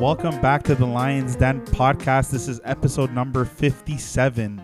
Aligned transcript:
Welcome 0.00 0.40
back 0.40 0.62
to 0.62 0.76
the 0.76 0.86
Lions 0.86 1.34
Den 1.34 1.66
podcast. 1.66 2.30
This 2.30 2.46
is 2.46 2.60
episode 2.62 3.10
number 3.12 3.44
57. 3.44 4.62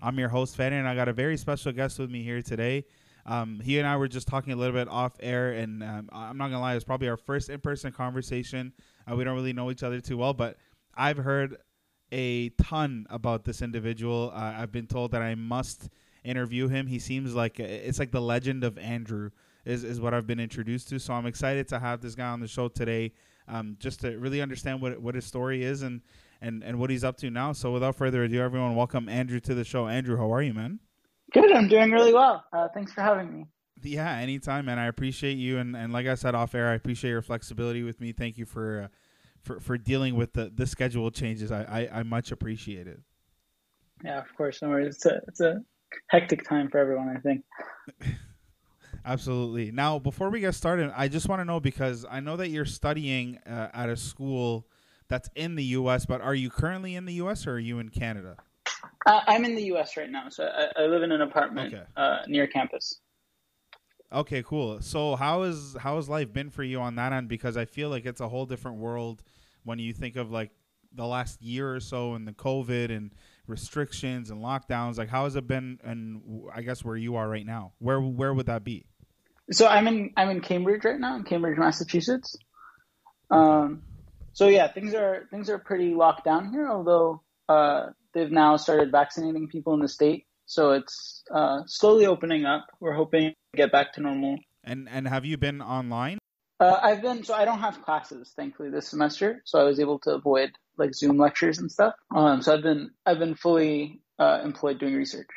I'm 0.00 0.18
your 0.20 0.28
host, 0.28 0.54
Fanny, 0.54 0.76
and 0.76 0.86
I 0.86 0.94
got 0.94 1.08
a 1.08 1.12
very 1.12 1.36
special 1.36 1.72
guest 1.72 1.98
with 1.98 2.12
me 2.12 2.22
here 2.22 2.42
today. 2.42 2.84
Um, 3.26 3.58
he 3.58 3.80
and 3.80 3.88
I 3.88 3.96
were 3.96 4.06
just 4.06 4.28
talking 4.28 4.52
a 4.52 4.56
little 4.56 4.72
bit 4.72 4.86
off 4.86 5.16
air, 5.18 5.50
and 5.50 5.82
um, 5.82 6.08
I'm 6.12 6.38
not 6.38 6.50
gonna 6.50 6.60
lie, 6.60 6.72
it 6.72 6.76
was 6.76 6.84
probably 6.84 7.08
our 7.08 7.16
first 7.16 7.50
in 7.50 7.58
person 7.58 7.90
conversation. 7.90 8.72
Uh, 9.10 9.16
we 9.16 9.24
don't 9.24 9.34
really 9.34 9.52
know 9.52 9.72
each 9.72 9.82
other 9.82 10.00
too 10.00 10.16
well, 10.16 10.32
but 10.32 10.58
I've 10.94 11.18
heard 11.18 11.56
a 12.12 12.50
ton 12.50 13.04
about 13.10 13.44
this 13.44 13.62
individual. 13.62 14.30
Uh, 14.32 14.54
I've 14.58 14.70
been 14.70 14.86
told 14.86 15.10
that 15.10 15.22
I 15.22 15.34
must 15.34 15.88
interview 16.22 16.68
him. 16.68 16.86
He 16.86 17.00
seems 17.00 17.34
like 17.34 17.58
it's 17.58 17.98
like 17.98 18.12
the 18.12 18.22
legend 18.22 18.62
of 18.62 18.78
Andrew 18.78 19.30
is, 19.64 19.82
is 19.82 20.00
what 20.00 20.14
I've 20.14 20.26
been 20.28 20.40
introduced 20.40 20.88
to. 20.90 21.00
So 21.00 21.14
I'm 21.14 21.26
excited 21.26 21.66
to 21.68 21.80
have 21.80 22.00
this 22.00 22.14
guy 22.14 22.28
on 22.28 22.38
the 22.38 22.46
show 22.46 22.68
today, 22.68 23.12
um, 23.48 23.76
just 23.78 24.00
to 24.00 24.16
really 24.18 24.40
understand 24.40 24.80
what 24.80 25.00
what 25.00 25.14
his 25.14 25.24
story 25.24 25.64
is 25.64 25.82
and 25.82 26.00
and 26.40 26.62
and 26.62 26.78
what 26.78 26.90
he's 26.90 27.04
up 27.04 27.16
to 27.18 27.30
now. 27.30 27.52
So 27.52 27.72
without 27.72 27.96
further 27.96 28.24
ado, 28.24 28.40
everyone, 28.40 28.74
welcome 28.74 29.08
Andrew 29.08 29.40
to 29.40 29.54
the 29.54 29.64
show. 29.64 29.88
Andrew, 29.88 30.16
how 30.16 30.32
are 30.32 30.42
you, 30.42 30.54
man? 30.54 30.80
Good. 31.32 31.52
I'm 31.52 31.68
doing 31.68 31.90
really 31.90 32.14
well. 32.14 32.44
Uh, 32.52 32.68
thanks 32.72 32.92
for 32.92 33.02
having 33.02 33.32
me. 33.32 33.46
Yeah, 33.82 34.16
anytime, 34.16 34.66
man. 34.66 34.78
I 34.78 34.86
appreciate 34.86 35.34
you, 35.34 35.58
and, 35.58 35.76
and 35.76 35.92
like 35.92 36.06
I 36.06 36.14
said 36.14 36.34
off 36.34 36.54
air, 36.54 36.68
I 36.68 36.74
appreciate 36.74 37.10
your 37.10 37.22
flexibility 37.22 37.82
with 37.82 38.00
me. 38.00 38.12
Thank 38.12 38.38
you 38.38 38.44
for 38.44 38.84
uh, 38.84 38.88
for 39.42 39.60
for 39.60 39.78
dealing 39.78 40.16
with 40.16 40.32
the 40.32 40.50
the 40.54 40.66
schedule 40.66 41.10
changes. 41.10 41.52
I, 41.52 41.62
I, 41.62 41.98
I 42.00 42.02
much 42.02 42.32
appreciate 42.32 42.86
it. 42.86 43.00
Yeah, 44.04 44.18
of 44.18 44.34
course. 44.36 44.62
No 44.62 44.68
worries. 44.68 44.96
It's 44.96 45.06
a 45.06 45.20
it's 45.28 45.40
a 45.40 45.62
hectic 46.08 46.48
time 46.48 46.68
for 46.70 46.78
everyone. 46.78 47.14
I 47.16 47.20
think. 47.20 47.44
Absolutely. 49.04 49.70
Now, 49.70 49.98
before 49.98 50.30
we 50.30 50.40
get 50.40 50.54
started, 50.54 50.92
I 50.96 51.08
just 51.08 51.28
want 51.28 51.40
to 51.40 51.44
know 51.44 51.60
because 51.60 52.04
I 52.08 52.20
know 52.20 52.36
that 52.36 52.48
you're 52.48 52.64
studying 52.64 53.38
uh, 53.46 53.68
at 53.72 53.88
a 53.88 53.96
school 53.96 54.68
that's 55.08 55.30
in 55.34 55.54
the 55.54 55.64
U.S., 55.64 56.04
but 56.04 56.20
are 56.20 56.34
you 56.34 56.50
currently 56.50 56.94
in 56.94 57.06
the 57.06 57.14
U.S. 57.14 57.46
or 57.46 57.54
are 57.54 57.58
you 57.58 57.78
in 57.78 57.88
Canada? 57.88 58.36
Uh, 59.06 59.20
I'm 59.26 59.44
in 59.44 59.54
the 59.54 59.62
U.S. 59.64 59.96
right 59.96 60.10
now, 60.10 60.28
so 60.28 60.44
I, 60.44 60.82
I 60.82 60.86
live 60.86 61.02
in 61.02 61.12
an 61.12 61.22
apartment 61.22 61.72
okay. 61.72 61.84
uh, 61.96 62.18
near 62.26 62.46
campus. 62.46 63.00
Okay, 64.12 64.42
cool. 64.42 64.80
So 64.80 65.16
how 65.16 65.42
is 65.42 65.76
how 65.78 65.96
has 65.96 66.08
life 66.08 66.32
been 66.32 66.50
for 66.50 66.62
you 66.62 66.80
on 66.80 66.94
that 66.96 67.12
end? 67.12 67.28
Because 67.28 67.56
I 67.56 67.66
feel 67.66 67.90
like 67.90 68.06
it's 68.06 68.20
a 68.20 68.28
whole 68.28 68.46
different 68.46 68.78
world 68.78 69.22
when 69.64 69.78
you 69.78 69.92
think 69.92 70.16
of 70.16 70.30
like 70.30 70.50
the 70.92 71.06
last 71.06 71.42
year 71.42 71.74
or 71.74 71.80
so 71.80 72.14
and 72.14 72.26
the 72.26 72.32
COVID 72.32 72.94
and 72.94 73.12
restrictions 73.48 74.30
and 74.30 74.42
lockdowns. 74.42 74.98
Like, 74.98 75.08
how 75.08 75.24
has 75.24 75.36
it 75.36 75.46
been? 75.46 75.78
And 75.82 76.44
I 76.54 76.62
guess 76.62 76.84
where 76.84 76.96
you 76.96 77.16
are 77.16 77.28
right 77.28 77.46
now, 77.46 77.72
where 77.78 78.00
where 78.00 78.32
would 78.34 78.46
that 78.46 78.64
be? 78.64 78.86
So 79.50 79.66
I'm 79.66 79.88
in 79.88 80.12
I'm 80.16 80.30
in 80.30 80.40
Cambridge 80.40 80.84
right 80.84 81.00
now, 81.00 81.16
in 81.16 81.24
Cambridge, 81.24 81.58
Massachusetts. 81.58 82.36
Um, 83.30 83.82
so 84.32 84.48
yeah, 84.48 84.70
things 84.72 84.94
are 84.94 85.26
things 85.30 85.50
are 85.50 85.58
pretty 85.58 85.94
locked 85.94 86.24
down 86.24 86.50
here. 86.50 86.68
Although 86.68 87.22
uh, 87.48 87.86
they've 88.14 88.30
now 88.30 88.56
started 88.56 88.92
vaccinating 88.92 89.48
people 89.48 89.74
in 89.74 89.80
the 89.80 89.88
state, 89.88 90.26
so 90.46 90.72
it's 90.72 91.22
uh, 91.34 91.62
slowly 91.66 92.06
opening 92.06 92.44
up. 92.44 92.66
We're 92.80 92.94
hoping 92.94 93.30
to 93.30 93.56
get 93.56 93.72
back 93.72 93.94
to 93.94 94.00
normal. 94.00 94.38
And 94.64 94.88
and 94.90 95.08
have 95.08 95.24
you 95.24 95.36
been 95.38 95.62
online? 95.62 96.17
Uh, 96.60 96.78
I've 96.82 97.02
been 97.02 97.22
so 97.22 97.34
I 97.34 97.44
don't 97.44 97.60
have 97.60 97.82
classes 97.82 98.32
thankfully 98.34 98.70
this 98.70 98.88
semester, 98.88 99.42
so 99.44 99.60
I 99.60 99.64
was 99.64 99.78
able 99.78 99.98
to 100.00 100.10
avoid 100.10 100.52
like 100.76 100.94
Zoom 100.94 101.16
lectures 101.16 101.58
and 101.58 101.70
stuff. 101.70 101.94
Um, 102.14 102.42
so 102.42 102.54
I've 102.54 102.62
been 102.62 102.90
I've 103.06 103.18
been 103.18 103.34
fully 103.34 104.00
uh, 104.18 104.40
employed 104.42 104.78
doing 104.80 104.94
research. 104.94 105.28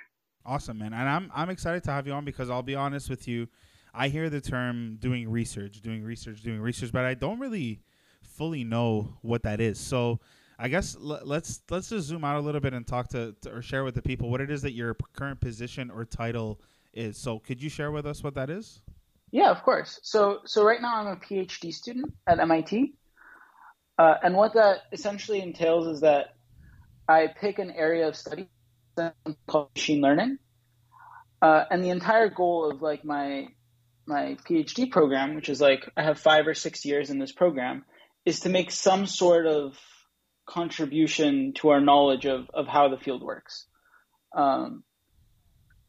Awesome, 0.46 0.80
man, 0.80 0.94
and 0.94 1.08
I'm 1.08 1.32
I'm 1.34 1.50
excited 1.50 1.84
to 1.84 1.92
have 1.92 2.08
you 2.08 2.14
on 2.14 2.26
because 2.26 2.50
I'll 2.50 2.64
be 2.64 2.76
honest 2.76 3.10
with 3.10 3.28
you, 3.28 3.48
I 3.94 4.08
hear 4.08 4.30
the 4.30 4.42
term 4.42 4.98
doing 5.00 5.30
research, 5.30 5.82
doing 5.82 6.04
research, 6.04 6.42
doing 6.42 6.60
research, 6.60 6.92
but 6.92 7.06
I 7.06 7.14
don't 7.14 7.40
really 7.40 7.82
fully 8.24 8.64
know 8.64 9.18
what 9.22 9.44
that 9.44 9.62
is. 9.62 9.80
So 9.80 10.20
I 10.58 10.70
guess 10.70 10.96
l- 10.96 11.22
let's 11.24 11.62
let's 11.70 11.90
just 11.90 12.08
zoom 12.08 12.24
out 12.24 12.38
a 12.38 12.40
little 12.40 12.62
bit 12.62 12.74
and 12.74 12.86
talk 12.88 13.10
to, 13.10 13.36
to 13.42 13.58
or 13.58 13.62
share 13.62 13.84
with 13.84 13.94
the 13.94 14.02
people 14.02 14.32
what 14.32 14.42
it 14.42 14.50
is 14.50 14.64
that 14.64 14.74
your 14.74 14.96
current 15.14 15.40
position 15.40 15.92
or 15.92 16.06
title 16.06 16.60
is. 16.94 17.18
So 17.18 17.38
could 17.38 17.62
you 17.62 17.70
share 17.70 17.92
with 17.92 18.08
us 18.08 18.24
what 18.24 18.34
that 18.36 18.50
is? 18.50 18.82
Yeah, 19.32 19.50
of 19.50 19.64
course. 19.64 20.00
So, 20.04 20.40
so 20.46 20.64
right 20.64 20.82
now 20.82 20.98
I'm 20.98 21.08
a 21.08 21.16
PhD 21.16 21.74
student 21.74 22.14
at 22.28 22.40
MIT, 22.40 22.94
uh, 23.98 24.16
and 24.24 24.36
what 24.36 24.54
that 24.56 24.80
essentially 24.92 25.42
entails 25.42 25.88
is 25.88 26.02
that 26.02 26.36
I 27.08 27.28
pick 27.28 27.60
an 27.60 27.72
area 27.72 28.08
of 28.08 28.16
study 28.16 28.50
called 29.48 29.70
machine 29.76 30.02
learning, 30.02 30.38
uh, 31.42 31.64
and 31.72 31.84
the 31.84 31.90
entire 31.90 32.30
goal 32.30 32.70
of 32.70 32.82
like 32.82 33.06
my 33.06 33.48
my 34.06 34.38
PhD 34.50 34.92
program, 34.92 35.36
which 35.36 35.48
is 35.48 35.62
like 35.62 35.90
I 35.96 36.04
have 36.04 36.20
five 36.20 36.48
or 36.48 36.54
six 36.54 36.84
years 36.84 37.10
in 37.10 37.20
this 37.20 37.32
program, 37.32 37.86
is 38.26 38.42
to 38.42 38.50
make 38.50 38.72
some 38.72 39.06
sort 39.06 39.46
of 39.46 39.78
contribution 40.46 41.54
to 41.56 41.70
our 41.70 41.80
knowledge 41.80 42.26
of 42.26 42.50
of 42.54 42.68
how 42.68 42.90
the 42.90 42.98
field 42.98 43.24
works. 43.24 43.66
Um, 44.36 44.84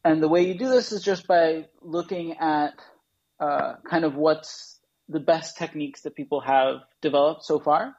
and 0.05 0.23
the 0.23 0.29
way 0.29 0.47
you 0.47 0.55
do 0.55 0.69
this 0.69 0.93
is 0.93 1.03
just 1.03 1.27
by 1.27 1.67
looking 1.81 2.37
at 2.39 2.75
uh, 3.43 3.75
kind 3.91 4.05
of 4.05 4.15
what's 4.15 4.79
the 5.09 5.21
best 5.21 5.59
techniques 5.59 6.03
that 6.03 6.15
people 6.15 6.41
have 6.41 6.77
developed 7.01 7.45
so 7.45 7.59
far 7.59 7.95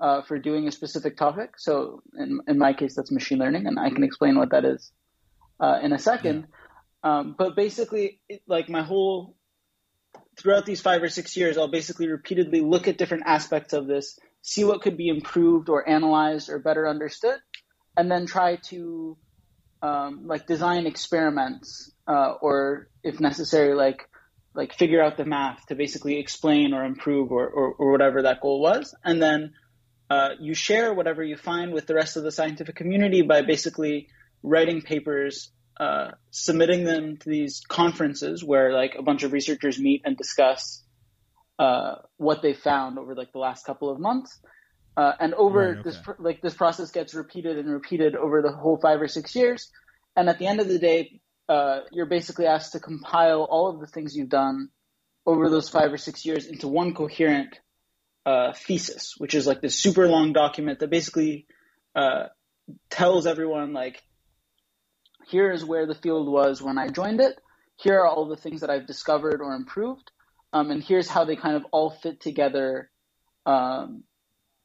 uh, 0.00 0.22
for 0.22 0.36
doing 0.38 0.66
a 0.66 0.72
specific 0.72 1.16
topic. 1.16 1.50
So 1.58 2.02
in, 2.18 2.40
in 2.48 2.58
my 2.58 2.72
case, 2.72 2.96
that's 2.96 3.12
machine 3.12 3.38
learning, 3.38 3.66
and 3.68 3.78
I 3.78 3.90
can 3.90 4.02
explain 4.02 4.36
what 4.36 4.50
that 4.50 4.64
is 4.64 4.90
uh, 5.60 5.78
in 5.82 5.92
a 5.92 5.98
second. 5.98 6.48
Um, 7.04 7.34
but 7.38 7.54
basically, 7.54 8.20
it, 8.28 8.42
like 8.46 8.68
my 8.68 8.82
whole 8.82 9.36
throughout 10.36 10.66
these 10.66 10.80
five 10.80 11.02
or 11.02 11.08
six 11.08 11.36
years, 11.36 11.56
I'll 11.56 11.68
basically 11.80 12.08
repeatedly 12.08 12.60
look 12.60 12.88
at 12.88 12.98
different 12.98 13.24
aspects 13.26 13.72
of 13.72 13.86
this, 13.86 14.18
see 14.42 14.64
what 14.64 14.82
could 14.82 14.96
be 14.96 15.08
improved 15.08 15.68
or 15.68 15.88
analyzed 15.88 16.50
or 16.50 16.58
better 16.58 16.88
understood, 16.88 17.38
and 17.96 18.10
then 18.10 18.26
try 18.26 18.56
to 18.70 19.16
um, 19.82 20.26
like 20.26 20.46
design 20.46 20.86
experiments 20.86 21.92
uh, 22.08 22.32
or, 22.40 22.88
if 23.02 23.20
necessary, 23.20 23.74
like 23.74 24.08
like 24.54 24.74
figure 24.74 25.02
out 25.02 25.16
the 25.16 25.24
math 25.24 25.66
to 25.66 25.74
basically 25.74 26.18
explain 26.18 26.74
or 26.74 26.84
improve 26.84 27.30
or, 27.30 27.46
or, 27.46 27.72
or 27.72 27.92
whatever 27.92 28.22
that 28.22 28.40
goal 28.40 28.60
was. 28.60 28.94
And 29.04 29.22
then 29.22 29.52
uh, 30.08 30.30
you 30.40 30.54
share 30.54 30.92
whatever 30.92 31.22
you 31.22 31.36
find 31.36 31.72
with 31.72 31.86
the 31.86 31.94
rest 31.94 32.16
of 32.16 32.24
the 32.24 32.32
scientific 32.32 32.74
community 32.74 33.22
by 33.22 33.42
basically 33.42 34.08
writing 34.42 34.82
papers, 34.82 35.52
uh, 35.78 36.12
submitting 36.30 36.84
them 36.84 37.16
to 37.18 37.28
these 37.28 37.62
conferences 37.68 38.42
where 38.42 38.72
like 38.72 38.96
a 38.98 39.02
bunch 39.02 39.22
of 39.22 39.32
researchers 39.32 39.78
meet 39.78 40.02
and 40.04 40.16
discuss 40.16 40.82
uh, 41.60 41.96
what 42.16 42.42
they 42.42 42.52
found 42.52 42.98
over 42.98 43.14
like 43.14 43.32
the 43.32 43.38
last 43.38 43.64
couple 43.64 43.88
of 43.88 44.00
months. 44.00 44.40
Uh, 44.96 45.12
and 45.20 45.32
over 45.34 45.60
right, 45.60 45.78
okay. 45.78 45.82
this, 45.84 45.98
like 46.18 46.42
this 46.42 46.54
process 46.54 46.90
gets 46.90 47.14
repeated 47.14 47.56
and 47.56 47.70
repeated 47.70 48.16
over 48.16 48.42
the 48.42 48.50
whole 48.50 48.78
five 48.78 49.00
or 49.00 49.06
six 49.06 49.36
years. 49.36 49.70
And 50.16 50.28
at 50.28 50.40
the 50.40 50.46
end 50.48 50.60
of 50.60 50.66
the 50.66 50.80
day, 50.80 51.20
uh, 51.50 51.80
you're 51.90 52.06
basically 52.06 52.46
asked 52.46 52.72
to 52.72 52.80
compile 52.80 53.42
all 53.42 53.68
of 53.68 53.80
the 53.80 53.86
things 53.88 54.14
you've 54.14 54.28
done 54.28 54.68
over 55.26 55.50
those 55.50 55.68
five 55.68 55.92
or 55.92 55.98
six 55.98 56.24
years 56.24 56.46
into 56.46 56.68
one 56.68 56.94
coherent 56.94 57.58
uh, 58.24 58.52
thesis, 58.52 59.14
which 59.18 59.34
is 59.34 59.48
like 59.48 59.60
this 59.60 59.74
super 59.74 60.06
long 60.06 60.32
document 60.32 60.78
that 60.78 60.90
basically 60.90 61.46
uh, 61.96 62.26
tells 62.88 63.26
everyone 63.26 63.72
like, 63.72 64.00
here 65.26 65.50
is 65.50 65.64
where 65.64 65.86
the 65.86 65.94
field 65.94 66.28
was 66.28 66.62
when 66.62 66.78
I 66.78 66.88
joined 66.88 67.20
it. 67.20 67.36
Here 67.76 67.98
are 67.98 68.06
all 68.06 68.28
the 68.28 68.36
things 68.36 68.60
that 68.60 68.70
I've 68.70 68.86
discovered 68.86 69.40
or 69.40 69.54
improved, 69.54 70.08
um, 70.52 70.70
and 70.70 70.84
here's 70.84 71.08
how 71.08 71.24
they 71.24 71.34
kind 71.34 71.56
of 71.56 71.64
all 71.72 71.90
fit 71.90 72.20
together, 72.20 72.90
um, 73.44 74.04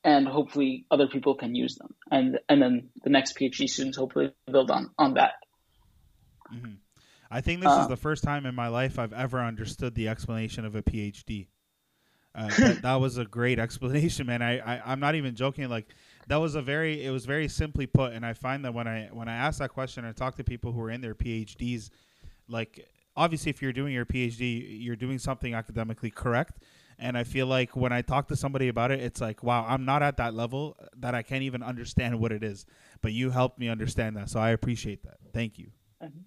and 0.04 0.28
hopefully 0.28 0.86
other 0.92 1.08
people 1.08 1.36
can 1.36 1.56
use 1.56 1.76
them, 1.76 1.96
and 2.12 2.40
and 2.50 2.62
then 2.62 2.90
the 3.04 3.10
next 3.10 3.38
PhD 3.38 3.68
students 3.68 3.98
hopefully 3.98 4.34
build 4.52 4.70
on 4.70 4.92
on 4.98 5.14
that. 5.14 5.34
Mm-hmm. 6.54 6.74
I 7.32 7.42
think 7.42 7.62
this 7.62 7.72
uh, 7.72 7.82
is 7.82 7.88
the 7.88 7.98
first 7.98 8.24
time 8.24 8.46
in 8.46 8.56
my 8.56 8.68
life 8.68 9.00
I've 9.00 9.14
ever 9.14 9.42
understood 9.42 9.96
the 9.96 10.08
explanation 10.08 10.66
of 10.66 10.76
a 10.76 10.82
PhD. 10.82 11.48
Uh, 12.34 12.50
that, 12.58 12.82
that, 12.82 12.96
was 12.96 13.18
a 13.18 13.26
great 13.26 13.60
explanation, 13.68 14.28
man. 14.28 14.42
I, 14.42 14.60
I 14.60 14.82
I'm 14.86 15.00
not 15.00 15.16
even 15.16 15.36
joking. 15.36 15.70
Like 15.70 15.88
that 16.28 16.38
was 16.38 16.56
a 16.56 16.62
very 16.62 17.04
it 17.04 17.10
was 17.10 17.26
very 17.26 17.48
simply 17.48 17.88
put, 17.88 18.14
and 18.14 18.26
I 18.26 18.34
find 18.34 18.64
that 18.66 18.74
when 18.74 18.88
I 18.88 19.10
when 19.12 19.28
I 19.28 19.36
ask 19.36 19.60
that 19.60 19.72
question 19.72 20.06
and 20.06 20.16
talk 20.16 20.36
to 20.36 20.44
people 20.44 20.72
who 20.72 20.82
are 20.82 20.92
in 20.92 21.02
their 21.02 21.16
PhDs, 21.16 21.90
like 22.48 22.88
obviously 23.16 23.50
if 23.50 23.62
you're 23.62 23.74
doing 23.74 23.94
your 23.94 24.06
PhD, 24.06 24.82
you're 24.82 24.96
doing 24.96 25.18
something 25.18 25.54
academically 25.54 26.12
correct. 26.12 26.60
And 26.98 27.18
I 27.18 27.26
feel 27.26 27.48
like 27.48 27.76
when 27.76 27.92
I 27.92 28.02
talk 28.02 28.30
to 28.30 28.38
somebody 28.38 28.70
about 28.70 28.90
it, 28.90 29.02
it's 29.02 29.20
like, 29.20 29.44
wow, 29.44 29.66
I'm 29.68 29.84
not 29.84 30.02
at 30.02 30.16
that 30.16 30.34
level 30.34 30.78
that 30.96 31.14
I 31.14 31.24
can't 31.24 31.44
even 31.44 31.62
understand 31.62 32.18
what 32.22 32.32
it 32.32 32.42
is. 32.42 32.66
But 33.02 33.12
you 33.12 33.32
helped 33.32 33.60
me 33.60 33.68
understand 33.68 34.16
that, 34.16 34.30
so 34.30 34.40
I 34.40 34.52
appreciate 34.52 35.04
that. 35.04 35.18
Thank 35.34 35.60
you. 35.60 35.72
Mm-hmm 36.02 36.22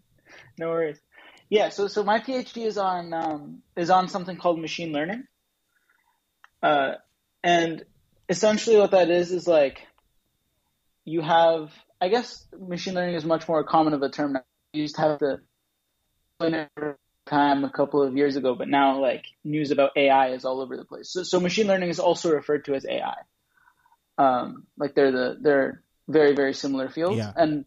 no 0.58 0.68
worries. 0.68 1.00
Yeah, 1.50 1.70
so 1.70 1.88
so 1.88 2.04
my 2.04 2.20
PhD 2.20 2.66
is 2.66 2.78
on 2.78 3.12
um, 3.12 3.62
is 3.76 3.90
on 3.90 4.08
something 4.08 4.36
called 4.36 4.60
machine 4.60 4.92
learning, 4.92 5.24
uh, 6.62 6.92
and 7.42 7.84
essentially 8.28 8.76
what 8.76 8.90
that 8.90 9.10
is 9.10 9.32
is 9.32 9.46
like 9.46 9.86
you 11.04 11.22
have 11.22 11.72
I 12.00 12.08
guess 12.08 12.46
machine 12.58 12.94
learning 12.94 13.14
is 13.14 13.24
much 13.24 13.48
more 13.48 13.64
common 13.64 13.94
of 13.94 14.02
a 14.02 14.10
term 14.10 14.34
now. 14.34 14.44
You 14.72 14.82
used 14.82 14.96
to 14.96 15.00
have 15.00 15.18
to 15.20 15.40
time 17.26 17.64
a 17.64 17.70
couple 17.70 18.02
of 18.02 18.16
years 18.16 18.36
ago, 18.36 18.54
but 18.54 18.68
now 18.68 19.00
like 19.00 19.24
news 19.44 19.70
about 19.70 19.90
AI 19.96 20.30
is 20.30 20.44
all 20.44 20.60
over 20.60 20.76
the 20.76 20.84
place. 20.84 21.10
So, 21.10 21.22
so 21.22 21.40
machine 21.40 21.66
learning 21.66 21.90
is 21.90 21.98
also 21.98 22.30
referred 22.32 22.64
to 22.66 22.74
as 22.74 22.86
AI. 22.86 23.14
Um, 24.16 24.66
like 24.76 24.94
they're 24.94 25.12
the 25.12 25.38
they're 25.40 25.82
very 26.08 26.34
very 26.34 26.54
similar 26.54 26.88
fields, 26.88 27.18
Yeah. 27.18 27.32
and 27.36 27.64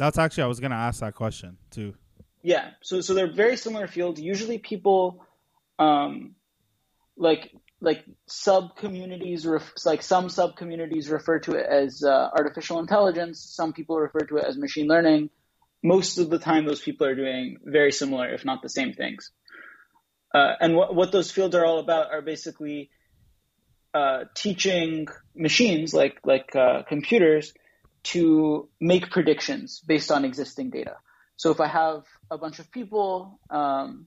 That's 0.00 0.16
actually 0.16 0.44
I 0.44 0.46
was 0.46 0.60
gonna 0.60 0.76
ask 0.76 1.00
that 1.00 1.14
question 1.14 1.58
too. 1.70 1.92
yeah, 2.42 2.70
so 2.80 3.02
so 3.02 3.12
they're 3.12 3.30
very 3.30 3.58
similar 3.58 3.86
fields. 3.86 4.18
Usually, 4.18 4.56
people 4.56 5.22
um, 5.78 6.36
like 7.18 7.54
like 7.82 8.06
sub 8.26 8.76
communities, 8.76 9.46
ref- 9.46 9.74
like 9.84 10.02
some 10.02 10.30
sub 10.30 10.56
communities 10.56 11.10
refer 11.10 11.38
to 11.40 11.52
it 11.52 11.66
as 11.66 12.02
uh, 12.02 12.30
artificial 12.34 12.78
intelligence. 12.78 13.40
Some 13.42 13.74
people 13.74 13.98
refer 14.00 14.20
to 14.20 14.38
it 14.38 14.44
as 14.46 14.56
machine 14.56 14.86
learning. 14.86 15.28
Most 15.82 16.16
of 16.16 16.30
the 16.30 16.38
time, 16.38 16.64
those 16.64 16.80
people 16.80 17.06
are 17.06 17.14
doing 17.14 17.58
very 17.62 17.92
similar, 17.92 18.32
if 18.32 18.42
not 18.42 18.62
the 18.62 18.70
same 18.70 18.94
things. 18.94 19.30
Uh, 20.34 20.54
and 20.62 20.76
what 20.76 20.94
what 20.94 21.12
those 21.12 21.30
fields 21.30 21.54
are 21.54 21.66
all 21.66 21.78
about 21.78 22.10
are 22.10 22.22
basically 22.22 22.88
uh, 23.92 24.24
teaching 24.34 25.08
machines, 25.36 25.92
like 25.92 26.20
like 26.24 26.56
uh, 26.56 26.84
computers, 26.88 27.52
to 28.02 28.68
make 28.80 29.10
predictions 29.10 29.80
based 29.86 30.10
on 30.10 30.24
existing 30.24 30.70
data. 30.70 30.96
So 31.36 31.50
if 31.50 31.60
I 31.60 31.68
have 31.68 32.04
a 32.30 32.38
bunch 32.38 32.58
of 32.58 32.70
people, 32.70 33.40
um, 33.50 34.06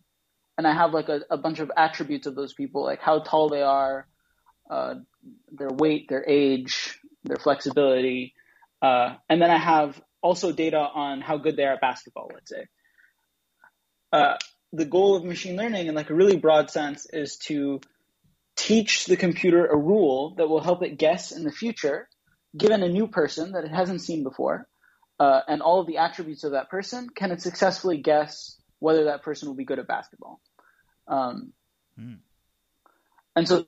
and 0.57 0.67
I 0.67 0.73
have 0.73 0.93
like 0.93 1.09
a, 1.09 1.21
a 1.29 1.37
bunch 1.37 1.59
of 1.59 1.71
attributes 1.75 2.27
of 2.27 2.35
those 2.35 2.53
people, 2.53 2.83
like 2.83 3.01
how 3.01 3.19
tall 3.19 3.49
they 3.49 3.61
are, 3.61 4.07
uh, 4.69 4.95
their 5.51 5.69
weight, 5.69 6.09
their 6.09 6.23
age, 6.27 6.99
their 7.23 7.37
flexibility, 7.37 8.33
uh, 8.81 9.15
and 9.29 9.41
then 9.41 9.49
I 9.49 9.57
have 9.57 9.99
also 10.21 10.51
data 10.51 10.77
on 10.77 11.21
how 11.21 11.37
good 11.37 11.55
they 11.55 11.63
are 11.63 11.73
at 11.73 11.81
basketball, 11.81 12.29
let's 12.33 12.49
say. 12.49 12.65
Uh, 14.11 14.37
the 14.71 14.85
goal 14.85 15.15
of 15.15 15.23
machine 15.23 15.55
learning, 15.55 15.87
in 15.87 15.95
like 15.95 16.09
a 16.09 16.15
really 16.15 16.37
broad 16.37 16.69
sense, 16.69 17.07
is 17.11 17.37
to 17.37 17.79
teach 18.55 19.05
the 19.05 19.17
computer 19.17 19.65
a 19.65 19.77
rule 19.77 20.35
that 20.37 20.47
will 20.47 20.61
help 20.61 20.83
it 20.83 20.97
guess 20.97 21.31
in 21.31 21.43
the 21.43 21.51
future, 21.51 22.07
given 22.55 22.83
a 22.83 22.89
new 22.89 23.07
person 23.07 23.53
that 23.53 23.63
it 23.63 23.71
hasn't 23.71 24.01
seen 24.01 24.23
before, 24.23 24.67
uh, 25.19 25.41
and 25.47 25.61
all 25.61 25.79
of 25.79 25.87
the 25.87 25.97
attributes 25.97 26.43
of 26.43 26.51
that 26.51 26.69
person, 26.69 27.09
can 27.09 27.31
it 27.31 27.41
successfully 27.41 27.97
guess 27.97 28.57
whether 28.79 29.05
that 29.05 29.23
person 29.23 29.47
will 29.47 29.55
be 29.55 29.65
good 29.65 29.79
at 29.79 29.87
basketball? 29.87 30.41
Um, 31.07 31.53
Hmm. 31.97 32.13
And 33.35 33.47
so, 33.47 33.65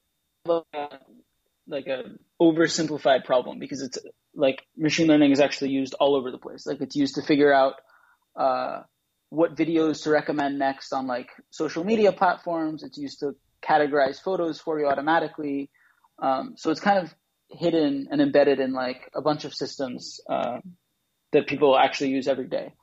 like 1.68 1.88
a 1.88 2.04
oversimplified 2.42 3.26
problem 3.26 3.60
because 3.60 3.82
it's 3.82 3.98
like 4.36 4.64
machine 4.78 5.08
learning 5.08 5.32
is 5.32 5.40
actually 5.40 5.72
used 5.72 5.96
all 6.00 6.16
over 6.16 6.32
the 6.32 6.38
place. 6.38 6.66
Like 6.66 6.82
it's 6.82 6.96
used 6.96 7.16
to 7.16 7.22
figure 7.22 7.54
out 7.54 7.76
uh, 8.36 8.82
what 9.30 9.56
videos 9.56 10.04
to 10.04 10.12
recommend 10.12 10.60
next 10.60 10.94
on 10.94 11.08
like 11.08 11.30
social 11.50 11.84
media 11.84 12.12
platforms. 12.12 12.84
It's 12.84 12.98
used 12.98 13.22
to 13.22 13.36
categorize 13.64 14.22
photos 14.22 14.60
for 14.60 14.80
you 14.80 14.88
automatically. 14.88 15.70
Um, 16.20 16.54
so 16.58 16.70
it's 16.70 16.80
kind 16.80 17.00
of 17.00 17.14
hidden 17.50 18.08
and 18.12 18.22
embedded 18.22 18.60
in 18.60 18.74
like 18.74 19.10
a 19.16 19.22
bunch 19.22 19.46
of 19.46 19.54
systems 19.54 20.20
uh, 20.30 20.60
that 21.32 21.48
people 21.48 21.78
actually 21.78 22.12
use 22.12 22.28
every 22.28 22.48
day. 22.48 22.74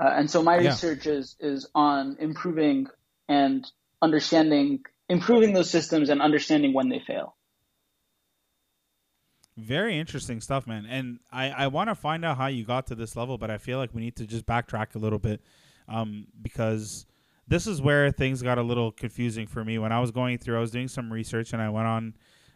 Uh, 0.00 0.10
and 0.10 0.30
so 0.30 0.42
my 0.42 0.56
Yeah. 0.56 0.68
research 0.70 1.06
is 1.06 1.36
is 1.40 1.68
on 1.74 2.16
improving 2.18 2.88
and 3.28 3.64
understanding, 4.02 4.80
improving 5.08 5.52
those 5.54 5.70
systems 5.70 6.10
and 6.10 6.20
understanding 6.20 6.72
when 6.74 6.88
they 6.88 7.00
fail. 7.06 7.36
Very 9.56 9.98
interesting 9.98 10.40
stuff, 10.40 10.66
man. 10.66 10.84
And 10.84 11.20
I, 11.30 11.50
I 11.50 11.66
want 11.68 11.88
to 11.88 11.94
find 11.94 12.24
out 12.24 12.36
how 12.36 12.48
you 12.48 12.64
got 12.64 12.88
to 12.88 12.96
this 12.96 13.14
level, 13.14 13.38
but 13.38 13.50
I 13.50 13.58
feel 13.58 13.78
like 13.78 13.94
we 13.94 14.00
need 14.02 14.16
to 14.16 14.26
just 14.26 14.46
backtrack 14.46 14.96
a 14.96 14.98
little 14.98 15.20
bit 15.20 15.40
um, 15.88 16.26
because 16.42 17.06
this 17.46 17.68
is 17.68 17.80
where 17.80 18.10
things 18.10 18.42
got 18.42 18.58
a 18.58 18.62
little 18.62 18.90
confusing 18.90 19.46
for 19.46 19.64
me. 19.64 19.78
When 19.78 19.92
I 19.92 20.00
was 20.00 20.10
going 20.10 20.38
through, 20.38 20.56
I 20.56 20.60
was 20.60 20.72
doing 20.72 20.88
some 20.88 21.12
research 21.12 21.52
and 21.52 21.62
I 21.62 21.68
went 21.68 21.86
on. 21.86 22.14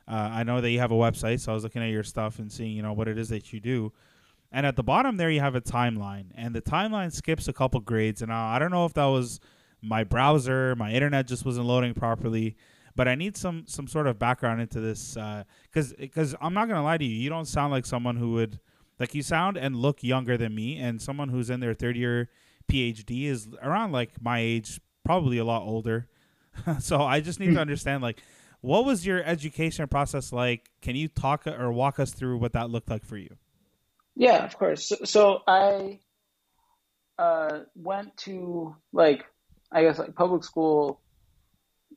Uh, 0.08 0.30
I 0.32 0.42
know 0.42 0.60
that 0.60 0.70
you 0.70 0.78
have 0.78 0.90
a 0.90 0.96
website, 0.96 1.40
so 1.40 1.52
I 1.52 1.54
was 1.54 1.64
looking 1.64 1.82
at 1.82 1.90
your 1.90 2.02
stuff 2.02 2.38
and 2.38 2.50
seeing, 2.50 2.72
you 2.72 2.82
know, 2.82 2.94
what 2.94 3.08
it 3.08 3.18
is 3.18 3.28
that 3.28 3.52
you 3.52 3.60
do. 3.60 3.92
And 4.50 4.64
at 4.64 4.76
the 4.76 4.82
bottom 4.82 5.18
there, 5.18 5.30
you 5.30 5.40
have 5.40 5.54
a 5.54 5.60
timeline, 5.60 6.26
and 6.34 6.54
the 6.54 6.62
timeline 6.62 7.12
skips 7.12 7.48
a 7.48 7.52
couple 7.52 7.80
grades. 7.80 8.22
And 8.22 8.32
I, 8.32 8.56
I 8.56 8.58
don't 8.58 8.70
know 8.70 8.86
if 8.86 8.94
that 8.94 9.04
was 9.04 9.40
my 9.82 10.04
browser, 10.04 10.74
my 10.76 10.92
internet 10.92 11.26
just 11.26 11.44
wasn't 11.44 11.66
loading 11.66 11.94
properly. 11.94 12.56
But 12.96 13.06
I 13.06 13.14
need 13.14 13.36
some 13.36 13.64
some 13.68 13.86
sort 13.86 14.08
of 14.08 14.18
background 14.18 14.60
into 14.60 14.80
this 14.80 15.16
because 15.70 15.92
because 15.92 16.34
I'm 16.40 16.52
not 16.52 16.68
gonna 16.68 16.82
lie 16.82 16.98
to 16.98 17.04
you, 17.04 17.14
you 17.14 17.30
don't 17.30 17.44
sound 17.44 17.70
like 17.70 17.86
someone 17.86 18.16
who 18.16 18.32
would 18.32 18.58
like 18.98 19.14
you 19.14 19.22
sound 19.22 19.56
and 19.56 19.76
look 19.76 20.02
younger 20.02 20.36
than 20.36 20.54
me, 20.54 20.78
and 20.78 21.00
someone 21.00 21.28
who's 21.28 21.48
in 21.48 21.60
their 21.60 21.74
third 21.74 21.96
year 21.96 22.28
PhD 22.66 23.26
is 23.26 23.48
around 23.62 23.92
like 23.92 24.20
my 24.20 24.40
age, 24.40 24.80
probably 25.04 25.38
a 25.38 25.44
lot 25.44 25.62
older. 25.62 26.08
so 26.80 27.02
I 27.02 27.20
just 27.20 27.38
need 27.38 27.54
to 27.54 27.60
understand 27.60 28.02
like 28.02 28.20
what 28.60 28.84
was 28.84 29.06
your 29.06 29.22
education 29.22 29.86
process 29.88 30.32
like? 30.32 30.70
Can 30.82 30.96
you 30.96 31.08
talk 31.08 31.46
or 31.46 31.72
walk 31.72 32.00
us 32.00 32.12
through 32.12 32.38
what 32.38 32.52
that 32.52 32.70
looked 32.70 32.90
like 32.90 33.04
for 33.04 33.16
you? 33.16 33.36
Yeah, 34.16 34.44
of 34.44 34.58
course. 34.58 34.88
So, 34.88 34.96
so 35.04 35.38
I 35.46 36.00
uh, 37.18 37.60
went 37.76 38.16
to 38.18 38.74
like 38.92 39.24
I 39.70 39.82
guess 39.82 39.98
like 39.98 40.14
public 40.14 40.44
school, 40.44 41.00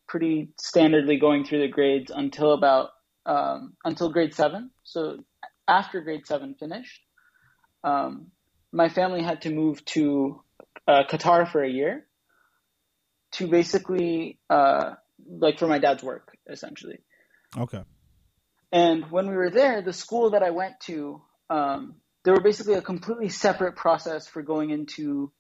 pretty 0.08 0.50
standardly 0.62 1.19
going 1.19 1.46
through 1.46 1.62
the 1.62 1.68
grades 1.68 2.12
until 2.13 2.54
about 2.54 2.90
um, 3.25 3.74
until 3.84 4.10
grade 4.10 4.36
seven. 4.36 4.72
So 4.84 5.18
after 5.68 6.02
grade 6.02 6.28
seven 6.28 6.56
finished, 6.60 7.02
um, 7.84 8.28
my 8.72 8.90
family 8.90 9.24
had 9.24 9.42
to 9.44 9.50
move 9.50 9.84
to 9.86 10.42
uh, 10.88 11.04
Qatar 11.10 11.52
for 11.52 11.63
a 11.63 11.69
year 11.69 12.06
to 13.34 13.48
basically 13.48 14.38
uh, 14.50 14.92
like 15.28 15.60
for 15.60 15.68
my 15.68 15.80
dad's 15.80 16.04
work 16.04 16.38
essentially. 16.51 17.00
Okay. 17.57 17.83
And 18.71 19.12
when 19.12 19.27
we 19.30 19.36
were 19.36 19.50
there, 19.50 19.81
the 19.81 19.94
school 19.94 20.31
that 20.31 20.44
I 20.44 20.51
went 20.51 20.80
to, 20.81 21.21
um, 21.50 21.95
there 22.24 22.33
were 22.33 22.42
basically 22.42 22.75
a 22.75 22.81
completely 22.81 23.30
separate 23.30 23.75
process 23.75 24.27
for 24.27 24.42
going 24.42 24.69
into 24.69 25.31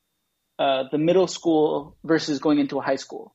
uh, 0.59 0.83
the 0.91 0.97
middle 0.97 1.27
school 1.27 1.97
versus 2.03 2.39
going 2.39 2.59
into 2.59 2.77
a 2.77 2.81
high 2.81 2.97
school. 2.97 3.33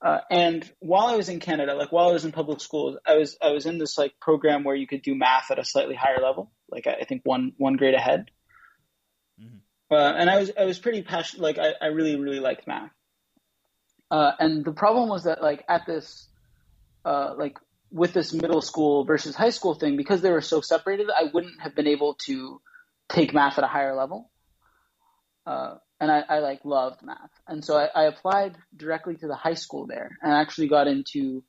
Uh, 0.00 0.18
and 0.30 0.68
while 0.80 1.06
I 1.06 1.16
was 1.16 1.28
in 1.28 1.38
Canada, 1.38 1.74
like 1.74 1.92
while 1.92 2.08
I 2.08 2.12
was 2.12 2.24
in 2.24 2.32
public 2.32 2.60
schools, 2.60 2.96
I 3.06 3.16
was 3.16 3.36
I 3.40 3.50
was 3.50 3.66
in 3.66 3.78
this 3.78 3.96
like 3.96 4.18
program 4.20 4.64
where 4.64 4.74
you 4.74 4.86
could 4.86 5.02
do 5.02 5.14
math 5.14 5.52
at 5.52 5.60
a 5.60 5.64
slightly 5.64 5.94
higher 5.94 6.20
level, 6.20 6.50
like 6.68 6.88
I, 6.88 7.02
I 7.02 7.04
think 7.04 7.22
one 7.24 7.52
one 7.56 7.74
grade 7.76 7.94
ahead. 7.94 8.30
Mhm. 9.40 9.60
Uh, 9.90 10.12
and 10.16 10.28
I 10.28 10.38
was 10.40 10.50
I 10.58 10.64
was 10.64 10.80
pretty 10.80 11.02
passionate, 11.02 11.42
like 11.42 11.58
I, 11.58 11.74
I 11.80 11.86
really 11.88 12.16
really 12.16 12.40
liked 12.40 12.66
math. 12.66 12.90
Uh, 14.10 14.32
and 14.40 14.64
the 14.64 14.72
problem 14.72 15.08
was 15.08 15.24
that 15.24 15.40
like 15.40 15.64
at 15.68 15.86
this, 15.86 16.28
uh, 17.04 17.34
like 17.36 17.58
with 17.90 18.12
this 18.12 18.32
middle 18.32 18.62
school 18.62 19.04
versus 19.04 19.34
high 19.34 19.50
school 19.50 19.74
thing, 19.74 19.96
because 19.96 20.22
they 20.22 20.30
were 20.30 20.40
so 20.40 20.60
separated, 20.60 21.08
I 21.10 21.24
wouldn't 21.32 21.60
have 21.60 21.74
been 21.74 21.86
able 21.86 22.14
to 22.26 22.60
take 23.08 23.34
math 23.34 23.58
at 23.58 23.64
a 23.64 23.68
higher 23.68 23.94
level. 23.94 24.30
Uh, 25.44 25.74
and 26.00 26.10
I, 26.10 26.20
I 26.28 26.38
like 26.38 26.64
loved 26.64 27.02
math, 27.02 27.30
and 27.46 27.64
so 27.64 27.76
I, 27.76 27.88
I 27.94 28.04
applied 28.04 28.56
directly 28.76 29.16
to 29.16 29.26
the 29.26 29.36
high 29.36 29.54
school 29.54 29.86
there, 29.86 30.18
and 30.20 30.32
actually 30.32 30.68
got 30.68 30.88
into 30.88 31.44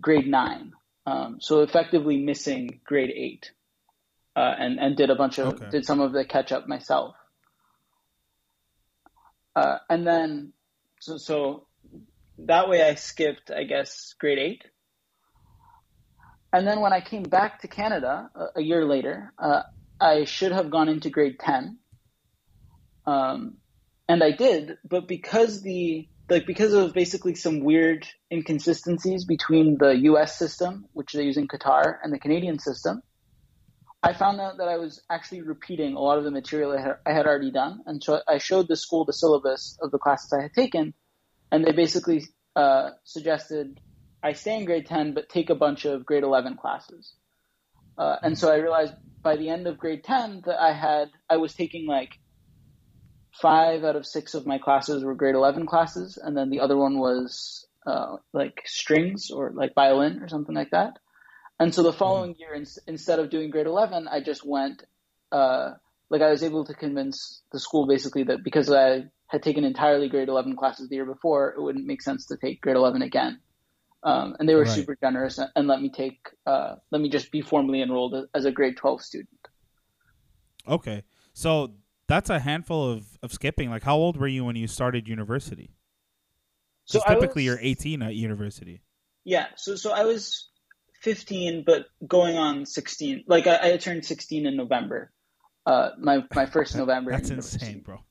grade 0.00 0.26
nine. 0.26 0.72
Um, 1.06 1.38
so 1.40 1.60
effectively 1.60 2.18
missing 2.18 2.80
grade 2.84 3.12
eight, 3.14 3.52
uh, 4.34 4.54
and 4.58 4.80
and 4.80 4.96
did 4.96 5.10
a 5.10 5.14
bunch 5.14 5.38
of 5.38 5.54
Okay. 5.54 5.68
did 5.70 5.84
some 5.86 6.00
of 6.00 6.12
the 6.12 6.24
catch 6.24 6.50
up 6.50 6.66
myself. 6.66 7.14
Uh, 9.54 9.78
and 9.88 10.06
then 10.06 10.52
so 11.00 11.16
so 11.16 11.66
that 12.38 12.68
way 12.68 12.82
I 12.82 12.94
skipped 12.94 13.50
I 13.50 13.64
guess 13.64 14.14
grade 14.18 14.38
eight. 14.38 14.64
And 16.52 16.66
then 16.66 16.80
when 16.80 16.92
I 16.92 17.00
came 17.00 17.24
back 17.24 17.60
to 17.62 17.68
Canada 17.68 18.30
a, 18.34 18.60
a 18.60 18.62
year 18.62 18.84
later, 18.84 19.32
uh, 19.38 19.62
I 20.00 20.24
should 20.24 20.52
have 20.52 20.70
gone 20.70 20.88
into 20.88 21.10
grade 21.10 21.38
ten. 21.40 21.78
Um, 23.06 23.56
and 24.08 24.22
I 24.22 24.32
did, 24.32 24.78
but 24.88 25.08
because 25.08 25.62
the 25.62 26.08
like 26.28 26.46
because 26.46 26.72
of 26.72 26.94
basically 26.94 27.34
some 27.34 27.60
weird 27.60 28.06
inconsistencies 28.32 29.24
between 29.24 29.76
the 29.78 29.96
U.S. 30.10 30.38
system, 30.38 30.86
which 30.92 31.12
they 31.12 31.24
use 31.24 31.36
in 31.36 31.48
Qatar, 31.48 31.98
and 32.02 32.12
the 32.12 32.18
Canadian 32.18 32.58
system, 32.58 33.02
I 34.02 34.12
found 34.12 34.40
out 34.40 34.58
that 34.58 34.68
I 34.68 34.76
was 34.76 35.02
actually 35.10 35.42
repeating 35.42 35.94
a 35.94 36.00
lot 36.00 36.18
of 36.18 36.24
the 36.24 36.30
material 36.30 36.72
I 36.72 36.80
had, 36.80 36.96
I 37.06 37.12
had 37.12 37.26
already 37.26 37.50
done, 37.50 37.80
and 37.86 38.02
so 38.02 38.20
I 38.28 38.38
showed 38.38 38.68
the 38.68 38.76
school 38.76 39.04
the 39.04 39.12
syllabus 39.12 39.78
of 39.82 39.90
the 39.90 39.98
classes 39.98 40.32
I 40.32 40.42
had 40.42 40.52
taken, 40.54 40.94
and 41.54 41.64
they 41.64 41.70
basically 41.70 42.26
uh, 42.56 42.90
suggested 43.04 43.80
I 44.24 44.32
stay 44.32 44.56
in 44.56 44.64
grade 44.64 44.86
ten 44.86 45.14
but 45.14 45.28
take 45.28 45.50
a 45.50 45.54
bunch 45.54 45.84
of 45.84 46.04
grade 46.04 46.24
eleven 46.24 46.56
classes. 46.56 47.14
Uh, 47.96 48.16
and 48.22 48.36
so 48.36 48.52
I 48.52 48.56
realized 48.56 48.94
by 49.22 49.36
the 49.36 49.50
end 49.50 49.68
of 49.68 49.78
grade 49.78 50.02
ten 50.02 50.42
that 50.46 50.60
I 50.60 50.72
had 50.72 51.10
I 51.30 51.36
was 51.36 51.54
taking 51.54 51.86
like 51.86 52.18
five 53.40 53.84
out 53.84 53.94
of 53.94 54.04
six 54.04 54.34
of 54.34 54.46
my 54.46 54.58
classes 54.58 55.04
were 55.04 55.14
grade 55.14 55.34
11 55.34 55.66
classes 55.66 56.18
and 56.22 56.36
then 56.36 56.50
the 56.50 56.60
other 56.60 56.76
one 56.76 56.98
was 56.98 57.66
uh, 57.84 58.16
like 58.32 58.62
strings 58.64 59.30
or 59.30 59.50
like 59.52 59.74
violin 59.74 60.22
or 60.22 60.28
something 60.28 60.54
like 60.54 60.70
that 60.70 60.98
and 61.58 61.74
so 61.74 61.82
the 61.82 61.92
following 61.92 62.36
year 62.38 62.54
in, 62.54 62.64
instead 62.86 63.18
of 63.18 63.30
doing 63.30 63.50
grade 63.50 63.66
11 63.66 64.06
i 64.06 64.20
just 64.20 64.46
went 64.46 64.84
uh, 65.32 65.72
like 66.10 66.22
i 66.22 66.30
was 66.30 66.44
able 66.44 66.64
to 66.64 66.74
convince 66.74 67.42
the 67.50 67.58
school 67.58 67.88
basically 67.88 68.22
that 68.22 68.44
because 68.44 68.70
i 68.70 69.04
had 69.34 69.42
taken 69.42 69.64
entirely 69.64 70.08
grade 70.08 70.28
11 70.28 70.56
classes 70.56 70.88
the 70.88 70.94
year 70.96 71.04
before 71.14 71.42
it 71.56 71.60
wouldn't 71.60 71.86
make 71.86 72.02
sense 72.02 72.26
to 72.26 72.36
take 72.36 72.60
grade 72.60 72.76
11 72.76 73.02
again 73.02 73.40
um, 74.04 74.36
and 74.38 74.48
they 74.48 74.54
were 74.54 74.64
Right. 74.64 74.74
super 74.78 74.96
generous 75.02 75.38
and, 75.38 75.50
and 75.56 75.66
let 75.66 75.80
me 75.82 75.90
take 75.90 76.18
uh, 76.46 76.76
let 76.92 77.00
me 77.00 77.08
just 77.08 77.32
be 77.32 77.40
formally 77.40 77.80
enrolled 77.82 78.14
as 78.34 78.44
a 78.44 78.52
grade 78.52 78.76
twelve 78.76 79.00
student. 79.00 79.30
Okay. 80.68 81.02
So 81.32 81.74
that's 82.06 82.30
a 82.30 82.38
handful 82.38 82.90
of, 82.90 83.06
of 83.22 83.32
skipping. 83.32 83.70
Like, 83.70 83.82
how 83.82 83.96
old 83.96 84.16
were 84.18 84.28
you 84.28 84.44
when 84.44 84.56
you 84.56 84.66
started 84.66 85.08
university? 85.08 85.70
So 86.84 87.00
typically 87.00 87.42
was- 87.42 87.44
you're 87.46 87.58
18 87.60 88.02
at 88.02 88.14
university. 88.14 88.82
Yeah, 89.24 89.46
so 89.56 89.74
so 89.74 89.90
I 89.92 90.04
was 90.04 90.50
15, 91.00 91.64
but 91.66 91.86
going 92.06 92.36
on 92.36 92.66
16. 92.66 93.24
Like 93.26 93.46
I, 93.46 93.72
I 93.72 93.76
turned 93.78 94.04
16 94.04 94.46
in 94.46 94.54
November. 94.54 95.12
Uh, 95.64 95.90
my 95.98 96.24
my 96.34 96.44
first 96.44 96.76
November. 96.82 97.10
in 97.10 97.16
That's 97.16 97.30
insane, 97.30 97.80
bro. 97.80 98.04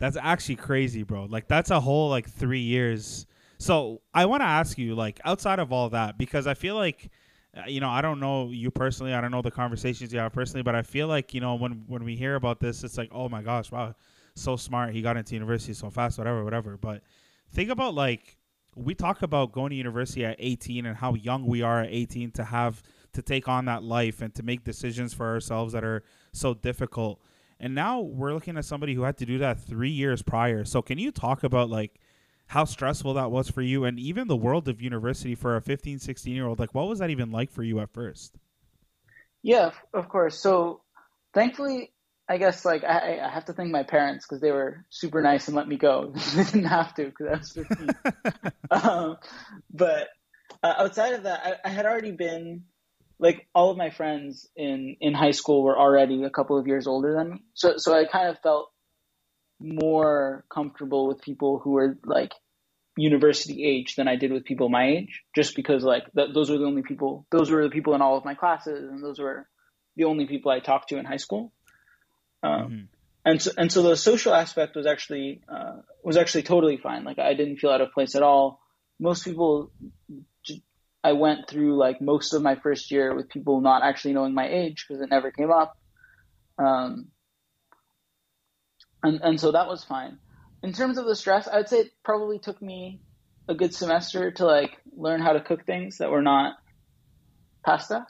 That's 0.00 0.16
actually 0.16 0.56
crazy, 0.56 1.02
bro. 1.02 1.24
Like 1.24 1.48
that's 1.48 1.70
a 1.70 1.80
whole 1.80 2.08
like 2.08 2.28
three 2.28 2.60
years. 2.60 3.26
So 3.58 4.00
I 4.14 4.26
want 4.26 4.40
to 4.40 4.46
ask 4.46 4.78
you, 4.78 4.94
like, 4.94 5.20
outside 5.24 5.58
of 5.58 5.72
all 5.72 5.90
that, 5.90 6.16
because 6.16 6.46
I 6.46 6.54
feel 6.54 6.76
like, 6.76 7.10
uh, 7.56 7.62
you 7.66 7.80
know, 7.80 7.88
I 7.88 8.00
don't 8.00 8.20
know 8.20 8.50
you 8.50 8.70
personally, 8.70 9.12
I 9.14 9.20
don't 9.20 9.32
know 9.32 9.42
the 9.42 9.50
conversations 9.50 10.12
you 10.12 10.20
have 10.20 10.32
personally, 10.32 10.62
but 10.62 10.76
I 10.76 10.82
feel 10.82 11.08
like, 11.08 11.34
you 11.34 11.40
know, 11.40 11.56
when 11.56 11.84
when 11.88 12.04
we 12.04 12.14
hear 12.14 12.36
about 12.36 12.60
this, 12.60 12.84
it's 12.84 12.96
like, 12.96 13.10
oh 13.12 13.28
my 13.28 13.42
gosh, 13.42 13.72
wow, 13.72 13.94
so 14.36 14.56
smart, 14.56 14.94
he 14.94 15.02
got 15.02 15.16
into 15.16 15.34
university 15.34 15.72
so 15.72 15.90
fast, 15.90 16.18
whatever, 16.18 16.44
whatever. 16.44 16.76
But 16.76 17.02
think 17.50 17.70
about 17.70 17.94
like 17.94 18.36
we 18.76 18.94
talk 18.94 19.22
about 19.22 19.50
going 19.52 19.70
to 19.70 19.76
university 19.76 20.24
at 20.24 20.36
18 20.38 20.86
and 20.86 20.96
how 20.96 21.14
young 21.14 21.46
we 21.46 21.62
are 21.62 21.80
at 21.82 21.88
18 21.90 22.30
to 22.32 22.44
have 22.44 22.80
to 23.12 23.22
take 23.22 23.48
on 23.48 23.64
that 23.64 23.82
life 23.82 24.22
and 24.22 24.32
to 24.36 24.44
make 24.44 24.62
decisions 24.62 25.12
for 25.12 25.26
ourselves 25.26 25.72
that 25.72 25.82
are 25.82 26.04
so 26.32 26.54
difficult. 26.54 27.20
And 27.60 27.74
now 27.74 28.00
we're 28.00 28.32
looking 28.32 28.56
at 28.56 28.64
somebody 28.64 28.94
who 28.94 29.02
had 29.02 29.16
to 29.18 29.26
do 29.26 29.38
that 29.38 29.60
three 29.60 29.90
years 29.90 30.22
prior. 30.22 30.64
So 30.64 30.80
can 30.82 30.98
you 30.98 31.10
talk 31.10 31.42
about 31.42 31.68
like 31.68 32.00
how 32.46 32.64
stressful 32.64 33.14
that 33.14 33.30
was 33.30 33.50
for 33.50 33.62
you 33.62 33.84
and 33.84 33.98
even 33.98 34.28
the 34.28 34.36
world 34.36 34.68
of 34.68 34.80
university 34.80 35.34
for 35.34 35.56
a 35.56 35.60
15, 35.60 35.98
16 35.98 36.34
year 36.34 36.46
old? 36.46 36.58
Like 36.58 36.74
what 36.74 36.88
was 36.88 37.00
that 37.00 37.10
even 37.10 37.30
like 37.30 37.50
for 37.50 37.62
you 37.62 37.80
at 37.80 37.90
first? 37.92 38.36
Yeah, 39.42 39.70
of- 39.92 40.08
course. 40.08 40.38
So 40.38 40.82
thankfully, 41.34 41.92
I 42.28 42.38
guess 42.38 42.64
like 42.64 42.84
I, 42.84 43.20
I 43.24 43.28
have 43.28 43.46
to 43.46 43.52
thank 43.52 43.70
my 43.70 43.82
parents 43.82 44.26
because 44.26 44.40
they 44.40 44.50
were 44.52 44.84
super 44.90 45.22
nice 45.22 45.48
and 45.48 45.56
let 45.56 45.66
me 45.66 45.76
go. 45.76 46.12
they 46.34 46.44
didn't 46.44 46.64
have 46.64 46.94
to 46.94 47.06
because 47.06 47.26
I 47.26 47.38
was 47.38 47.52
15. 47.52 47.88
um, 48.70 49.16
but 49.72 50.08
uh, 50.62 50.74
outside 50.78 51.14
of 51.14 51.24
that, 51.24 51.58
I, 51.64 51.68
I 51.68 51.70
had 51.70 51.86
already 51.86 52.12
been 52.12 52.64
like 53.18 53.46
all 53.54 53.70
of 53.70 53.76
my 53.76 53.90
friends 53.90 54.48
in 54.56 54.96
in 55.00 55.14
high 55.14 55.32
school 55.32 55.62
were 55.62 55.78
already 55.78 56.22
a 56.24 56.30
couple 56.30 56.58
of 56.58 56.66
years 56.66 56.86
older 56.86 57.14
than 57.14 57.30
me, 57.30 57.44
so 57.54 57.74
so 57.76 57.94
I 57.94 58.04
kind 58.04 58.28
of 58.28 58.38
felt 58.40 58.70
more 59.60 60.44
comfortable 60.52 61.08
with 61.08 61.20
people 61.20 61.58
who 61.58 61.72
were 61.72 61.98
like 62.04 62.32
university 62.96 63.64
age 63.64 63.94
than 63.96 64.08
I 64.08 64.16
did 64.16 64.32
with 64.32 64.44
people 64.44 64.68
my 64.68 64.88
age, 64.88 65.22
just 65.34 65.54
because 65.56 65.84
like 65.84 66.04
th- 66.14 66.30
those 66.34 66.50
were 66.50 66.58
the 66.58 66.64
only 66.64 66.82
people, 66.82 67.26
those 67.30 67.50
were 67.50 67.62
the 67.62 67.70
people 67.70 67.94
in 67.94 68.02
all 68.02 68.16
of 68.16 68.24
my 68.24 68.34
classes, 68.34 68.88
and 68.90 69.02
those 69.02 69.18
were 69.18 69.48
the 69.96 70.04
only 70.04 70.26
people 70.26 70.50
I 70.50 70.60
talked 70.60 70.90
to 70.90 70.98
in 70.98 71.04
high 71.04 71.16
school. 71.16 71.52
Um, 72.42 72.70
Mhm. 72.70 72.88
and 73.24 73.42
so 73.42 73.50
and 73.56 73.72
so 73.72 73.82
the 73.82 73.96
social 73.96 74.32
aspect 74.32 74.76
was 74.76 74.86
actually 74.86 75.42
uh, 75.48 75.78
was 76.04 76.16
actually 76.16 76.42
totally 76.44 76.76
fine. 76.76 77.04
Like 77.04 77.18
I 77.18 77.34
didn't 77.34 77.56
feel 77.56 77.70
out 77.70 77.80
of 77.80 77.92
place 77.92 78.14
at 78.14 78.22
all. 78.22 78.60
Most 79.00 79.24
people, 79.24 79.70
I 81.08 81.12
went 81.12 81.48
through 81.48 81.78
like 81.78 82.02
most 82.02 82.34
of 82.34 82.42
my 82.42 82.56
first 82.56 82.90
year 82.90 83.14
with 83.14 83.30
people 83.30 83.62
not 83.62 83.82
actually 83.82 84.12
knowing 84.12 84.34
my 84.34 84.46
age 84.46 84.84
because 84.86 85.02
it 85.02 85.08
never 85.08 85.30
came 85.30 85.50
up. 85.50 85.74
Um, 86.58 87.08
and 89.02 89.20
and 89.22 89.40
so 89.40 89.52
that 89.52 89.68
was 89.68 89.84
fine. 89.84 90.18
In 90.62 90.74
terms 90.74 90.98
of 90.98 91.06
the 91.06 91.16
stress, 91.16 91.48
I'd 91.48 91.70
say 91.70 91.78
it 91.78 91.92
probably 92.04 92.38
took 92.38 92.60
me 92.60 93.00
a 93.48 93.54
good 93.54 93.72
semester 93.72 94.32
to 94.32 94.44
like 94.44 94.76
learn 94.94 95.22
how 95.22 95.32
to 95.32 95.40
cook 95.40 95.64
things 95.64 95.96
that 95.98 96.10
were 96.10 96.20
not 96.20 96.56
pasta. 97.64 98.04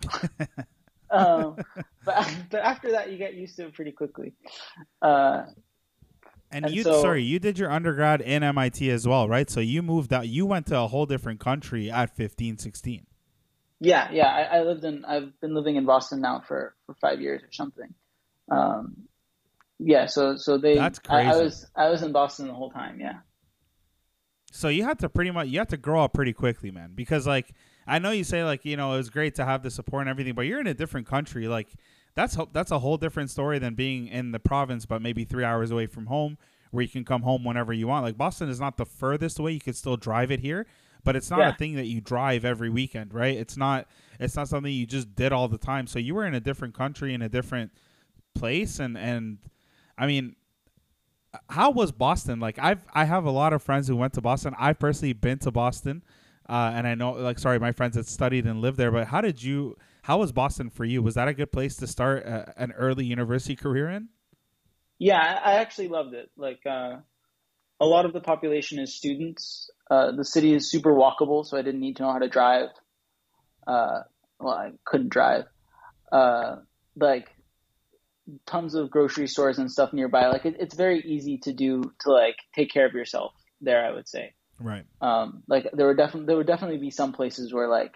um, 1.09 1.57
but 2.05 2.37
but 2.51 2.61
after 2.63 2.93
that, 2.93 3.13
you 3.13 3.19
get 3.19 3.35
used 3.35 3.55
to 3.57 3.67
it 3.67 3.75
pretty 3.75 3.93
quickly. 3.93 4.35
Uh, 5.01 5.43
And, 6.51 6.65
And 6.65 6.75
you 6.75 6.83
so- 6.83 7.03
sorry, 7.03 7.23
you 7.23 7.39
did 7.39 7.59
your 7.59 7.71
undergrad 7.71 8.21
in 8.21 8.43
MIT 8.43 8.91
as 8.91 9.07
well, 9.07 9.29
right? 9.29 9.51
So 9.51 9.61
you 9.61 9.83
moved 9.83 10.13
out 10.13 10.29
you 10.29 10.47
went 10.47 10.67
to 10.69 10.79
a 10.79 10.87
whole 10.87 11.05
different 11.07 11.41
country 11.41 11.91
at 11.91 12.17
15, 12.17 12.57
16. 12.59 13.07
yeah, 13.81 14.09
yeah. 14.11 14.27
I, 14.27 14.59
I 14.59 14.63
lived 14.63 14.85
in. 14.85 15.05
I've 15.05 15.39
been 15.41 15.55
living 15.55 15.77
in 15.77 15.85
Boston 15.85 16.21
now 16.21 16.43
for 16.47 16.75
for 16.87 16.95
five 17.01 17.21
years 17.21 17.43
or 17.43 17.53
something. 17.53 17.95
Um, 18.51 19.09
yeah. 19.79 20.07
So 20.07 20.37
so 20.37 20.59
they. 20.59 20.75
That's 20.77 21.01
I, 21.09 21.25
I 21.33 21.37
was 21.37 21.67
I 21.77 21.89
was 21.91 22.03
in 22.03 22.13
Boston 22.13 22.49
the 22.49 22.55
whole 22.55 22.71
time. 22.71 22.99
Yeah. 23.01 23.19
So 24.51 24.69
you 24.69 24.85
had 24.85 24.99
to 25.01 25.09
pretty 25.09 25.31
much 25.31 25.49
you 25.49 25.59
had 25.59 25.69
to 25.69 25.77
grow 25.77 26.03
up 26.03 26.15
pretty 26.15 26.33
quickly, 26.33 26.71
man. 26.71 26.93
Because 26.95 27.27
like 27.27 27.53
I 27.87 27.99
know 27.99 28.11
you 28.11 28.25
say 28.25 28.43
like 28.45 28.65
you 28.65 28.77
know 28.77 28.95
it 28.95 28.97
was 28.97 29.11
great 29.11 29.35
to 29.37 29.45
have 29.45 29.63
the 29.63 29.71
support 29.71 30.01
and 30.03 30.11
everything, 30.11 30.35
but 30.35 30.43
you're 30.43 30.61
in 30.61 30.67
a 30.67 30.75
different 30.75 31.07
country. 31.07 31.47
Like 31.47 31.69
that's 32.19 32.37
that's 32.53 32.73
a 32.73 32.81
whole 32.81 32.97
different 32.97 33.31
story 33.31 33.61
than 33.61 33.75
being 33.75 34.09
in 34.09 34.33
the 34.33 34.41
province, 34.41 34.85
but 34.87 35.01
maybe 35.01 35.25
three 35.25 35.45
hours 35.45 35.71
away 35.71 35.87
from 35.87 36.07
home, 36.07 36.37
where 36.73 36.83
you 36.83 36.89
can 36.89 37.05
come 37.05 37.23
home 37.23 37.45
whenever 37.45 37.73
you 37.73 37.87
want. 37.87 38.05
Like 38.05 38.19
Boston 38.19 38.49
is 38.49 38.59
not 38.59 38.77
the 38.77 38.85
furthest 38.85 39.39
away; 39.39 39.53
you 39.53 39.61
could 39.61 39.77
still 39.77 39.97
drive 39.97 40.33
it 40.33 40.41
here, 40.41 40.67
but 41.05 41.15
it's 41.15 41.31
not 41.31 41.39
Yeah. 41.39 41.51
a 41.51 41.53
thing 41.53 41.77
that 41.77 41.87
you 41.87 42.01
drive 42.01 42.45
every 42.45 42.71
weekend, 42.71 43.15
right? 43.15 43.37
It's 43.37 43.57
not 43.57 43.87
it's 44.19 44.35
not 44.35 44.49
something 44.49 44.73
you 44.73 44.85
just 44.85 45.15
did 45.15 45.33
all 45.33 45.47
the 45.47 45.59
time. 45.59 45.87
So 45.87 46.01
you 46.01 46.13
were 46.17 46.27
in 46.27 46.35
a 46.35 46.41
different 46.41 46.75
country 46.75 47.15
in 47.15 47.23
a 47.23 47.29
different 47.29 47.71
place, 48.35 48.81
and 48.81 48.99
and 48.99 49.39
I 49.97 50.09
mean 50.09 50.35
how 51.51 51.71
was 51.71 51.93
Boston? 51.93 52.41
Like 52.41 52.59
I've 52.59 52.85
I 52.93 53.05
have 53.05 53.27
a 53.27 53.31
lot 53.31 53.53
of 53.53 53.63
friends 53.63 53.87
who 53.87 53.95
went 53.95 54.15
to 54.15 54.21
Boston. 54.21 54.55
I've 54.59 54.81
personally 54.81 55.13
been 55.13 55.39
to 55.41 55.53
Boston, 55.53 56.03
uh, 56.49 56.73
and 56.75 56.85
I 56.87 56.97
know 56.97 57.13
like 57.13 57.39
sorry, 57.39 57.61
my 57.61 57.71
friends 57.71 57.95
that 57.95 58.07
studied 58.09 58.45
and 58.45 58.61
lived 58.61 58.77
there. 58.77 58.91
But 58.91 59.07
how 59.09 59.21
did 59.21 59.41
you? 59.43 59.77
How 60.09 60.17
was 60.17 60.33
Boston 60.33 60.71
for 60.71 60.87
you? 60.87 61.03
Was 61.03 61.17
that 61.17 61.29
a 61.29 61.35
good 61.35 61.53
place 61.53 61.77
to 61.77 61.87
start 61.87 62.25
uh, 62.25 62.47
an 62.57 62.73
early 62.73 63.05
university 63.05 63.55
career 63.55 63.91
in? 63.91 64.09
Yeah, 64.99 65.19
I, 65.19 65.53
I 65.53 65.55
actually 65.57 65.89
loved 65.89 66.15
it. 66.15 66.31
Like, 66.35 66.61
uh, 66.65 66.97
a 67.79 67.85
lot 67.85 68.07
of 68.07 68.15
the 68.15 68.21
population 68.21 68.79
is 68.79 68.95
students. 68.95 69.69
Uh, 69.91 70.13
the 70.13 70.25
city 70.25 70.55
is 70.55 70.71
super 70.71 70.95
walkable, 70.95 71.45
so 71.45 71.59
I 71.59 71.63
didn't 71.63 71.81
need 71.81 71.97
to 71.97 72.05
know 72.05 72.13
how 72.13 72.21
to 72.21 72.29
drive. 72.31 72.71
Uh, 73.67 74.01
well, 74.41 74.55
I 74.55 74.71
couldn't 74.87 75.11
drive. 75.11 75.45
Uh, 76.11 76.57
like, 76.97 77.29
tons 78.47 78.75
of 78.75 78.91
grocery 78.91 79.27
stores 79.27 79.59
and 79.59 79.71
stuff 79.71 79.93
nearby. 79.93 80.29
Like, 80.29 80.47
it, 80.47 80.57
it's 80.59 80.75
very 80.75 81.03
easy 81.03 81.37
to 81.43 81.53
do 81.53 81.83
to 82.01 82.11
like 82.11 82.37
take 82.55 82.73
care 82.73 82.87
of 82.87 82.95
yourself 82.95 83.35
there. 83.61 83.85
I 83.85 83.93
would 83.93 84.09
say. 84.09 84.33
Right. 84.59 84.87
Um, 85.03 85.43
like, 85.47 85.69
there 85.75 85.85
were 85.85 85.95
definitely 85.95 86.29
there 86.29 86.39
would 86.39 86.47
definitely 86.47 86.79
be 86.79 86.91
some 86.91 87.13
places 87.13 87.53
where 87.53 87.69
like 87.69 87.95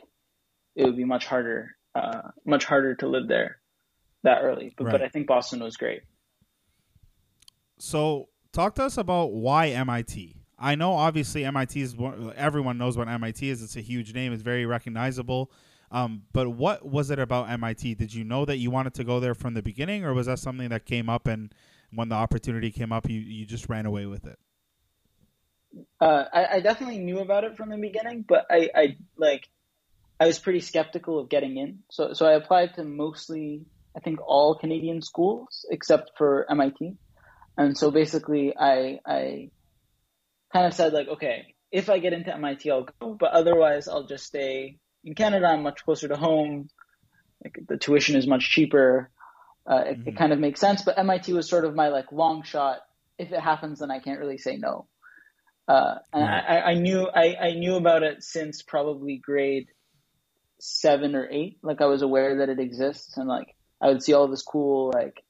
it 0.77 0.85
would 0.85 0.97
be 0.97 1.05
much 1.05 1.25
harder, 1.25 1.71
uh, 1.95 2.31
much 2.45 2.65
harder 2.65 2.95
to 2.97 3.09
live 3.09 3.29
there 3.29 3.59
that 4.23 4.43
early. 4.43 4.75
But 4.77 4.91
but 4.91 5.03
I 5.03 5.09
think 5.09 5.27
Boston 5.27 5.63
was 5.63 5.77
great. 5.77 6.03
So 7.79 8.29
talk 8.53 8.75
to 8.77 8.85
us 8.85 8.97
about 8.97 9.33
why 9.33 9.69
MIT. 9.69 10.37
I 10.59 10.77
know 10.77 10.93
obviously 10.93 11.45
MIT 11.45 11.81
is 11.81 11.97
one, 11.97 12.33
everyone 12.37 12.79
knows 12.79 12.97
what 12.97 13.09
MIT 13.09 13.49
is. 13.49 13.63
It's 13.63 13.77
a 13.77 13.81
huge 13.81 14.15
name. 14.15 14.33
It's 14.33 14.43
very 14.43 14.65
recognizable. 14.65 15.51
Um, 15.91 16.23
but 16.33 16.49
what 16.49 16.87
was 16.87 17.11
it 17.11 17.19
about 17.19 17.51
MIT? 17.51 17.97
Did 17.97 18.15
you 18.15 18.25
know 18.25 18.45
that 18.45 18.59
you 18.59 18.71
wanted 18.71 18.95
to 18.95 19.05
go 19.05 19.21
there 19.21 19.35
from 19.35 19.55
the 19.55 19.63
beginning, 19.63 20.05
or 20.05 20.15
was 20.15 20.27
that 20.27 20.39
something 20.39 20.69
that 20.71 20.87
came 20.87 21.11
up 21.11 21.27
and 21.27 21.53
when 21.93 22.09
the 22.09 22.15
opportunity 22.15 22.71
came 22.71 22.93
up, 22.93 23.11
you, 23.11 23.21
you 23.21 23.45
just 23.45 23.69
ran 23.69 23.85
away 23.85 24.07
with 24.07 24.27
it? 24.27 24.39
Uh, 26.01 26.25
I, 26.33 26.47
I 26.55 26.61
definitely 26.61 26.99
knew 26.99 27.19
about 27.21 27.45
it 27.45 27.57
from 27.57 27.69
the 27.69 27.77
beginning, 27.77 28.25
but 28.27 28.47
I, 28.51 28.71
I 28.75 28.97
like 29.17 29.49
I 30.23 30.27
was 30.27 30.39
pretty 30.39 30.61
skeptical 30.61 31.19
of 31.19 31.29
getting 31.29 31.57
in. 31.57 31.81
So 31.91 32.13
so 32.13 32.27
I 32.27 32.35
applied 32.35 32.75
to 32.75 32.85
mostly 32.85 33.67
I 33.97 34.01
think 34.01 34.21
all 34.25 34.57
Canadian 34.57 35.03
schools 35.03 35.67
except 35.69 36.13
for 36.17 36.47
MIT. 36.49 36.97
And 37.59 37.77
so 37.77 37.91
basically 37.91 38.55
I 38.57 39.01
I 39.05 39.51
kind 40.53 40.67
of 40.67 40.75
said 40.75 40.93
like, 40.93 41.09
okay, 41.09 41.55
if 41.73 41.91
I 41.91 41.99
get 41.99 42.13
into 42.13 42.33
MIT 42.33 42.71
I'll 42.71 42.87
go, 43.01 43.17
but 43.19 43.33
otherwise 43.33 43.89
I'll 43.89 44.07
just 44.07 44.25
stay 44.27 44.79
in 45.05 45.15
Canada. 45.17 45.47
I'm 45.47 45.65
much 45.65 45.85
closer 45.85 46.07
to 46.07 46.17
home. 46.17 46.69
Like 47.43 47.59
the 47.69 47.77
tuition 47.77 48.15
is 48.15 48.27
much 48.29 48.45
cheaper. 48.55 49.11
Uh, 49.69 49.83
it, 49.91 49.99
it 50.07 50.15
Mhm. 50.15 50.17
kind 50.17 50.33
of 50.33 50.39
makes 50.39 50.61
sense, 50.61 50.83
but 50.83 50.99
MIT 50.99 51.33
was 51.33 51.49
sort 51.49 51.65
of 51.65 51.75
my 51.75 51.89
like 51.89 52.13
long 52.13 52.45
shot. 52.45 52.79
If 53.19 53.33
it 53.33 53.41
happens, 53.41 53.81
then 53.81 53.91
I 53.91 53.99
can't 53.99 54.21
really 54.21 54.39
say 54.39 54.57
no. 54.57 54.87
Uh, 55.67 55.97
and. 56.13 56.25
I, 56.25 56.61
I 56.73 56.75
knew 56.75 57.09
I, 57.09 57.27
I 57.49 57.51
knew 57.55 57.75
about 57.77 58.03
it 58.05 58.23
since 58.23 58.63
probably 58.63 59.19
grade 59.19 59.69
seven 60.63 61.17
or 61.17 61.29
eight. 61.29 61.59
Like 61.63 61.81
I 61.81 61.87
was 61.87 62.03
aware 62.03 62.39
that 62.39 62.49
it 62.49 62.61
exists, 62.61 63.17
and 63.17 63.29
like 63.29 63.55
I 63.81 63.89
would 63.89 64.03
see 64.03 64.13
all 64.13 64.29
this 64.29 64.43
cool 64.43 64.93
like 64.95 65.23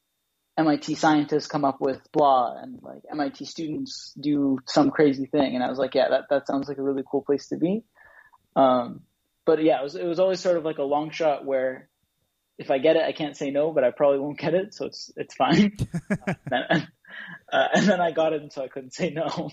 MIT 0.57 0.95
scientists 0.95 1.47
come 1.47 1.65
up 1.65 1.81
with 1.81 1.99
blah, 2.11 2.55
and 2.61 2.79
like 2.83 3.01
MIT 3.11 3.45
students 3.45 4.13
do 4.19 4.59
some 4.67 4.91
crazy 4.91 5.25
thing, 5.25 5.55
and 5.55 5.63
I 5.63 5.69
was 5.69 5.79
like, 5.79 5.95
yeah, 5.95 6.09
that 6.09 6.25
that 6.29 6.47
sounds 6.47 6.67
like 6.67 6.77
a 6.77 6.83
really 6.83 7.03
cool 7.09 7.23
place 7.23 7.47
to 7.47 7.57
be. 7.57 7.83
Um, 8.55 9.01
but 9.45 9.63
yeah, 9.63 9.79
it 9.79 9.83
was 9.83 9.95
it 9.95 10.05
was 10.05 10.19
always 10.19 10.39
sort 10.39 10.57
of 10.57 10.65
like 10.65 10.77
a 10.77 10.83
long 10.83 11.09
shot 11.09 11.45
where 11.45 11.89
if 12.59 12.69
I 12.69 12.77
get 12.77 12.95
it, 12.95 13.03
I 13.03 13.11
can't 13.11 13.35
say 13.35 13.49
no, 13.49 13.71
but 13.71 13.83
I 13.83 13.89
probably 13.89 14.19
won't 14.19 14.37
get 14.37 14.53
it, 14.53 14.75
so 14.75 14.85
it's 14.85 15.11
it's 15.17 15.33
fine. 15.33 15.75
and, 16.51 16.87
uh, 17.51 17.67
and 17.73 17.87
then 17.87 17.99
I 17.99 18.11
got 18.11 18.33
it, 18.33 18.43
and 18.43 18.53
so 18.53 18.63
I 18.63 18.67
couldn't 18.67 18.93
say 18.93 19.09
no. 19.09 19.49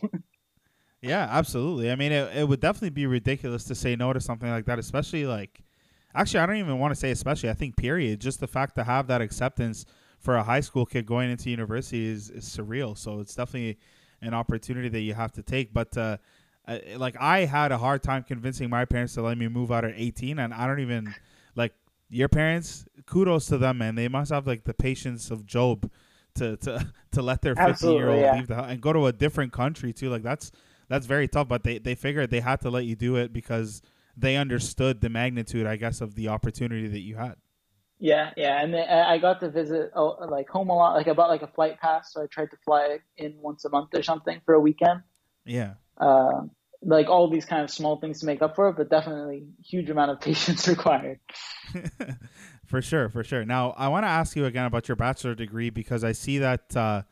Yeah, 1.03 1.27
absolutely. 1.31 1.91
I 1.91 1.97
mean, 1.97 2.13
it, 2.13 2.37
it 2.37 2.49
would 2.49 2.61
definitely 2.61 2.91
be 2.91 3.07
ridiculous 3.07 3.65
to 3.65 3.75
say 3.75 3.97
no 3.97 4.13
to 4.13 4.21
something 4.21 4.51
like 4.51 4.67
that, 4.67 4.79
especially 4.79 5.25
like, 5.25 5.63
actually, 6.15 6.41
I 6.41 6.47
don't 6.47 6.57
even 6.57 6.79
want 6.79 6.93
to 6.93 6.99
say 6.99 7.11
especially. 7.11 7.51
I 7.51 7.55
think 7.55 7.77
period. 7.77 8.21
Just 8.21 8.41
the 8.41 8.47
fact 8.47 8.75
to 8.77 8.85
have 8.85 9.07
that 9.09 9.21
acceptance 9.21 9.87
for 10.19 10.37
a 10.37 10.43
high 10.43 10.61
school 10.61 10.87
kid 10.87 11.07
going 11.07 11.31
into 11.31 11.51
university 11.51 12.07
is, 12.07 12.31
is 12.31 12.45
surreal. 12.45 12.97
So 12.97 13.21
it's 13.21 13.35
definitely 13.35 13.79
an 14.21 14.35
opportunity 14.35 14.89
that 14.89 15.01
you 15.01 15.15
have 15.15 15.33
to 15.33 15.43
take. 15.43 15.73
But 15.73 15.97
uh, 15.97 16.19
like, 16.97 17.17
I 17.19 17.47
had 17.47 17.73
a 17.73 17.79
hard 17.79 18.03
time 18.03 18.23
convincing 18.23 18.69
my 18.69 18.85
parents 18.85 19.15
to 19.15 19.23
let 19.23 19.39
me 19.39 19.49
move 19.49 19.73
out 19.73 19.85
at 19.85 19.95
18, 19.97 20.39
and 20.39 20.53
I 20.53 20.67
don't 20.67 20.81
even 20.81 21.15
like 21.57 21.73
your 22.11 22.29
parents. 22.29 22.85
Kudos 23.07 23.47
to 23.47 23.59
them, 23.59 23.79
man. 23.79 23.95
They 23.95 24.09
must 24.09 24.31
have 24.31 24.47
like 24.47 24.65
the 24.65 24.75
patience 24.75 25.31
of 25.31 25.47
Job 25.47 25.91
to 26.35 26.57
to 26.59 26.87
to 27.13 27.23
let 27.23 27.43
their 27.43 27.55
15 27.55 27.93
year 27.93 28.11
old 28.11 28.21
yeah. 28.21 28.37
leave 28.37 28.47
the 28.47 28.57
house 28.57 28.67
and 28.69 28.81
go 28.81 28.93
to 28.93 29.07
a 29.07 29.13
different 29.13 29.53
country 29.53 29.93
too. 29.93 30.11
Like 30.11 30.23
that's 30.23 30.53
that's 30.89 31.07
very 31.07 31.29
tough. 31.29 31.49
But 31.49 31.65
they 31.65 31.79
they 31.79 31.95
figured 31.95 32.31
they 32.31 32.41
had 32.41 32.61
to 32.61 32.71
let 32.71 32.85
you 32.85 32.97
do 32.97 33.17
it 33.17 33.33
because 33.33 33.83
they 34.21 34.37
understood 34.37 35.01
the 35.01 35.09
magnitude, 35.09 35.67
I 35.67 35.77
guess, 35.77 36.01
of 36.01 36.15
the 36.15 36.29
opportunity 36.29 36.89
that 36.89 37.01
you 37.01 37.17
had. 37.17 37.37
Yeah, 37.99 38.31
yeah, 38.35 38.63
and 38.63 38.75
I 38.75 39.19
got 39.19 39.41
to 39.41 39.51
visit 39.51 39.91
oh, 39.95 40.17
like 40.29 40.49
home 40.49 40.71
a 40.71 40.75
lot. 40.75 40.95
Like 40.95 41.07
I 41.07 41.13
bought 41.13 41.29
like 41.29 41.43
a 41.43 41.49
flight 41.49 41.79
pass, 41.81 42.13
so 42.13 42.23
I 42.23 42.27
tried 42.27 42.51
to 42.51 42.57
fly 42.65 42.99
in 43.19 43.35
once 43.41 43.67
a 43.67 43.69
month 43.69 43.91
or 43.93 44.03
something 44.03 44.41
for 44.47 44.55
a 44.55 44.61
weekend. 44.61 45.03
Yeah. 45.45 45.75
Uh, 45.99 46.43
like 46.83 47.09
all 47.09 47.29
these 47.29 47.45
kind 47.45 47.63
of 47.63 47.71
small 47.71 48.01
things 48.01 48.21
to 48.21 48.27
make 48.27 48.41
up 48.41 48.57
for 48.57 48.71
it, 48.71 48.77
but 48.79 48.89
definitely 48.89 49.49
huge 49.63 49.91
amount 49.91 50.13
of 50.13 50.21
patience 50.23 50.67
required. 50.67 51.21
for 52.65 52.81
sure, 52.81 53.11
for 53.11 53.23
sure. 53.23 53.45
Now 53.45 53.75
I 53.77 53.89
want 53.89 54.05
to 54.05 54.09
ask 54.09 54.35
you 54.35 54.47
again 54.47 54.65
about 54.65 54.89
your 54.89 54.97
bachelor 54.97 55.35
degree 55.35 55.69
because 55.69 56.03
I 56.03 56.13
see 56.13 56.39
that. 56.39 56.75
Uh, 56.75 57.03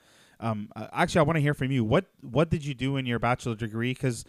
um, 0.41 0.71
uh, 0.75 0.87
actually, 0.93 1.19
I 1.19 1.23
want 1.25 1.37
to 1.37 1.43
hear 1.43 1.55
from 1.55 1.71
you. 1.71 1.85
What 1.85 2.07
what 2.23 2.49
did 2.49 2.65
you 2.65 2.73
do 2.73 2.97
in 2.97 3.05
your 3.05 3.19
bachelor 3.19 3.57
degree? 3.57 3.93
Because 3.93 4.25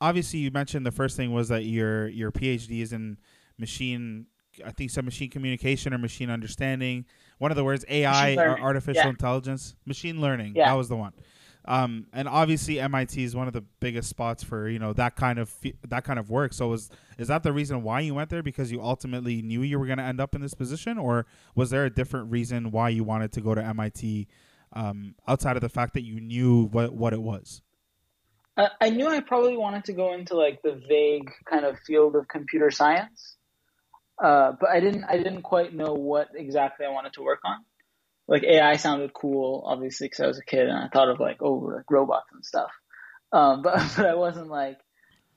obviously 0.00 0.40
you 0.40 0.50
mentioned 0.50 0.84
the 0.86 0.92
first 0.92 1.16
thing 1.16 1.32
was 1.32 1.48
that 1.48 1.64
your 1.64 2.08
your 2.08 2.32
PhD 2.32 2.80
is 2.80 2.92
in 2.92 3.18
machine. 3.58 4.26
I 4.64 4.70
think 4.70 4.90
some 4.90 5.04
machine 5.04 5.30
communication 5.30 5.92
or 5.92 5.98
machine 5.98 6.30
understanding. 6.30 7.06
One 7.38 7.50
of 7.50 7.56
the 7.56 7.64
words 7.64 7.84
AI 7.88 8.36
or 8.36 8.60
artificial 8.60 9.02
yeah. 9.02 9.08
intelligence, 9.08 9.74
machine 9.84 10.20
learning. 10.20 10.54
Yeah. 10.54 10.68
That 10.68 10.74
was 10.74 10.88
the 10.88 10.96
one. 10.96 11.12
Um, 11.66 12.06
and 12.12 12.28
obviously 12.28 12.78
MIT 12.78 13.22
is 13.22 13.34
one 13.34 13.46
of 13.46 13.54
the 13.54 13.64
biggest 13.80 14.10
spots 14.10 14.42
for 14.42 14.68
you 14.68 14.78
know 14.78 14.92
that 14.92 15.16
kind 15.16 15.38
of 15.38 15.52
that 15.88 16.04
kind 16.04 16.18
of 16.18 16.28
work. 16.28 16.52
So 16.52 16.72
is 16.72 16.90
is 17.16 17.28
that 17.28 17.42
the 17.42 17.52
reason 17.52 17.82
why 17.82 18.00
you 18.00 18.14
went 18.14 18.28
there 18.30 18.42
because 18.42 18.70
you 18.70 18.82
ultimately 18.82 19.40
knew 19.40 19.62
you 19.62 19.78
were 19.78 19.86
going 19.86 19.98
to 19.98 20.04
end 20.04 20.20
up 20.20 20.34
in 20.34 20.42
this 20.42 20.54
position, 20.54 20.98
or 20.98 21.26
was 21.54 21.70
there 21.70 21.86
a 21.86 21.90
different 21.90 22.30
reason 22.30 22.70
why 22.70 22.90
you 22.90 23.02
wanted 23.02 23.32
to 23.32 23.40
go 23.40 23.54
to 23.54 23.64
MIT 23.64 24.28
um, 24.74 25.14
outside 25.26 25.56
of 25.56 25.62
the 25.62 25.68
fact 25.68 25.94
that 25.94 26.02
you 26.02 26.20
knew 26.20 26.66
what 26.66 26.92
what 26.92 27.14
it 27.14 27.22
was? 27.22 27.62
I, 28.56 28.90
knew 28.90 29.08
I 29.08 29.20
probably 29.20 29.56
wanted 29.56 29.84
to 29.86 29.92
go 29.92 30.14
into 30.14 30.36
like 30.36 30.62
the 30.62 30.80
vague 30.88 31.30
kind 31.50 31.64
of 31.64 31.78
field 31.80 32.14
of 32.14 32.28
computer 32.28 32.70
science, 32.70 33.36
uh, 34.22 34.52
but 34.60 34.70
I 34.70 34.80
didn't 34.80 35.04
I 35.04 35.16
didn't 35.16 35.42
quite 35.42 35.74
know 35.74 35.94
what 35.94 36.28
exactly 36.36 36.86
I 36.86 36.90
wanted 36.90 37.14
to 37.14 37.22
work 37.22 37.40
on 37.44 37.64
like 38.26 38.44
AI 38.44 38.76
sounded 38.76 39.12
cool, 39.12 39.62
obviously, 39.66 40.06
because 40.06 40.20
I 40.20 40.26
was 40.26 40.38
a 40.38 40.44
kid 40.44 40.68
and 40.68 40.78
I 40.78 40.88
thought 40.88 41.08
of 41.08 41.20
like, 41.20 41.38
oh, 41.40 41.72
like 41.74 41.90
robots 41.90 42.28
and 42.32 42.44
stuff. 42.44 42.70
Um, 43.32 43.62
but 43.64 43.74
but 43.96 44.06
I 44.06 44.14
wasn't 44.14 44.48
like, 44.48 44.78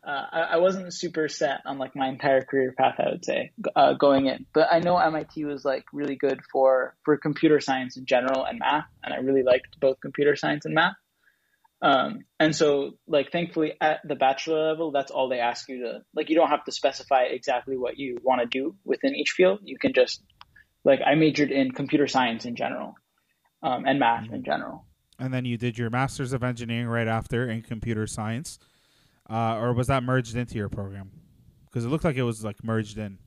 uh, 0.06 0.26
I, 0.32 0.40
I, 0.54 0.58
wasn't 0.58 0.94
super 0.94 1.28
set 1.28 1.62
on 1.66 1.80
like 1.80 1.96
my 1.96 2.08
entire 2.08 2.42
career 2.42 2.74
path. 2.78 2.96
I 3.00 3.10
would 3.12 3.26
say 3.26 3.52
uh, 3.76 3.94
going 3.94 4.28
in, 4.28 4.46
but 4.54 4.68
I 4.72 4.80
know 4.80 4.98
MIT 4.98 5.44
was 5.44 5.66
like 5.66 5.86
really 5.92 6.16
good 6.16 6.40
for 6.52 6.96
for 7.04 7.18
computer 7.18 7.60
science 7.60 7.98
in 7.98 8.06
general 8.06 8.46
and 8.46 8.60
math, 8.60 8.86
and 9.04 9.14
I 9.14 9.18
really 9.18 9.44
liked 9.44 9.80
both 9.82 10.00
computer 10.00 10.36
science 10.36 10.66
and 10.66 10.76
math. 10.76 10.96
Um, 11.82 12.26
and 12.40 12.56
so 12.56 12.98
like 13.08 13.32
thankfully 13.32 13.74
at 13.80 14.00
the 14.04 14.16
bachelor 14.16 14.70
level, 14.70 14.92
that's 14.92 15.12
all 15.12 15.30
they 15.30 15.40
ask 15.40 15.70
you 15.70 15.84
to 15.84 16.02
like. 16.16 16.30
You 16.30 16.36
don't 16.36 16.50
have 16.50 16.66
to 16.66 16.72
specify 16.72 17.24
exactly 17.24 17.78
what 17.78 18.00
you 18.00 18.18
want 18.24 18.42
to 18.42 18.48
do 18.48 18.76
within 18.84 19.16
each 19.16 19.32
field. 19.32 19.60
You 19.64 19.78
can 19.78 19.94
just 19.94 20.24
like 20.84 21.02
I 21.06 21.16
majored 21.16 21.52
in 21.52 21.72
computer 21.72 22.08
science 22.08 22.46
in 22.46 22.56
general, 22.56 22.96
um, 23.62 23.86
and 23.86 24.00
math 24.00 24.26
mm-hmm. 24.26 24.36
in 24.36 24.44
general. 24.44 24.86
And 25.20 25.34
then 25.34 25.46
you 25.46 25.58
did 25.58 25.78
your 25.78 25.90
master's 25.90 26.34
of 26.34 26.44
engineering 26.44 26.88
right 26.88 27.08
after 27.08 27.48
in 27.50 27.62
computer 27.62 28.08
science, 28.08 28.58
uh, 29.30 29.58
or 29.58 29.74
was 29.74 29.88
that 29.88 30.04
merged 30.04 30.36
into 30.36 30.56
your 30.56 30.70
program? 30.70 31.12
Because 31.66 31.86
it 31.86 31.90
looked 31.90 32.04
like 32.04 32.16
it 32.16 32.24
was 32.24 32.44
like 32.44 32.64
merged 32.64 32.98
in. 32.98 33.20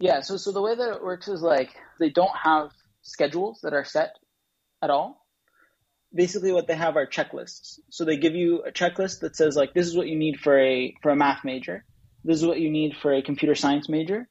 Yeah. 0.00 0.20
So 0.20 0.36
so 0.36 0.50
the 0.50 0.62
way 0.62 0.74
that 0.74 0.96
it 0.96 1.04
works 1.04 1.28
is 1.28 1.40
like 1.40 1.70
they 2.00 2.10
don't 2.10 2.36
have 2.36 2.70
schedules 3.02 3.60
that 3.62 3.74
are 3.74 3.84
set 3.84 4.16
at 4.82 4.90
all. 4.90 5.25
Basically, 6.14 6.52
what 6.52 6.66
they 6.66 6.76
have 6.76 6.96
are 6.96 7.06
checklists. 7.06 7.78
So 7.90 8.04
they 8.04 8.16
give 8.16 8.34
you 8.34 8.62
a 8.62 8.72
checklist 8.72 9.20
that 9.20 9.36
says 9.36 9.56
like 9.56 9.74
this 9.74 9.86
is 9.86 9.96
what 9.96 10.06
you 10.06 10.16
need 10.16 10.40
for 10.40 10.58
a 10.58 10.94
for 11.02 11.10
a 11.10 11.16
math 11.16 11.44
major, 11.44 11.84
this 12.24 12.38
is 12.38 12.46
what 12.46 12.60
you 12.60 12.70
need 12.70 12.96
for 12.96 13.12
a 13.12 13.22
computer 13.22 13.54
science 13.54 13.88
major, 13.88 14.28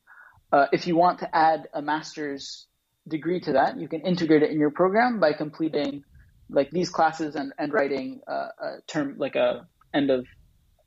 uh, 0.52 0.68
if 0.72 0.88
you 0.88 0.96
want 0.96 1.20
to 1.20 1.36
add 1.36 1.68
a 1.74 1.82
master's 1.82 2.68
degree 3.08 3.40
to 3.42 3.54
that, 3.54 3.78
you 3.78 3.88
can 3.88 4.02
integrate 4.02 4.44
it 4.44 4.52
in 4.52 4.60
your 4.60 4.72
program 4.72 5.20
by 5.20 5.34
completing 5.34 6.04
like 6.50 6.70
these 6.72 6.90
classes 6.90 7.36
and, 7.36 7.52
and 7.58 7.74
writing 7.74 8.22
a, 8.28 8.32
a 8.32 8.78
term 8.88 9.16
like 9.18 9.36
a 9.36 9.68
end 9.94 10.10
of 10.12 10.26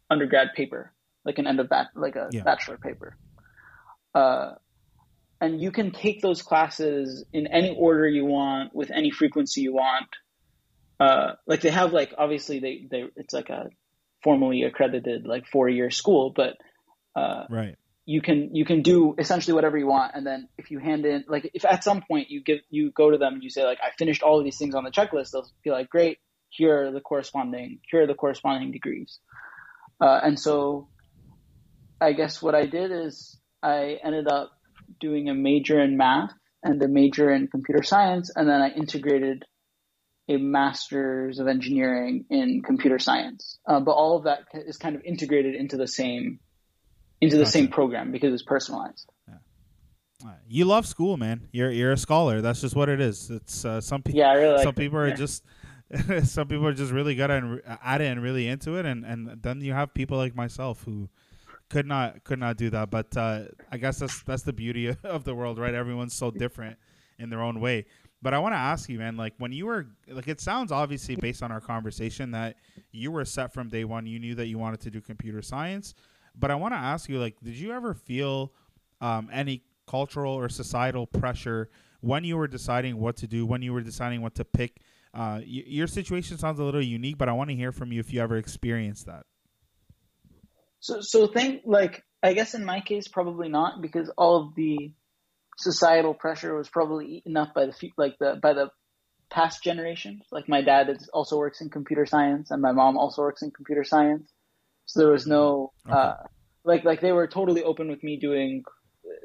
undergrad 0.09 0.48
paper, 0.55 0.92
like 1.24 1.38
an 1.38 1.46
end 1.46 1.61
of 1.61 1.68
bat, 1.68 1.88
like 1.94 2.16
a 2.16 2.29
yeah. 2.33 2.42
bachelor 2.42 2.79
paper. 2.79 3.16
Uh, 4.14 4.53
and 5.40 5.61
you 5.61 5.70
can 5.70 5.90
take 5.90 6.22
those 6.22 6.40
classes 6.42 7.24
in 7.33 7.46
any 7.46 7.77
order 7.77 8.09
you 8.09 8.24
want 8.24 8.74
with 8.74 8.90
any 8.90 9.11
frequency 9.11 9.61
you 9.61 9.74
want. 9.74 10.09
Uh, 11.00 11.34
like 11.46 11.61
they 11.61 11.70
have 11.70 11.92
like 11.92 12.12
obviously 12.18 12.58
they 12.58 12.87
they 12.90 13.04
it's 13.16 13.32
like 13.32 13.50
a 13.50 13.70
formally 14.22 14.64
accredited 14.64 15.26
like 15.26 15.46
four 15.46 15.68
year 15.68 15.90
school, 15.90 16.32
but 16.34 16.56
uh, 17.14 17.44
right. 17.48 17.76
you 18.04 18.20
can 18.20 18.54
you 18.54 18.64
can 18.64 18.82
do 18.82 19.14
essentially 19.18 19.54
whatever 19.54 19.78
you 19.78 19.87
want. 19.87 20.12
And 20.14 20.26
then 20.26 20.48
if 20.58 20.70
you 20.70 20.78
hand 20.78 21.06
in 21.06 21.24
like 21.28 21.50
if 21.54 21.64
at 21.64 21.84
some 21.84 22.02
point 22.02 22.30
you 22.30 22.42
give 22.42 22.58
you 22.70 22.90
go 22.90 23.11
to 23.11 23.18
them 23.18 23.34
and 23.34 23.42
you 23.42 23.50
say 23.50 23.64
like 23.64 23.78
i 23.82 23.90
finished 23.96 24.22
all 24.22 24.38
of 24.38 24.44
these 24.44 24.58
things 24.58 24.74
on 24.74 24.84
the 24.84 24.90
checklist 24.90 25.30
they'll 25.32 25.48
be 25.62 25.70
like 25.70 25.88
great. 25.88 26.18
Here 26.50 26.87
are 26.87 26.92
the 26.92 27.00
corresponding 27.00 27.80
here 27.90 28.02
are 28.02 28.06
the 28.06 28.14
corresponding 28.14 28.72
degrees. 28.72 29.20
Uh, 30.00 30.20
and 30.22 30.38
so 30.38 30.88
i 32.00 32.12
guess 32.12 32.40
what 32.40 32.54
i 32.54 32.66
did 32.66 32.92
is 32.92 33.38
i 33.62 33.98
ended 34.04 34.28
up 34.28 34.52
doing 35.00 35.28
a 35.28 35.34
major 35.34 35.80
in 35.80 35.96
math 35.96 36.32
and 36.62 36.80
a 36.82 36.87
major 36.87 37.30
in 37.32 37.48
computer 37.48 37.82
science 37.82 38.30
and 38.34 38.48
then 38.48 38.61
i 38.61 38.70
integrated 38.70 39.44
a 40.28 40.36
master's 40.36 41.38
of 41.38 41.48
engineering 41.48 42.24
in 42.30 42.62
computer 42.62 42.98
science 42.98 43.58
uh, 43.66 43.80
but 43.80 43.92
all 43.92 44.16
of 44.16 44.24
that 44.24 44.40
is 44.54 44.76
kind 44.76 44.94
of 44.94 45.02
integrated 45.02 45.54
into 45.54 45.76
the 45.76 45.86
same 45.86 46.38
into 47.20 47.36
the 47.36 47.42
gotcha. 47.42 47.52
same 47.52 47.68
program 47.68 48.12
because 48.12 48.32
it's 48.32 48.42
personalized. 48.42 49.10
Yeah. 49.26 50.32
You 50.48 50.64
love 50.64 50.86
school, 50.86 51.16
man. 51.16 51.48
You're 51.52 51.70
you're 51.70 51.92
a 51.92 51.96
scholar. 51.96 52.40
That's 52.40 52.60
just 52.60 52.76
what 52.76 52.88
it 52.88 53.00
is. 53.00 53.30
It's 53.30 53.64
uh, 53.64 53.80
some 53.80 54.02
people. 54.02 54.18
Yeah, 54.18 54.30
I 54.30 54.34
really 54.34 54.54
like 54.54 54.64
some 54.64 54.74
people 54.74 54.98
are 54.98 55.08
yeah. 55.08 55.14
just. 55.14 55.44
some 56.24 56.46
people 56.46 56.66
are 56.66 56.74
just 56.74 56.92
really 56.92 57.14
good 57.14 57.30
at, 57.30 57.42
at 57.82 58.02
it 58.02 58.04
and 58.04 58.22
really 58.22 58.46
into 58.46 58.76
it, 58.76 58.84
and, 58.84 59.06
and 59.06 59.42
then 59.42 59.62
you 59.62 59.72
have 59.72 59.94
people 59.94 60.18
like 60.18 60.36
myself 60.36 60.82
who 60.84 61.08
could 61.70 61.86
not 61.86 62.24
could 62.24 62.38
not 62.38 62.58
do 62.58 62.68
that. 62.68 62.90
But 62.90 63.16
uh, 63.16 63.44
I 63.72 63.78
guess 63.78 63.98
that's 63.98 64.22
that's 64.24 64.42
the 64.42 64.52
beauty 64.52 64.88
of 65.02 65.24
the 65.24 65.34
world, 65.34 65.58
right? 65.58 65.72
Everyone's 65.72 66.12
so 66.12 66.30
different 66.30 66.76
in 67.18 67.30
their 67.30 67.40
own 67.40 67.58
way. 67.58 67.86
But 68.20 68.35
I 68.35 68.38
want 68.40 68.52
to 68.52 68.59
ask 68.59 68.88
you, 68.88 68.98
man, 68.98 69.16
like 69.16 69.35
when 69.38 69.52
you 69.52 69.66
were 69.66 69.87
like, 70.09 70.26
it 70.26 70.40
sounds 70.40 70.72
obviously 70.72 71.14
based 71.14 71.42
on 71.42 71.52
our 71.52 71.61
conversation 71.61 72.33
that 72.33 72.57
you 72.90 73.12
were 73.12 73.24
set 73.24 73.52
from 73.52 73.68
day 73.68 73.85
one. 73.85 74.07
You 74.07 74.18
knew 74.18 74.35
that 74.35 74.46
you 74.46 74.59
wanted 74.59 74.81
to 74.81 74.90
do 74.90 75.00
computer 75.00 75.40
science. 75.40 75.94
But 76.35 76.50
I 76.50 76.57
want 76.57 76.74
to 76.74 76.78
ask 76.78 77.09
you, 77.09 77.18
like, 77.18 77.37
did 77.42 77.54
you 77.54 77.72
ever 77.72 77.94
feel 77.94 78.52
um, 79.00 79.28
any 79.33 79.62
cultural 79.87 80.35
or 80.35 80.48
societal 80.48 81.07
pressure 81.07 81.70
when 82.00 82.24
you 82.24 82.37
were 82.37 82.48
deciding 82.48 82.98
what 82.98 83.16
to 83.16 83.26
do, 83.26 83.46
when 83.46 83.62
you 83.62 83.72
were 83.72 83.81
deciding 83.81 84.20
what 84.20 84.35
to 84.37 84.44
pick? 84.44 84.81
Uh, 85.14 85.38
y- 85.38 85.64
your 85.66 85.87
situation 85.87 86.38
sounds 86.38 86.59
a 86.59 86.64
little 86.64 86.83
unique, 86.83 87.18
but 87.18 87.28
I 87.28 87.33
want 87.33 87.50
to 87.50 87.57
hear 87.57 87.72
from 87.72 87.92
you 87.92 88.00
if 88.00 88.12
you 88.12 88.20
ever 88.20 88.37
experienced 88.37 89.07
that. 89.07 89.26
So, 90.81 91.00
so 91.00 91.26
think 91.26 91.62
like 91.64 92.04
I 92.22 92.33
guess 92.35 92.54
in 92.54 92.64
my 92.64 92.81
case, 92.81 93.09
probably 93.09 93.48
not 93.48 93.81
because 93.81 94.11
all 94.16 94.37
of 94.37 94.54
the 94.54 94.92
societal 95.59 96.14
pressure 96.14 96.55
was 96.55 96.68
probably 96.68 97.07
eaten 97.07 97.37
up 97.37 97.55
by 97.55 97.66
the 97.66 97.90
like 97.97 98.16
the 98.18 98.38
by 98.40 98.53
the 98.53 98.71
past 99.31 99.62
generations. 99.62 100.25
Like 100.31 100.49
my 100.49 100.62
dad 100.62 100.88
is, 100.88 101.09
also 101.12 101.37
works 101.37 101.61
in 101.61 101.68
computer 101.68 102.07
science, 102.07 102.51
and 102.51 102.62
my 102.62 102.73
mom 102.73 102.97
also 102.97 103.23
works 103.23 103.42
in 103.42 103.51
computer 103.51 103.85
science. 103.85 104.31
So 104.87 105.01
there 105.01 105.12
was 105.12 105.27
no 105.27 105.73
okay. 105.87 105.97
uh, 105.97 106.14
like 106.64 106.85
like 106.85 107.01
they 107.01 107.12
were 107.12 107.27
totally 107.27 107.62
open 107.62 107.88
with 107.88 108.03
me 108.03 108.18
doing 108.18 108.62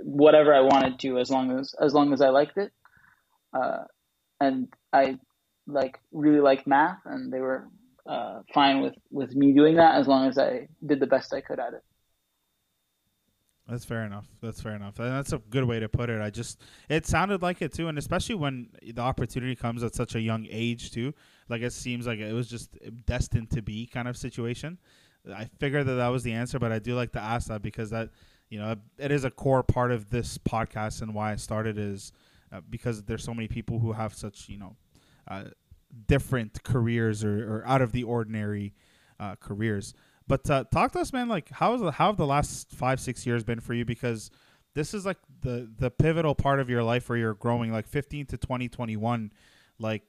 whatever 0.01 0.53
I 0.53 0.61
wanted 0.61 0.99
to 0.99 1.19
as 1.19 1.29
long 1.29 1.57
as 1.57 1.73
as 1.79 1.93
long 1.93 2.13
as 2.13 2.21
I 2.21 2.29
liked 2.29 2.57
it. 2.57 2.71
Uh, 3.53 3.83
and 4.39 4.67
I 4.91 5.19
like 5.67 5.99
really 6.11 6.41
liked 6.41 6.67
math, 6.67 6.99
and 7.05 7.31
they 7.31 7.39
were 7.39 7.67
uh, 8.05 8.41
fine 8.53 8.81
with 8.81 8.95
with 9.11 9.35
me 9.35 9.53
doing 9.53 9.75
that 9.75 9.95
as 9.95 10.07
long 10.07 10.27
as 10.27 10.37
I 10.37 10.67
did 10.85 10.99
the 10.99 11.07
best 11.07 11.33
I 11.33 11.41
could 11.41 11.59
at 11.59 11.73
it. 11.73 11.83
That's 13.67 13.85
fair 13.85 14.03
enough. 14.03 14.27
That's 14.41 14.61
fair 14.61 14.75
enough. 14.75 14.95
That's 14.95 15.31
a 15.31 15.37
good 15.37 15.63
way 15.63 15.79
to 15.79 15.87
put 15.87 16.09
it. 16.09 16.21
I 16.21 16.29
just 16.29 16.59
it 16.89 17.05
sounded 17.05 17.41
like 17.41 17.61
it 17.61 17.73
too, 17.73 17.87
and 17.87 17.97
especially 17.97 18.35
when 18.35 18.69
the 18.81 19.01
opportunity 19.01 19.55
comes 19.55 19.83
at 19.83 19.95
such 19.95 20.15
a 20.15 20.21
young 20.21 20.45
age 20.49 20.91
too. 20.91 21.13
Like 21.47 21.61
it 21.61 21.71
seems 21.71 22.05
like 22.05 22.19
it 22.19 22.33
was 22.33 22.49
just 22.49 22.77
destined 23.05 23.51
to 23.51 23.61
be 23.61 23.85
kind 23.85 24.07
of 24.07 24.17
situation. 24.17 24.79
I 25.33 25.45
figured 25.59 25.85
that 25.87 25.93
that 25.93 26.09
was 26.09 26.23
the 26.23 26.33
answer, 26.33 26.59
but 26.59 26.73
I 26.73 26.79
do 26.79 26.95
like 26.95 27.13
to 27.13 27.21
ask 27.21 27.47
that 27.47 27.61
because 27.61 27.89
that 27.91 28.09
you 28.49 28.59
know 28.59 28.75
it 28.97 29.11
is 29.11 29.23
a 29.23 29.31
core 29.31 29.63
part 29.63 29.91
of 29.91 30.09
this 30.09 30.37
podcast 30.37 31.01
and 31.01 31.13
why 31.13 31.31
I 31.31 31.37
started 31.37 31.77
is 31.77 32.11
uh, 32.51 32.59
because 32.69 33.03
there's 33.03 33.23
so 33.23 33.33
many 33.33 33.47
people 33.47 33.79
who 33.79 33.93
have 33.93 34.13
such 34.13 34.49
you 34.49 34.57
know 34.57 34.75
uh, 35.29 35.45
different 36.07 36.63
careers 36.63 37.23
or, 37.23 37.59
or 37.59 37.63
out 37.65 37.81
of 37.81 37.93
the 37.93 38.03
ordinary 38.03 38.73
uh, 39.19 39.35
careers. 39.35 39.93
But 40.27 40.49
uh, 40.49 40.63
talk 40.71 40.93
to 40.93 40.99
us, 40.99 41.11
man. 41.11 41.27
Like, 41.27 41.49
how 41.49 41.73
is 41.73 41.81
how 41.95 42.07
have 42.07 42.17
the 42.17 42.25
last 42.25 42.71
five 42.71 42.99
six 42.99 43.25
years 43.25 43.43
been 43.43 43.59
for 43.59 43.73
you? 43.73 43.85
Because 43.85 44.31
this 44.73 44.93
is 44.93 45.05
like 45.05 45.17
the 45.41 45.69
the 45.77 45.91
pivotal 45.91 46.35
part 46.35 46.59
of 46.59 46.69
your 46.69 46.83
life 46.83 47.09
where 47.09 47.17
you're 47.17 47.33
growing. 47.33 47.71
Like 47.71 47.87
15 47.87 48.27
to 48.27 48.37
2021, 48.37 49.31
like 49.79 50.03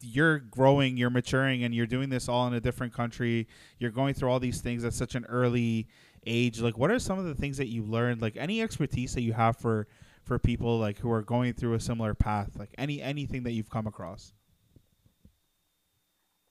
you're 0.00 0.38
growing, 0.38 0.96
you're 0.96 1.10
maturing, 1.10 1.64
and 1.64 1.74
you're 1.74 1.86
doing 1.86 2.08
this 2.08 2.28
all 2.28 2.46
in 2.46 2.54
a 2.54 2.60
different 2.60 2.92
country. 2.92 3.48
You're 3.78 3.90
going 3.90 4.14
through 4.14 4.30
all 4.30 4.40
these 4.40 4.60
things 4.60 4.84
at 4.84 4.92
such 4.92 5.14
an 5.14 5.24
early 5.26 5.88
age. 6.26 6.60
Like, 6.60 6.76
what 6.76 6.90
are 6.90 6.98
some 6.98 7.18
of 7.18 7.24
the 7.24 7.34
things 7.34 7.56
that 7.58 7.68
you 7.68 7.82
learned? 7.82 8.20
Like, 8.20 8.36
any 8.36 8.62
expertise 8.62 9.14
that 9.14 9.22
you 9.22 9.32
have 9.32 9.56
for 9.56 9.86
for 10.24 10.38
people 10.38 10.78
like 10.78 10.98
who 10.98 11.10
are 11.10 11.22
going 11.22 11.52
through 11.54 11.74
a 11.74 11.80
similar 11.80 12.14
path? 12.14 12.50
Like, 12.58 12.74
any 12.76 13.00
anything 13.00 13.44
that 13.44 13.52
you've 13.52 13.70
come 13.70 13.86
across? 13.86 14.32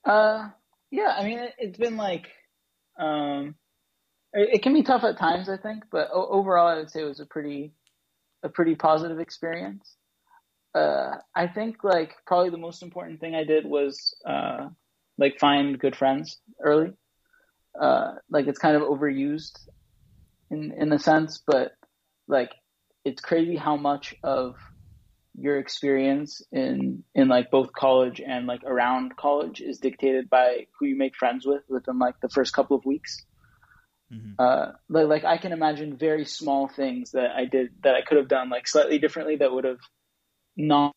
Uh, 0.05 0.49
yeah. 0.89 1.15
I 1.17 1.25
mean, 1.25 1.39
it, 1.39 1.53
it's 1.57 1.77
been 1.77 1.97
like 1.97 2.29
um, 2.97 3.55
it, 4.33 4.55
it, 4.55 4.63
can 4.63 4.73
be 4.73 4.83
tough 4.83 5.03
at 5.03 5.17
times, 5.17 5.49
I 5.49 5.57
think, 5.57 5.83
but 5.91 6.09
o- 6.13 6.29
overall, 6.29 6.67
I 6.67 6.75
would 6.75 6.89
say 6.89 7.01
it 7.01 7.05
was 7.05 7.19
a 7.19 7.25
pretty, 7.25 7.73
a 8.43 8.49
pretty 8.49 8.75
positive 8.75 9.19
experience. 9.19 9.95
Uh, 10.75 11.17
I 11.35 11.47
think 11.47 11.83
like 11.83 12.15
probably 12.25 12.49
the 12.49 12.57
most 12.57 12.83
important 12.83 13.19
thing 13.19 13.35
I 13.35 13.43
did 13.43 13.65
was 13.65 14.15
uh, 14.27 14.67
like 15.17 15.39
find 15.39 15.79
good 15.79 15.95
friends 15.95 16.39
early. 16.63 16.91
Uh, 17.79 18.15
like 18.29 18.47
it's 18.47 18.59
kind 18.59 18.75
of 18.75 18.83
overused 18.83 19.57
in 20.49 20.73
in 20.77 20.91
a 20.91 20.99
sense, 20.99 21.41
but 21.45 21.71
like 22.27 22.51
it's 23.05 23.21
crazy 23.21 23.55
how 23.55 23.77
much 23.77 24.13
of 24.23 24.55
your 25.39 25.59
experience 25.59 26.41
in 26.51 27.03
in 27.13 27.27
like 27.27 27.51
both 27.51 27.71
college 27.71 28.19
and 28.25 28.47
like 28.47 28.63
around 28.63 29.15
college 29.15 29.61
is 29.61 29.77
dictated 29.77 30.29
by 30.29 30.65
who 30.77 30.87
you 30.87 30.97
make 30.97 31.15
friends 31.15 31.45
with 31.45 31.61
within 31.69 31.99
like 31.99 32.19
the 32.21 32.29
first 32.29 32.53
couple 32.53 32.75
of 32.75 32.85
weeks. 32.85 33.23
Mm-hmm. 34.11 34.31
Uh, 34.39 34.71
like 34.89 35.07
like 35.07 35.25
I 35.25 35.37
can 35.37 35.51
imagine 35.51 35.97
very 35.97 36.25
small 36.25 36.67
things 36.67 37.11
that 37.11 37.31
I 37.35 37.45
did 37.45 37.69
that 37.83 37.93
I 37.93 38.01
could 38.01 38.17
have 38.17 38.27
done 38.27 38.49
like 38.49 38.67
slightly 38.67 38.97
differently 38.97 39.35
that 39.37 39.51
would 39.51 39.65
have 39.65 39.79
not 40.55 40.95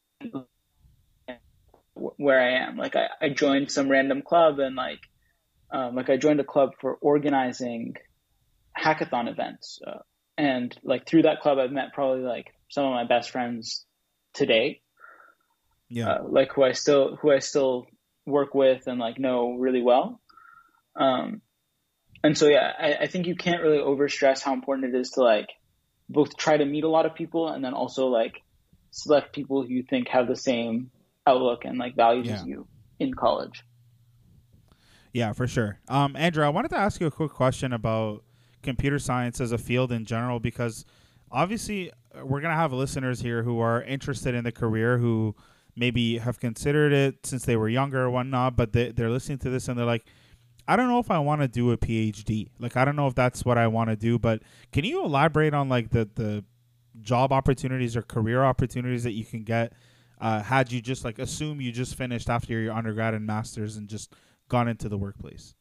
where 1.94 2.40
I 2.40 2.66
am. 2.66 2.78
Like 2.78 2.96
I, 2.96 3.08
I 3.20 3.28
joined 3.28 3.70
some 3.70 3.90
random 3.90 4.22
club 4.22 4.58
and 4.58 4.74
like 4.74 5.00
um, 5.70 5.94
like 5.94 6.08
I 6.08 6.16
joined 6.16 6.40
a 6.40 6.44
club 6.44 6.70
for 6.80 6.94
organizing 6.94 7.96
hackathon 8.76 9.30
events, 9.30 9.80
uh, 9.86 9.98
and 10.38 10.74
like 10.82 11.06
through 11.06 11.22
that 11.22 11.40
club 11.40 11.58
I've 11.58 11.72
met 11.72 11.92
probably 11.92 12.22
like 12.24 12.54
some 12.70 12.86
of 12.86 12.92
my 12.92 13.04
best 13.04 13.30
friends 13.30 13.84
today. 14.34 14.80
Yeah. 15.88 16.08
Uh, 16.08 16.24
like 16.28 16.52
who 16.52 16.62
I 16.62 16.72
still 16.72 17.16
who 17.16 17.32
I 17.32 17.40
still 17.40 17.86
work 18.26 18.54
with 18.54 18.86
and 18.86 18.98
like 18.98 19.18
know 19.18 19.54
really 19.54 19.82
well. 19.82 20.20
Um, 20.96 21.42
and 22.22 22.36
so 22.36 22.48
yeah, 22.48 22.72
I, 22.78 22.94
I 23.02 23.06
think 23.06 23.26
you 23.26 23.34
can't 23.34 23.62
really 23.62 23.78
overstress 23.78 24.42
how 24.42 24.52
important 24.52 24.94
it 24.94 24.98
is 24.98 25.10
to 25.10 25.22
like 25.22 25.48
both 26.08 26.36
try 26.36 26.56
to 26.56 26.64
meet 26.64 26.84
a 26.84 26.88
lot 26.88 27.06
of 27.06 27.14
people 27.14 27.48
and 27.48 27.64
then 27.64 27.74
also 27.74 28.06
like 28.06 28.42
select 28.90 29.32
people 29.32 29.62
who 29.62 29.68
you 29.68 29.82
think 29.82 30.08
have 30.08 30.28
the 30.28 30.36
same 30.36 30.90
outlook 31.26 31.64
and 31.64 31.78
like 31.78 31.96
values 31.96 32.26
yeah. 32.26 32.34
as 32.34 32.44
you 32.44 32.66
in 32.98 33.14
college. 33.14 33.64
Yeah, 35.12 35.32
for 35.32 35.46
sure. 35.46 35.80
Um, 35.88 36.14
Andrew, 36.14 36.44
I 36.44 36.50
wanted 36.50 36.68
to 36.68 36.76
ask 36.76 37.00
you 37.00 37.06
a 37.06 37.10
quick 37.10 37.32
question 37.32 37.72
about 37.72 38.22
computer 38.62 38.98
science 38.98 39.40
as 39.40 39.52
a 39.52 39.58
field 39.58 39.90
in 39.90 40.04
general 40.04 40.38
because 40.38 40.84
obviously 41.30 41.90
we're 42.22 42.40
gonna 42.40 42.54
have 42.54 42.72
listeners 42.72 43.20
here 43.20 43.42
who 43.42 43.60
are 43.60 43.82
interested 43.82 44.34
in 44.34 44.44
the 44.44 44.52
career 44.52 44.98
who 44.98 45.34
maybe 45.76 46.18
have 46.18 46.40
considered 46.40 46.92
it 46.92 47.24
since 47.24 47.44
they 47.44 47.56
were 47.56 47.68
younger 47.68 48.02
or 48.02 48.10
whatnot, 48.10 48.56
but 48.56 48.72
they, 48.72 48.90
they're 48.90 49.10
listening 49.10 49.38
to 49.38 49.50
this 49.50 49.68
and 49.68 49.78
they're 49.78 49.86
like, 49.86 50.04
I 50.66 50.76
don't 50.76 50.88
know 50.88 50.98
if 50.98 51.10
I 51.10 51.18
want 51.18 51.40
to 51.40 51.48
do 51.48 51.72
a 51.72 51.76
PhD. 51.76 52.50
Like, 52.58 52.76
I 52.76 52.84
don't 52.84 52.96
know 52.96 53.06
if 53.06 53.14
that's 53.14 53.44
what 53.44 53.58
I 53.58 53.66
want 53.66 53.90
to 53.90 53.96
do. 53.96 54.18
But 54.18 54.42
can 54.72 54.84
you 54.84 55.04
elaborate 55.04 55.54
on 55.54 55.68
like 55.68 55.90
the 55.90 56.08
the 56.14 56.44
job 57.00 57.32
opportunities 57.32 57.96
or 57.96 58.02
career 58.02 58.44
opportunities 58.44 59.04
that 59.04 59.12
you 59.12 59.24
can 59.24 59.42
get 59.42 59.72
uh, 60.20 60.42
had 60.42 60.70
you 60.70 60.80
just 60.80 61.04
like 61.04 61.18
assume 61.18 61.60
you 61.60 61.72
just 61.72 61.94
finished 61.94 62.28
after 62.28 62.58
your 62.58 62.74
undergrad 62.74 63.14
and 63.14 63.26
masters 63.26 63.76
and 63.76 63.88
just 63.88 64.12
gone 64.48 64.68
into 64.68 64.88
the 64.88 64.98
workplace? 64.98 65.54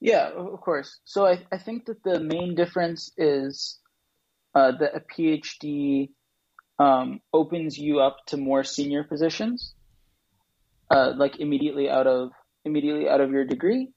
Yeah, 0.00 0.28
of 0.28 0.60
course. 0.60 1.00
So 1.04 1.26
I, 1.26 1.44
I 1.50 1.58
think 1.58 1.84
that 1.86 2.02
the 2.04 2.20
main 2.20 2.54
difference 2.54 3.10
is 3.16 3.77
uh, 4.58 4.72
that 4.72 4.96
a 4.96 5.00
PhD 5.00 6.10
um, 6.80 7.20
opens 7.32 7.78
you 7.78 8.00
up 8.00 8.16
to 8.26 8.36
more 8.36 8.64
senior 8.64 9.04
positions, 9.04 9.72
uh, 10.90 11.12
like 11.16 11.38
immediately 11.38 11.88
out 11.88 12.08
of 12.08 12.30
immediately 12.64 13.08
out 13.08 13.20
of 13.20 13.30
your 13.30 13.44
degree. 13.44 13.88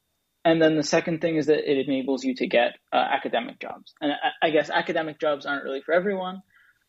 And 0.46 0.62
then 0.62 0.76
the 0.76 0.84
second 0.84 1.20
thing 1.22 1.36
is 1.36 1.48
that 1.48 1.72
it 1.72 1.88
enables 1.88 2.24
you 2.24 2.36
to 2.36 2.48
get 2.48 2.74
uh, 2.94 2.96
academic 2.96 3.60
jobs. 3.60 3.94
And 4.02 4.12
I, 4.12 4.48
I, 4.48 4.50
guess 4.52 4.70
academic 4.70 5.20
jobs 5.20 5.46
aren't 5.46 5.64
really 5.64 5.82
for 5.82 5.94
everyone, 5.94 6.42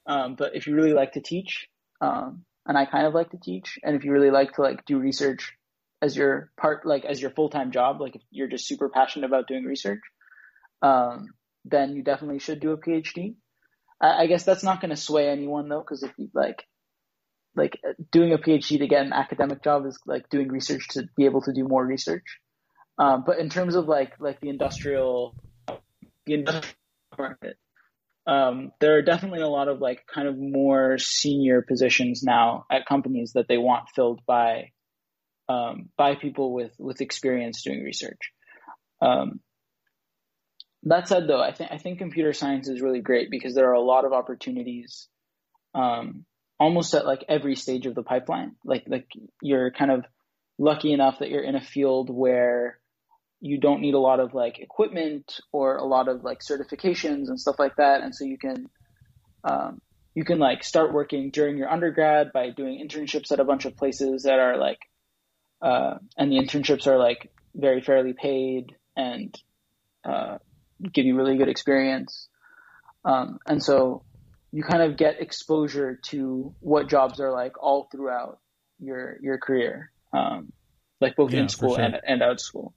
um, 0.06 0.36
but 0.36 0.54
if 0.54 0.66
you 0.66 0.74
really 0.74 0.94
like 0.94 1.12
to 1.12 1.20
teach, 1.20 1.68
um, 2.00 2.44
and 2.66 2.76
I 2.76 2.84
kind 2.86 3.06
of 3.06 3.14
like 3.14 3.30
to 3.30 3.38
teach, 3.38 3.78
and 3.82 3.96
if 3.96 4.04
you 4.04 4.12
really 4.12 4.30
like 4.30 4.52
to 4.54 4.62
like 4.62 4.84
do 4.84 4.98
research 4.98 5.52
as 6.02 6.16
your 6.16 6.50
part, 6.58 6.84
like 6.86 7.04
as 7.06 7.20
your 7.22 7.30
full 7.30 7.48
time 7.48 7.72
job, 7.72 8.02
like 8.02 8.16
if 8.16 8.22
you're 8.30 8.48
just 8.48 8.66
super 8.66 8.90
passionate 8.90 9.26
about 9.26 9.48
doing 9.48 9.64
research, 9.64 10.00
um, 10.82 11.28
then 11.64 11.94
you 11.96 12.02
definitely 12.02 12.38
should 12.38 12.60
do 12.60 12.72
a 12.72 12.78
PhD. 12.78 13.36
I, 14.02 14.22
I 14.22 14.26
guess 14.26 14.44
that's 14.44 14.64
not 14.64 14.80
going 14.80 14.90
to 14.90 14.96
sway 14.96 15.28
anyone 15.28 15.68
though, 15.68 15.80
because 15.80 16.02
if 16.02 16.10
you 16.18 16.28
like, 16.34 16.64
like 17.54 17.78
doing 18.10 18.32
a 18.32 18.38
PhD 18.38 18.78
to 18.78 18.86
get 18.86 19.06
an 19.06 19.12
academic 19.12 19.62
job 19.62 19.86
is 19.86 19.98
like 20.06 20.28
doing 20.28 20.48
research 20.48 20.88
to 20.90 21.04
be 21.16 21.26
able 21.26 21.42
to 21.42 21.52
do 21.52 21.68
more 21.68 21.84
research. 21.84 22.24
Um, 22.98 23.24
but 23.26 23.38
in 23.38 23.48
terms 23.48 23.74
of 23.74 23.86
like 23.86 24.14
like 24.20 24.40
the 24.40 24.48
industrial, 24.48 25.34
the 26.26 26.34
industrial 26.34 26.74
market, 27.16 27.56
um, 28.26 28.72
there 28.80 28.96
are 28.96 29.02
definitely 29.02 29.40
a 29.40 29.48
lot 29.48 29.68
of 29.68 29.80
like 29.80 30.04
kind 30.12 30.28
of 30.28 30.38
more 30.38 30.98
senior 30.98 31.62
positions 31.62 32.22
now 32.22 32.64
at 32.70 32.86
companies 32.86 33.32
that 33.34 33.48
they 33.48 33.58
want 33.58 33.88
filled 33.94 34.20
by 34.26 34.70
um, 35.48 35.88
by 35.96 36.14
people 36.14 36.52
with 36.52 36.72
with 36.78 37.00
experience 37.00 37.62
doing 37.62 37.82
research. 37.82 38.32
Um, 39.00 39.40
that 40.84 41.08
said, 41.08 41.28
though, 41.28 41.40
I 41.40 41.52
think 41.52 41.70
I 41.70 41.78
think 41.78 41.98
computer 41.98 42.32
science 42.32 42.68
is 42.68 42.80
really 42.80 43.00
great 43.00 43.30
because 43.30 43.54
there 43.54 43.68
are 43.70 43.74
a 43.74 43.80
lot 43.80 44.04
of 44.04 44.12
opportunities, 44.12 45.08
um, 45.74 46.24
almost 46.58 46.94
at 46.94 47.06
like 47.06 47.24
every 47.28 47.54
stage 47.54 47.86
of 47.86 47.94
the 47.94 48.02
pipeline. 48.02 48.56
Like 48.64 48.84
like 48.86 49.06
you're 49.40 49.70
kind 49.70 49.92
of 49.92 50.04
lucky 50.58 50.92
enough 50.92 51.20
that 51.20 51.30
you're 51.30 51.44
in 51.44 51.54
a 51.54 51.60
field 51.60 52.10
where 52.10 52.78
you 53.40 53.58
don't 53.58 53.80
need 53.80 53.94
a 53.94 53.98
lot 53.98 54.20
of 54.20 54.34
like 54.34 54.58
equipment 54.58 55.40
or 55.52 55.76
a 55.76 55.84
lot 55.84 56.08
of 56.08 56.24
like 56.24 56.40
certifications 56.40 57.28
and 57.28 57.38
stuff 57.38 57.56
like 57.58 57.76
that, 57.76 58.02
and 58.02 58.14
so 58.14 58.24
you 58.24 58.38
can 58.38 58.68
um, 59.44 59.80
you 60.14 60.24
can 60.24 60.40
like 60.40 60.64
start 60.64 60.92
working 60.92 61.30
during 61.30 61.56
your 61.56 61.70
undergrad 61.70 62.32
by 62.32 62.50
doing 62.50 62.84
internships 62.84 63.30
at 63.30 63.38
a 63.40 63.44
bunch 63.44 63.66
of 63.66 63.76
places 63.76 64.24
that 64.24 64.40
are 64.40 64.58
like, 64.58 64.78
uh, 65.60 65.94
and 66.16 66.32
the 66.32 66.38
internships 66.38 66.88
are 66.88 66.98
like 66.98 67.30
very 67.54 67.80
fairly 67.80 68.14
paid 68.14 68.74
and 68.96 69.40
uh, 70.04 70.38
give 70.92 71.06
you 71.06 71.16
really 71.16 71.36
good 71.36 71.48
experience. 71.48 72.28
Um, 73.04 73.38
and 73.46 73.62
so 73.62 74.02
you 74.52 74.62
kind 74.62 74.82
of 74.82 74.96
get 74.96 75.20
exposure 75.20 75.98
to 76.04 76.54
what 76.60 76.88
jobs 76.88 77.20
are 77.20 77.32
like 77.32 77.60
all 77.62 77.88
throughout 77.90 78.38
your 78.78 79.18
your 79.20 79.38
career, 79.38 79.90
um, 80.12 80.52
like 81.00 81.16
both 81.16 81.32
yeah, 81.32 81.40
in 81.40 81.48
school 81.48 81.74
sure. 81.74 81.84
and, 81.84 82.00
and 82.06 82.22
out 82.22 82.32
of 82.32 82.40
school. 82.40 82.74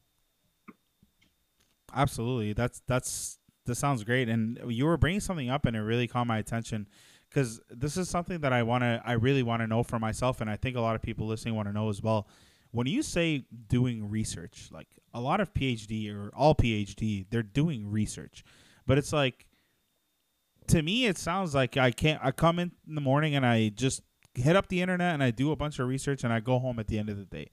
Absolutely, 1.93 2.53
that's 2.53 2.81
that's 2.87 3.37
this 3.65 3.79
sounds 3.79 4.03
great, 4.03 4.29
and 4.29 4.59
you 4.67 4.85
were 4.85 4.97
bringing 4.97 5.19
something 5.19 5.49
up, 5.49 5.65
and 5.65 5.75
it 5.75 5.81
really 5.81 6.07
caught 6.07 6.27
my 6.27 6.37
attention 6.37 6.87
because 7.29 7.59
this 7.69 7.97
is 7.97 8.09
something 8.09 8.39
that 8.41 8.53
I 8.53 8.63
want 8.63 8.83
to, 8.83 9.01
I 9.05 9.13
really 9.13 9.43
want 9.43 9.61
to 9.61 9.67
know 9.67 9.83
for 9.83 9.99
myself, 9.99 10.41
and 10.41 10.49
I 10.49 10.55
think 10.55 10.77
a 10.77 10.81
lot 10.81 10.95
of 10.95 11.01
people 11.01 11.27
listening 11.27 11.55
want 11.55 11.67
to 11.67 11.73
know 11.73 11.89
as 11.89 12.01
well 12.01 12.27
when 12.75 12.87
you 12.87 13.01
say 13.01 13.45
doing 13.69 14.09
research, 14.09 14.67
like 14.69 14.94
a 15.15 15.21
lot 15.21 15.39
of 15.39 15.53
PhD 15.53 16.13
or 16.13 16.29
all 16.35 16.53
PhD, 16.53 17.25
they're 17.29 17.41
doing 17.41 17.89
research, 17.89 18.43
but 18.85 18.97
it's 18.97 19.13
like 19.13 19.47
to 20.67 20.81
me, 20.81 21.05
it 21.05 21.17
sounds 21.17 21.53
like 21.53 21.77
I 21.77 21.91
can't. 21.91 22.19
I 22.23 22.31
come 22.31 22.59
in, 22.59 22.71
in 22.87 22.95
the 22.95 23.01
morning 23.01 23.35
and 23.35 23.45
I 23.45 23.69
just 23.69 24.01
hit 24.33 24.55
up 24.55 24.67
the 24.67 24.81
internet 24.81 25.13
and 25.13 25.23
I 25.23 25.31
do 25.31 25.51
a 25.51 25.55
bunch 25.55 25.79
of 25.79 25.87
research 25.87 26.23
and 26.23 26.33
I 26.33 26.39
go 26.39 26.59
home 26.59 26.79
at 26.79 26.87
the 26.87 26.99
end 26.99 27.09
of 27.09 27.17
the 27.17 27.25
day. 27.25 27.51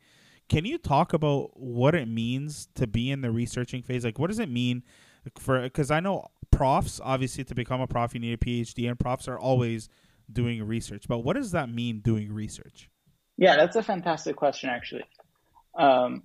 Can 0.48 0.64
you 0.64 0.78
talk 0.78 1.12
about 1.12 1.58
what 1.58 1.94
it 1.94 2.08
means 2.08 2.68
to 2.74 2.86
be 2.86 3.10
in 3.10 3.20
the 3.20 3.30
researching 3.30 3.82
phase? 3.82 4.04
Like, 4.04 4.18
what 4.18 4.28
does 4.28 4.38
it 4.38 4.50
mean 4.50 4.82
for? 5.38 5.60
Because 5.60 5.90
I 5.90 6.00
know 6.00 6.28
profs 6.50 7.00
obviously 7.02 7.44
to 7.44 7.54
become 7.54 7.80
a 7.80 7.86
prof 7.86 8.14
you 8.14 8.20
need 8.20 8.34
a 8.34 8.36
PhD, 8.36 8.88
and 8.88 8.98
profs 8.98 9.28
are 9.28 9.38
always 9.38 9.88
doing 10.30 10.62
research. 10.64 11.04
But 11.08 11.18
what 11.18 11.36
does 11.36 11.52
that 11.52 11.70
mean 11.70 12.00
doing 12.00 12.32
research? 12.32 12.90
Yeah, 13.36 13.56
that's 13.56 13.76
a 13.76 13.82
fantastic 13.82 14.36
question 14.36 14.68
actually. 14.68 15.04
Um, 15.78 16.24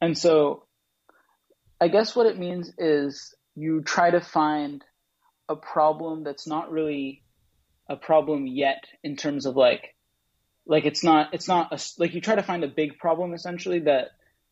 and 0.00 0.16
so 0.16 0.64
I 1.80 1.88
guess 1.88 2.16
what 2.16 2.26
it 2.26 2.38
means 2.38 2.72
is 2.78 3.34
you 3.54 3.82
try 3.82 4.10
to 4.10 4.20
find 4.20 4.84
a 5.48 5.56
problem 5.56 6.24
that's 6.24 6.46
not 6.46 6.70
really 6.70 7.22
a 7.88 7.96
problem 7.96 8.46
yet 8.46 8.84
in 9.02 9.16
terms 9.16 9.46
of 9.46 9.56
like 9.56 9.94
like 10.66 10.84
it's 10.84 11.04
not 11.04 11.32
it's 11.32 11.46
not 11.46 11.72
a, 11.72 11.80
like 11.98 12.14
you 12.14 12.20
try 12.20 12.34
to 12.34 12.42
find 12.42 12.64
a 12.64 12.68
big 12.68 12.98
problem 12.98 13.32
essentially 13.32 13.80
that 13.80 14.08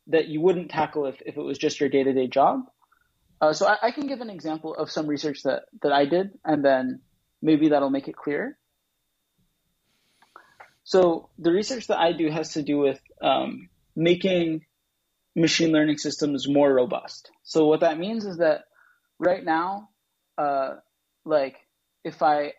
that 0.07 0.29
you 0.29 0.41
wouldn't 0.41 0.71
tackle 0.71 1.07
if, 1.07 1.21
if 1.25 1.37
it 1.37 1.41
was 1.41 1.59
just 1.59 1.81
your 1.81 1.89
day-to-day 1.89 2.27
job. 2.27 2.61
Uh, 3.41 3.53
so 3.53 3.67
I, 3.67 3.77
I, 3.85 3.91
can 3.91 4.07
give 4.07 4.21
an 4.21 4.29
example 4.29 4.75
of 4.75 4.91
some 4.91 5.07
research 5.07 5.43
that 5.43 5.65
that 5.83 5.93
i 5.93 6.07
did 6.07 6.39
and 6.45 6.65
then 6.65 7.01
maybe 7.43 7.71
that'll 7.71 7.91
make 7.91 8.09
it 8.09 8.17
clear 8.17 8.57
so 10.85 11.29
the 11.39 11.51
research 11.51 11.89
that 11.89 11.99
i 11.99 12.13
do 12.13 12.31
has 12.31 12.53
to 12.53 12.63
do 12.63 12.79
with 12.79 13.01
um, 13.21 13.69
making 13.97 14.65
machine 15.37 15.73
learning 15.73 15.99
systems 15.99 16.49
more 16.49 16.73
robust 16.73 17.31
so 17.43 17.67
what 17.67 17.81
that 17.81 17.99
means 17.99 18.25
is 18.25 18.39
that 18.39 18.63
right 19.19 19.45
now 19.45 19.89
uh, 20.39 20.75
like 21.25 21.57
if 22.05 22.23
i 22.23 22.53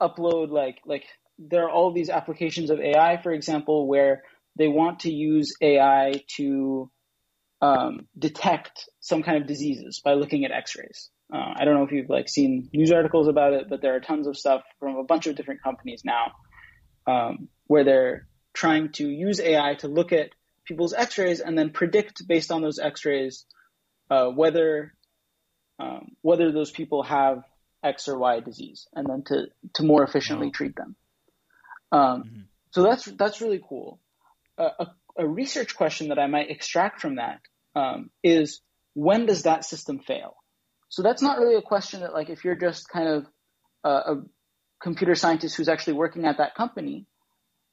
upload 0.00 0.50
like 0.50 0.78
like 0.84 1.04
there 1.38 1.64
are 1.64 1.70
all 1.70 1.92
these 1.92 2.10
applications 2.10 2.70
of 2.70 2.80
AI, 2.80 3.20
for 3.22 3.32
example, 3.32 3.86
where 3.86 4.22
they 4.56 4.68
want 4.68 5.00
to 5.00 5.12
use 5.12 5.54
AI 5.60 6.22
to 6.36 6.90
um, 7.60 8.06
detect 8.18 8.88
some 9.00 9.22
kind 9.22 9.38
of 9.38 9.46
diseases 9.46 10.00
by 10.04 10.14
looking 10.14 10.44
at 10.44 10.52
X-rays. 10.52 11.10
Uh, 11.32 11.54
I 11.56 11.64
don't 11.64 11.74
know 11.74 11.84
if 11.84 11.92
you've 11.92 12.10
like 12.10 12.28
seen 12.28 12.68
news 12.72 12.92
articles 12.92 13.28
about 13.28 13.54
it, 13.54 13.68
but 13.70 13.80
there 13.80 13.96
are 13.96 14.00
tons 14.00 14.26
of 14.26 14.36
stuff 14.36 14.62
from 14.78 14.96
a 14.96 15.04
bunch 15.04 15.26
of 15.26 15.36
different 15.36 15.62
companies 15.62 16.02
now 16.04 16.32
um, 17.06 17.48
where 17.66 17.84
they're 17.84 18.26
trying 18.52 18.92
to 18.92 19.08
use 19.08 19.40
AI 19.40 19.74
to 19.76 19.88
look 19.88 20.12
at 20.12 20.30
people's 20.66 20.94
X-rays 20.94 21.40
and 21.40 21.56
then 21.58 21.70
predict 21.70 22.26
based 22.26 22.50
on 22.52 22.62
those 22.62 22.78
X-rays 22.78 23.44
uh, 24.10 24.28
whether 24.28 24.92
um, 25.78 26.12
whether 26.20 26.52
those 26.52 26.70
people 26.70 27.02
have 27.02 27.44
X 27.82 28.08
or 28.08 28.18
Y 28.18 28.40
disease, 28.40 28.86
and 28.94 29.06
then 29.08 29.22
to 29.26 29.46
to 29.74 29.84
more 29.84 30.02
efficiently 30.02 30.50
treat 30.50 30.76
them. 30.76 30.96
Um, 31.90 32.00
mm-hmm. 32.00 32.40
So 32.72 32.82
that's 32.82 33.04
that's 33.06 33.40
really 33.40 33.60
cool. 33.66 34.00
Uh, 34.58 34.68
a, 34.80 34.86
a, 35.22 35.26
research 35.26 35.74
question 35.74 36.08
that 36.08 36.18
I 36.18 36.26
might 36.26 36.50
extract 36.50 37.00
from 37.00 37.16
that 37.16 37.40
um, 37.74 38.10
is 38.22 38.60
when 38.92 39.24
does 39.24 39.44
that 39.44 39.64
system 39.64 39.98
fail? 39.98 40.36
So 40.90 41.02
that's 41.02 41.22
not 41.22 41.38
really 41.38 41.56
a 41.56 41.62
question 41.62 42.00
that 42.00 42.12
like 42.12 42.28
if 42.28 42.44
you're 42.44 42.54
just 42.54 42.88
kind 42.88 43.08
of 43.08 43.26
a 43.84 44.16
computer 44.80 45.14
scientist 45.14 45.56
who's 45.56 45.68
actually 45.68 45.94
working 45.94 46.26
at 46.26 46.38
that 46.38 46.54
company, 46.54 47.06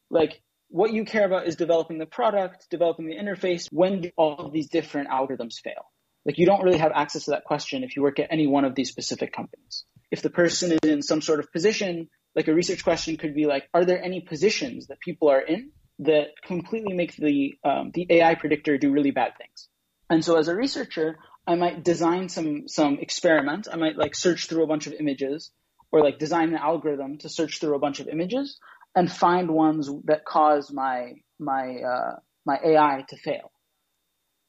like 0.09 0.41
what 0.69 0.93
you 0.93 1.05
care 1.05 1.25
about 1.25 1.47
is 1.47 1.55
developing 1.55 1.97
the 1.97 2.05
product, 2.05 2.67
developing 2.69 3.07
the 3.07 3.17
interface. 3.17 3.67
When 3.71 4.01
do 4.01 4.11
all 4.15 4.45
of 4.45 4.53
these 4.53 4.69
different 4.69 5.09
algorithms 5.09 5.59
fail? 5.63 5.91
Like 6.25 6.37
you 6.37 6.45
don't 6.45 6.63
really 6.63 6.77
have 6.77 6.91
access 6.93 7.25
to 7.25 7.31
that 7.31 7.43
question 7.43 7.83
if 7.83 7.95
you 7.95 8.01
work 8.01 8.19
at 8.19 8.27
any 8.29 8.47
one 8.47 8.65
of 8.65 8.75
these 8.75 8.89
specific 8.89 9.33
companies. 9.33 9.85
If 10.11 10.21
the 10.21 10.29
person 10.29 10.71
is 10.71 10.89
in 10.89 11.01
some 11.01 11.21
sort 11.21 11.39
of 11.39 11.51
position 11.51 12.09
like 12.35 12.47
a 12.47 12.53
research 12.53 12.83
question 12.83 13.17
could 13.17 13.33
be 13.33 13.45
like, 13.45 13.67
are 13.73 13.85
there 13.85 14.01
any 14.01 14.21
positions 14.21 14.87
that 14.87 14.99
people 14.99 15.29
are 15.29 15.41
in 15.41 15.71
that 15.99 16.27
completely 16.45 16.93
make 16.93 17.15
the 17.15 17.57
um, 17.63 17.91
the 17.93 18.07
AI 18.09 18.35
predictor 18.35 18.77
do 18.77 18.91
really 18.91 19.11
bad 19.11 19.33
things? 19.37 19.67
And 20.09 20.23
so 20.23 20.37
as 20.37 20.47
a 20.47 20.55
researcher, 20.55 21.17
I 21.45 21.55
might 21.55 21.83
design 21.83 22.29
some 22.29 22.67
some 22.67 22.99
experiment. 22.99 23.67
I 23.71 23.77
might 23.77 23.97
like 23.97 24.15
search 24.15 24.47
through 24.47 24.63
a 24.63 24.67
bunch 24.67 24.87
of 24.87 24.93
images 24.93 25.51
or 25.91 26.01
like 26.01 26.19
design 26.19 26.49
an 26.49 26.55
algorithm 26.55 27.17
to 27.19 27.29
search 27.29 27.59
through 27.59 27.75
a 27.75 27.79
bunch 27.79 27.99
of 27.99 28.07
images 28.07 28.59
and 28.95 29.11
find 29.11 29.49
ones 29.51 29.89
that 30.05 30.25
cause 30.25 30.71
my 30.71 31.13
my 31.39 31.77
uh, 31.77 32.15
my 32.45 32.57
AI 32.63 33.05
to 33.09 33.17
fail. 33.17 33.51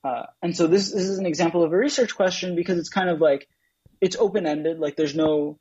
Uh, 0.03 0.25
and 0.43 0.57
so 0.57 0.67
this 0.67 0.91
this 0.91 1.05
is 1.05 1.19
an 1.19 1.27
example 1.27 1.63
of 1.63 1.73
a 1.73 1.77
research 1.77 2.17
question 2.17 2.57
because 2.57 2.79
it's 2.79 2.89
kind 2.89 3.11
of 3.11 3.21
like 3.21 3.47
it's 4.01 4.17
open 4.17 4.47
ended. 4.47 4.79
Like 4.79 4.97
there's 4.97 5.15
no 5.15 5.59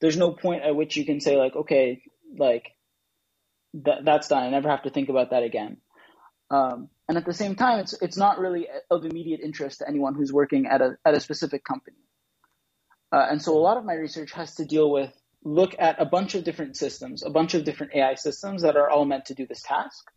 there's 0.00 0.16
no 0.16 0.32
point 0.32 0.62
at 0.62 0.74
which 0.74 0.96
you 0.96 1.04
can 1.04 1.20
say 1.20 1.36
like, 1.36 1.54
okay, 1.54 2.02
like 2.36 2.64
that 3.74 4.04
that's 4.04 4.28
done. 4.28 4.42
I 4.42 4.50
never 4.50 4.70
have 4.70 4.82
to 4.82 4.90
think 4.90 5.08
about 5.08 5.30
that 5.30 5.42
again. 5.42 5.78
Um, 6.50 6.88
and 7.08 7.18
at 7.18 7.26
the 7.26 7.34
same 7.34 7.54
time, 7.54 7.80
it's 7.80 7.94
it's 8.00 8.16
not 8.16 8.38
really 8.38 8.68
of 8.90 9.04
immediate 9.04 9.40
interest 9.40 9.78
to 9.78 9.88
anyone 9.88 10.14
who's 10.14 10.32
working 10.32 10.66
at 10.66 10.80
a 10.80 10.96
at 11.04 11.14
a 11.14 11.20
specific 11.20 11.64
company. 11.64 11.96
Uh, 13.12 13.26
and 13.30 13.40
so 13.40 13.56
a 13.56 13.60
lot 13.60 13.76
of 13.76 13.84
my 13.84 13.94
research 13.94 14.32
has 14.32 14.54
to 14.56 14.64
deal 14.64 14.90
with 14.90 15.12
look 15.44 15.74
at 15.78 16.00
a 16.00 16.06
bunch 16.06 16.34
of 16.34 16.44
different 16.44 16.76
systems, 16.76 17.22
a 17.22 17.30
bunch 17.30 17.54
of 17.54 17.64
different 17.64 17.94
AI 17.94 18.14
systems 18.14 18.62
that 18.62 18.76
are 18.76 18.88
all 18.88 19.04
meant 19.04 19.26
to 19.26 19.34
do 19.34 19.46
this 19.46 19.62
task, 19.62 20.10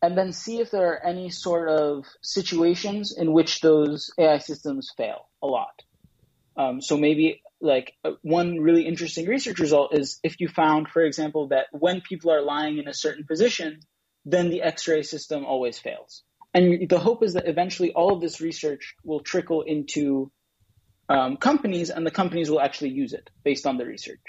and 0.00 0.16
then 0.16 0.32
see 0.32 0.60
if 0.60 0.70
there 0.70 0.92
are 0.92 1.06
any 1.06 1.28
sort 1.28 1.68
of 1.68 2.06
situations 2.22 3.14
in 3.16 3.32
which 3.32 3.60
those 3.60 4.10
AI 4.18 4.38
systems 4.38 4.90
fail 4.96 5.28
a 5.42 5.46
lot. 5.46 5.82
Um, 6.56 6.80
so 6.80 6.96
maybe 6.96 7.42
like 7.60 7.94
uh, 8.04 8.12
one 8.22 8.60
really 8.60 8.86
interesting 8.86 9.26
research 9.26 9.58
result 9.58 9.96
is 9.96 10.18
if 10.22 10.40
you 10.40 10.48
found, 10.48 10.88
for 10.88 11.02
example, 11.02 11.48
that 11.48 11.66
when 11.72 12.00
people 12.00 12.32
are 12.32 12.42
lying 12.42 12.78
in 12.78 12.88
a 12.88 12.94
certain 12.94 13.24
position, 13.24 13.80
then 14.24 14.50
the 14.50 14.62
X-ray 14.62 15.02
system 15.02 15.44
always 15.44 15.78
fails. 15.78 16.22
And 16.54 16.88
the 16.88 16.98
hope 16.98 17.22
is 17.22 17.34
that 17.34 17.46
eventually 17.46 17.92
all 17.92 18.14
of 18.14 18.20
this 18.20 18.40
research 18.40 18.94
will 19.04 19.20
trickle 19.20 19.62
into 19.62 20.30
um, 21.08 21.36
companies, 21.36 21.90
and 21.90 22.06
the 22.06 22.10
companies 22.10 22.50
will 22.50 22.60
actually 22.60 22.90
use 22.90 23.12
it 23.12 23.30
based 23.44 23.66
on 23.66 23.78
the 23.78 23.86
research. 23.86 24.20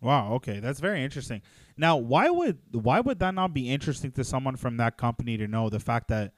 Wow. 0.00 0.34
Okay, 0.34 0.60
that's 0.60 0.80
very 0.80 1.02
interesting. 1.02 1.40
Now, 1.76 1.96
why 1.96 2.28
would 2.28 2.58
why 2.72 3.00
would 3.00 3.20
that 3.20 3.34
not 3.34 3.54
be 3.54 3.70
interesting 3.70 4.12
to 4.12 4.24
someone 4.24 4.56
from 4.56 4.76
that 4.76 4.98
company 4.98 5.36
to 5.38 5.48
know 5.48 5.70
the 5.70 5.80
fact 5.80 6.08
that 6.08 6.34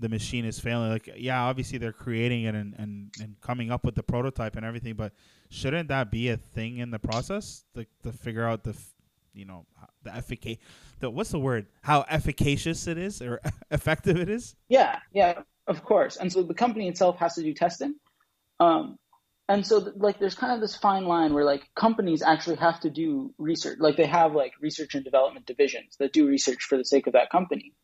the 0.00 0.08
machine 0.08 0.44
is 0.44 0.58
failing. 0.58 0.90
Like, 0.90 1.10
yeah, 1.16 1.42
obviously 1.42 1.78
they're 1.78 1.92
creating 1.92 2.44
it 2.44 2.54
and, 2.54 2.74
and, 2.78 3.14
and 3.20 3.40
coming 3.40 3.70
up 3.70 3.84
with 3.84 3.94
the 3.94 4.02
prototype 4.02 4.56
and 4.56 4.64
everything, 4.64 4.94
but 4.94 5.12
shouldn't 5.50 5.88
that 5.90 6.10
be 6.10 6.30
a 6.30 6.36
thing 6.38 6.78
in 6.78 6.90
the 6.90 6.98
process 6.98 7.64
to, 7.74 7.86
to 8.02 8.10
figure 8.10 8.46
out 8.46 8.64
the, 8.64 8.74
you 9.34 9.44
know, 9.44 9.66
the 10.02 10.14
efficacy, 10.14 10.58
the 10.98 11.10
what's 11.10 11.30
the 11.30 11.38
word? 11.38 11.66
How 11.82 12.04
efficacious 12.08 12.86
it 12.86 12.98
is 12.98 13.20
or 13.20 13.40
effective 13.70 14.16
it 14.16 14.30
is? 14.30 14.56
Yeah, 14.68 14.98
yeah, 15.12 15.42
of 15.66 15.84
course. 15.84 16.16
And 16.16 16.32
so 16.32 16.42
the 16.42 16.54
company 16.54 16.88
itself 16.88 17.18
has 17.18 17.34
to 17.34 17.42
do 17.42 17.52
testing. 17.52 17.94
Um, 18.58 18.98
and 19.50 19.66
so 19.66 19.92
like 19.96 20.20
there's 20.20 20.36
kind 20.36 20.52
of 20.52 20.60
this 20.60 20.76
fine 20.76 21.06
line 21.06 21.34
where 21.34 21.44
like 21.44 21.68
companies 21.74 22.22
actually 22.22 22.58
have 22.58 22.78
to 22.80 22.90
do 22.90 23.34
research, 23.36 23.78
like 23.80 23.96
they 23.96 24.06
have 24.06 24.32
like 24.32 24.52
research 24.60 24.94
and 24.94 25.02
development 25.02 25.44
divisions 25.44 25.96
that 25.98 26.12
do 26.12 26.28
research 26.28 26.62
for 26.62 26.78
the 26.78 26.84
sake 26.84 27.08
of 27.08 27.14
that 27.14 27.30
company. 27.30 27.74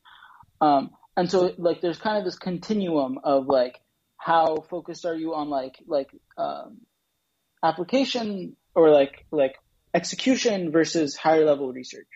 Um, 0.60 0.90
and 1.16 1.28
so 1.28 1.52
like 1.58 1.80
there's 1.80 1.98
kind 1.98 2.18
of 2.18 2.24
this 2.24 2.38
continuum 2.38 3.18
of 3.24 3.48
like 3.48 3.80
how 4.16 4.58
focused 4.70 5.04
are 5.04 5.16
you 5.16 5.34
on 5.34 5.50
like 5.50 5.74
like 5.88 6.08
um, 6.38 6.82
application 7.64 8.54
or 8.76 8.90
like 8.90 9.26
like 9.32 9.56
execution 9.92 10.70
versus 10.70 11.16
higher 11.16 11.44
level 11.44 11.72
research 11.72 12.06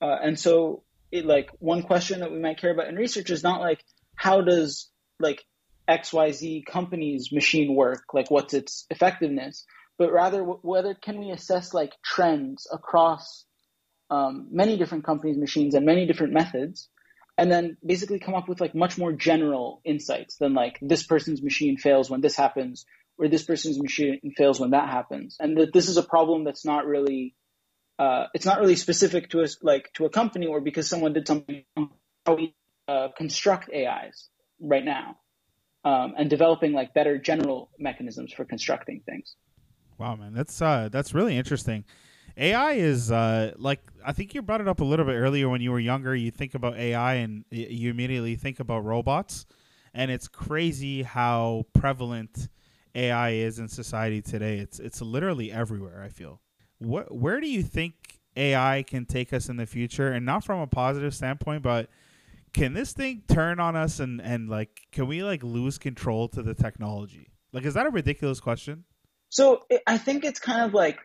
uh, 0.00 0.16
and 0.24 0.38
so 0.38 0.82
it 1.12 1.24
like 1.24 1.50
one 1.60 1.82
question 1.82 2.20
that 2.20 2.32
we 2.32 2.40
might 2.40 2.58
care 2.58 2.72
about 2.72 2.88
in 2.88 2.96
research 2.96 3.30
is 3.30 3.44
not 3.44 3.60
like 3.60 3.84
how 4.16 4.40
does 4.40 4.90
like 5.20 5.44
xyz 5.88 6.64
company's 6.66 7.32
machine 7.32 7.74
work 7.74 8.04
like 8.12 8.30
what's 8.30 8.54
its 8.54 8.86
effectiveness 8.90 9.64
but 9.98 10.12
rather 10.12 10.38
w- 10.38 10.58
whether 10.62 10.94
can 10.94 11.18
we 11.18 11.30
assess 11.30 11.74
like 11.74 11.92
trends 12.04 12.66
across 12.72 13.44
um, 14.10 14.48
many 14.50 14.76
different 14.76 15.04
companies 15.04 15.38
machines 15.38 15.74
and 15.74 15.86
many 15.86 16.06
different 16.06 16.32
methods 16.32 16.88
and 17.38 17.50
then 17.50 17.76
basically 17.84 18.18
come 18.18 18.34
up 18.34 18.48
with 18.48 18.60
like 18.60 18.74
much 18.74 18.98
more 18.98 19.12
general 19.12 19.80
insights 19.84 20.36
than 20.36 20.54
like 20.54 20.78
this 20.82 21.02
person's 21.02 21.42
machine 21.42 21.76
fails 21.76 22.10
when 22.10 22.20
this 22.20 22.36
happens 22.36 22.84
or 23.18 23.28
this 23.28 23.42
person's 23.42 23.80
machine 23.80 24.20
fails 24.36 24.60
when 24.60 24.70
that 24.70 24.88
happens 24.88 25.36
and 25.40 25.56
that 25.56 25.72
this 25.72 25.88
is 25.88 25.96
a 25.96 26.02
problem 26.02 26.44
that's 26.44 26.64
not 26.64 26.86
really 26.86 27.34
uh, 27.98 28.24
it's 28.34 28.46
not 28.46 28.60
really 28.60 28.76
specific 28.76 29.30
to 29.30 29.42
us 29.42 29.56
like 29.62 29.90
to 29.94 30.04
a 30.04 30.10
company 30.10 30.46
or 30.46 30.60
because 30.60 30.88
someone 30.88 31.12
did 31.12 31.26
something 31.26 31.64
how 32.26 32.34
we 32.34 32.54
uh, 32.88 33.08
construct 33.16 33.70
ais 33.70 34.28
right 34.60 34.84
now 34.84 35.16
um, 35.84 36.14
and 36.16 36.30
developing 36.30 36.72
like 36.72 36.94
better 36.94 37.18
general 37.18 37.70
mechanisms 37.78 38.32
for 38.32 38.44
constructing 38.44 39.00
things 39.06 39.36
wow 39.98 40.14
man 40.16 40.32
that's 40.32 40.60
uh 40.62 40.88
that's 40.90 41.14
really 41.14 41.36
interesting 41.36 41.84
AI 42.36 42.72
is 42.72 43.10
uh, 43.10 43.52
like 43.56 43.80
I 44.04 44.12
think 44.12 44.34
you 44.34 44.42
brought 44.42 44.60
it 44.60 44.68
up 44.68 44.80
a 44.80 44.84
little 44.84 45.04
bit 45.04 45.12
earlier 45.12 45.48
when 45.48 45.60
you 45.60 45.70
were 45.70 45.80
younger. 45.80 46.14
You 46.14 46.30
think 46.30 46.54
about 46.54 46.76
AI 46.76 47.14
and 47.14 47.44
you 47.50 47.90
immediately 47.90 48.36
think 48.36 48.60
about 48.60 48.84
robots, 48.84 49.46
and 49.92 50.10
it's 50.10 50.28
crazy 50.28 51.02
how 51.02 51.66
prevalent 51.74 52.48
AI 52.94 53.30
is 53.30 53.58
in 53.58 53.68
society 53.68 54.22
today. 54.22 54.58
It's 54.58 54.78
it's 54.78 55.02
literally 55.02 55.52
everywhere. 55.52 56.02
I 56.02 56.08
feel. 56.08 56.40
What 56.78 57.14
where 57.14 57.40
do 57.40 57.48
you 57.48 57.62
think 57.62 58.20
AI 58.36 58.82
can 58.86 59.04
take 59.04 59.32
us 59.32 59.48
in 59.48 59.56
the 59.56 59.66
future, 59.66 60.10
and 60.10 60.24
not 60.24 60.42
from 60.42 60.60
a 60.60 60.66
positive 60.66 61.14
standpoint, 61.14 61.62
but 61.62 61.90
can 62.52 62.74
this 62.74 62.92
thing 62.92 63.22
turn 63.28 63.60
on 63.60 63.76
us 63.76 64.00
and 64.00 64.20
and 64.20 64.48
like 64.48 64.82
can 64.92 65.06
we 65.06 65.22
like 65.22 65.42
lose 65.42 65.78
control 65.78 66.28
to 66.28 66.42
the 66.42 66.54
technology? 66.54 67.32
Like, 67.52 67.64
is 67.64 67.74
that 67.74 67.86
a 67.86 67.90
ridiculous 67.90 68.40
question? 68.40 68.84
So 69.28 69.62
I 69.86 69.98
think 69.98 70.24
it's 70.24 70.40
kind 70.40 70.62
of 70.62 70.74
like, 70.74 70.98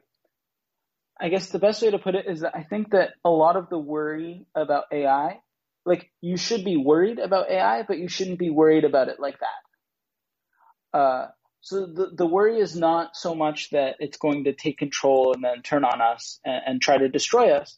I 1.19 1.29
guess 1.29 1.49
the 1.49 1.59
best 1.59 1.81
way 1.81 1.91
to 1.91 1.99
put 1.99 2.15
it 2.15 2.25
is 2.27 2.41
that 2.41 2.55
I 2.55 2.63
think 2.63 2.91
that 2.91 3.11
a 3.23 3.29
lot 3.29 3.55
of 3.55 3.69
the 3.69 3.77
worry 3.77 4.45
about 4.55 4.85
AI, 4.91 5.39
like 5.85 6.09
you 6.21 6.37
should 6.37 6.63
be 6.63 6.77
worried 6.77 7.19
about 7.19 7.49
AI, 7.49 7.83
but 7.83 7.97
you 7.97 8.07
shouldn't 8.07 8.39
be 8.39 8.49
worried 8.49 8.83
about 8.83 9.07
it 9.07 9.19
like 9.19 9.37
that. 9.39 10.97
Uh, 10.97 11.27
so 11.61 11.85
the, 11.85 12.11
the 12.15 12.25
worry 12.25 12.59
is 12.59 12.75
not 12.75 13.15
so 13.15 13.35
much 13.35 13.71
that 13.71 13.95
it's 13.99 14.17
going 14.17 14.45
to 14.45 14.53
take 14.53 14.77
control 14.77 15.33
and 15.33 15.43
then 15.43 15.61
turn 15.61 15.83
on 15.83 16.01
us 16.01 16.39
and, 16.45 16.61
and 16.65 16.81
try 16.81 16.97
to 16.97 17.09
destroy 17.09 17.51
us, 17.51 17.77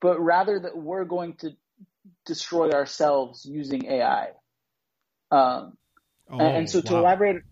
but 0.00 0.18
rather 0.20 0.58
that 0.60 0.76
we're 0.76 1.04
going 1.04 1.34
to 1.40 1.50
destroy 2.26 2.70
ourselves 2.70 3.46
using 3.46 3.86
AI. 3.86 4.28
Um, 5.30 5.76
oh, 6.30 6.38
and, 6.38 6.68
so 6.68 6.78
wow. 6.78 6.82
to 6.90 6.96
elaborate 6.96 7.42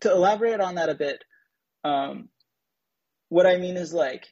to 0.00 0.12
elaborate 0.12 0.60
on 0.60 0.76
that 0.76 0.88
a 0.88 0.94
bit, 0.94 1.22
um, 1.84 2.28
what 3.28 3.46
I 3.46 3.58
mean 3.58 3.76
is 3.76 3.92
like, 3.92 4.26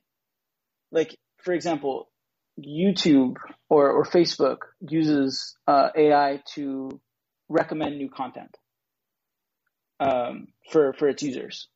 like 0.91 1.17
for 1.39 1.53
example, 1.53 2.09
YouTube 2.59 3.37
or, 3.69 3.91
or 3.91 4.05
Facebook 4.05 4.59
uses 4.81 5.57
uh, 5.67 5.91
AI 5.97 6.43
to 6.55 7.01
recommend 7.49 7.99
new 7.99 8.09
content 8.09 8.57
um, 10.01 10.49
for 10.71 10.93
for 10.95 11.09
its 11.09 11.23
users, 11.23 11.69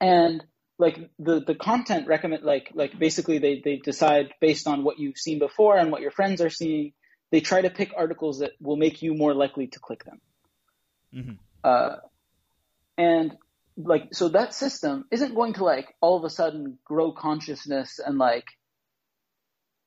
and 0.00 0.44
like 0.78 1.10
the 1.18 1.40
the 1.40 1.54
content 1.54 2.06
recommend 2.06 2.44
like 2.44 2.70
like 2.74 2.98
basically 2.98 3.38
they 3.38 3.60
they 3.64 3.76
decide 3.76 4.32
based 4.40 4.66
on 4.66 4.84
what 4.84 4.98
you've 4.98 5.18
seen 5.18 5.38
before 5.38 5.76
and 5.76 5.90
what 5.90 6.00
your 6.00 6.10
friends 6.12 6.40
are 6.40 6.50
seeing. 6.50 6.92
They 7.30 7.40
try 7.40 7.60
to 7.60 7.68
pick 7.68 7.92
articles 7.96 8.38
that 8.38 8.52
will 8.60 8.76
make 8.76 9.02
you 9.02 9.14
more 9.14 9.34
likely 9.34 9.66
to 9.66 9.78
click 9.80 10.04
them. 10.04 10.20
Mm-hmm. 11.14 11.32
Uh, 11.62 11.96
and 12.96 13.36
like 13.76 14.14
so 14.14 14.28
that 14.28 14.54
system 14.54 15.04
isn't 15.10 15.34
going 15.34 15.54
to 15.54 15.64
like 15.64 15.94
all 16.00 16.16
of 16.16 16.24
a 16.24 16.30
sudden 16.30 16.78
grow 16.84 17.12
consciousness 17.12 18.00
and 18.04 18.18
like 18.18 18.46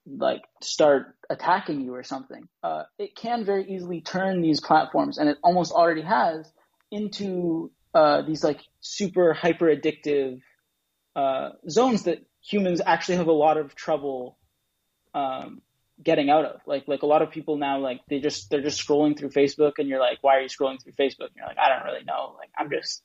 like 0.06 0.42
start 0.60 1.14
attacking 1.30 1.80
you 1.80 1.94
or 1.94 2.02
something. 2.02 2.48
Uh, 2.62 2.82
it 2.98 3.14
can 3.16 3.44
very 3.44 3.72
easily 3.72 4.00
turn 4.00 4.40
these 4.40 4.60
platforms, 4.60 5.18
and 5.18 5.28
it 5.28 5.38
almost 5.42 5.72
already 5.72 6.02
has, 6.02 6.50
into 6.90 7.70
uh, 7.94 8.22
these 8.22 8.42
like 8.42 8.60
super 8.80 9.32
hyper 9.32 9.66
addictive 9.66 10.40
uh, 11.14 11.50
zones 11.68 12.04
that 12.04 12.24
humans 12.42 12.80
actually 12.84 13.16
have 13.16 13.28
a 13.28 13.32
lot 13.32 13.56
of 13.56 13.74
trouble 13.74 14.38
um, 15.14 15.62
getting 16.02 16.30
out 16.30 16.44
of. 16.44 16.60
Like 16.66 16.88
like 16.88 17.02
a 17.02 17.06
lot 17.06 17.22
of 17.22 17.30
people 17.30 17.56
now 17.56 17.78
like 17.78 18.00
they 18.08 18.20
just 18.20 18.50
they're 18.50 18.62
just 18.62 18.86
scrolling 18.86 19.18
through 19.18 19.30
Facebook, 19.30 19.74
and 19.78 19.88
you're 19.88 20.00
like, 20.00 20.18
why 20.22 20.36
are 20.36 20.40
you 20.40 20.48
scrolling 20.48 20.82
through 20.82 20.92
Facebook? 20.92 21.28
And 21.28 21.36
you're 21.36 21.46
like, 21.46 21.58
I 21.58 21.68
don't 21.68 21.84
really 21.84 22.04
know. 22.04 22.34
Like 22.38 22.50
I'm 22.58 22.70
just 22.70 23.02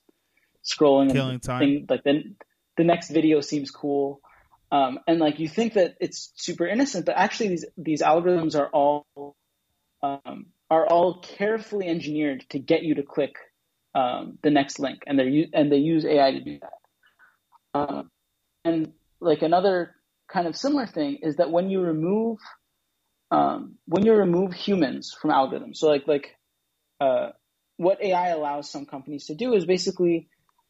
scrolling. 0.63 1.11
Killing 1.11 1.39
time. 1.39 1.59
Thing, 1.59 1.85
like 1.89 2.03
then 2.03 2.35
the 2.77 2.83
next 2.83 3.09
video 3.09 3.41
seems 3.41 3.71
cool. 3.71 4.21
Um, 4.71 4.99
and 5.07 5.19
like 5.19 5.39
you 5.39 5.47
think 5.47 5.73
that 5.73 5.95
it's 5.99 6.31
super 6.35 6.67
innocent, 6.67 7.05
but 7.05 7.15
actually 7.17 7.49
these 7.49 7.65
these 7.77 8.01
algorithms 8.01 8.59
are 8.59 8.67
all 8.67 9.05
um, 10.03 10.47
are 10.69 10.85
all 10.85 11.19
carefully 11.19 11.87
engineered 11.87 12.45
to 12.49 12.59
get 12.59 12.83
you 12.83 12.95
to 12.95 13.03
click 13.03 13.35
um, 13.95 14.37
the 14.43 14.51
next 14.51 14.79
link, 14.79 15.03
and 15.07 15.17
they 15.17 15.49
and 15.53 15.71
they 15.71 15.77
use 15.77 16.05
AI 16.05 16.31
to 16.31 16.41
do 16.41 16.59
that. 16.59 16.73
Um, 17.77 18.11
and 18.63 18.93
like 19.19 19.41
another 19.41 19.95
kind 20.31 20.47
of 20.47 20.55
similar 20.55 20.87
thing 20.87 21.19
is 21.21 21.37
that 21.37 21.51
when 21.51 21.69
you 21.69 21.81
remove 21.81 22.39
um, 23.29 23.75
when 23.85 24.05
you 24.05 24.13
remove 24.13 24.53
humans 24.53 25.13
from 25.19 25.31
algorithms, 25.31 25.77
so 25.77 25.87
like 25.87 26.07
like 26.07 26.35
uh, 27.01 27.29
what 27.77 28.01
AI 28.01 28.29
allows 28.29 28.69
some 28.69 28.85
companies 28.85 29.25
to 29.25 29.35
do 29.35 29.53
is 29.53 29.65
basically 29.65 30.29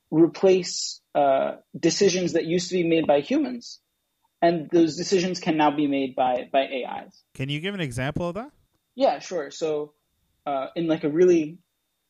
replace 0.09 1.01
uh, 1.13 1.57
decisions 1.77 2.33
that 2.33 2.45
used 2.45 2.69
to 2.69 2.75
be 2.75 2.87
made 2.87 3.05
by 3.07 3.21
humans 3.21 3.79
and 4.41 4.69
those 4.71 4.95
decisions 4.95 5.39
can 5.39 5.57
now 5.57 5.71
be 5.71 5.87
made 5.87 6.15
by 6.15 6.47
by 6.51 6.61
AIs. 6.61 7.23
Can 7.33 7.49
you 7.49 7.59
give 7.59 7.73
an 7.73 7.81
example 7.81 8.29
of 8.29 8.35
that? 8.35 8.51
Yeah, 8.95 9.19
sure. 9.19 9.51
So, 9.51 9.93
uh, 10.45 10.67
in 10.75 10.87
like 10.87 11.03
a 11.03 11.09
really 11.09 11.59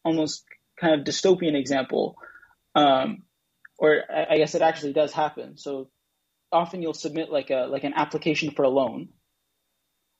almost 0.04 0.46
kind 0.80 1.00
of 1.00 1.06
dystopian 1.06 1.56
example, 1.56 2.18
um, 2.76 3.24
or 3.78 4.04
I 4.10 4.38
guess 4.38 4.56
it 4.56 4.62
actually 4.62 4.94
does 4.94 5.14
happen. 5.14 5.58
So, 5.58 5.90
often 6.52 6.82
you'll 6.82 6.94
submit 6.94 7.32
like 7.32 7.50
a 7.50 7.68
like 7.70 7.84
an 7.84 7.94
application 7.96 8.52
for 8.52 8.64
a 8.64 8.70
loan, 8.70 9.10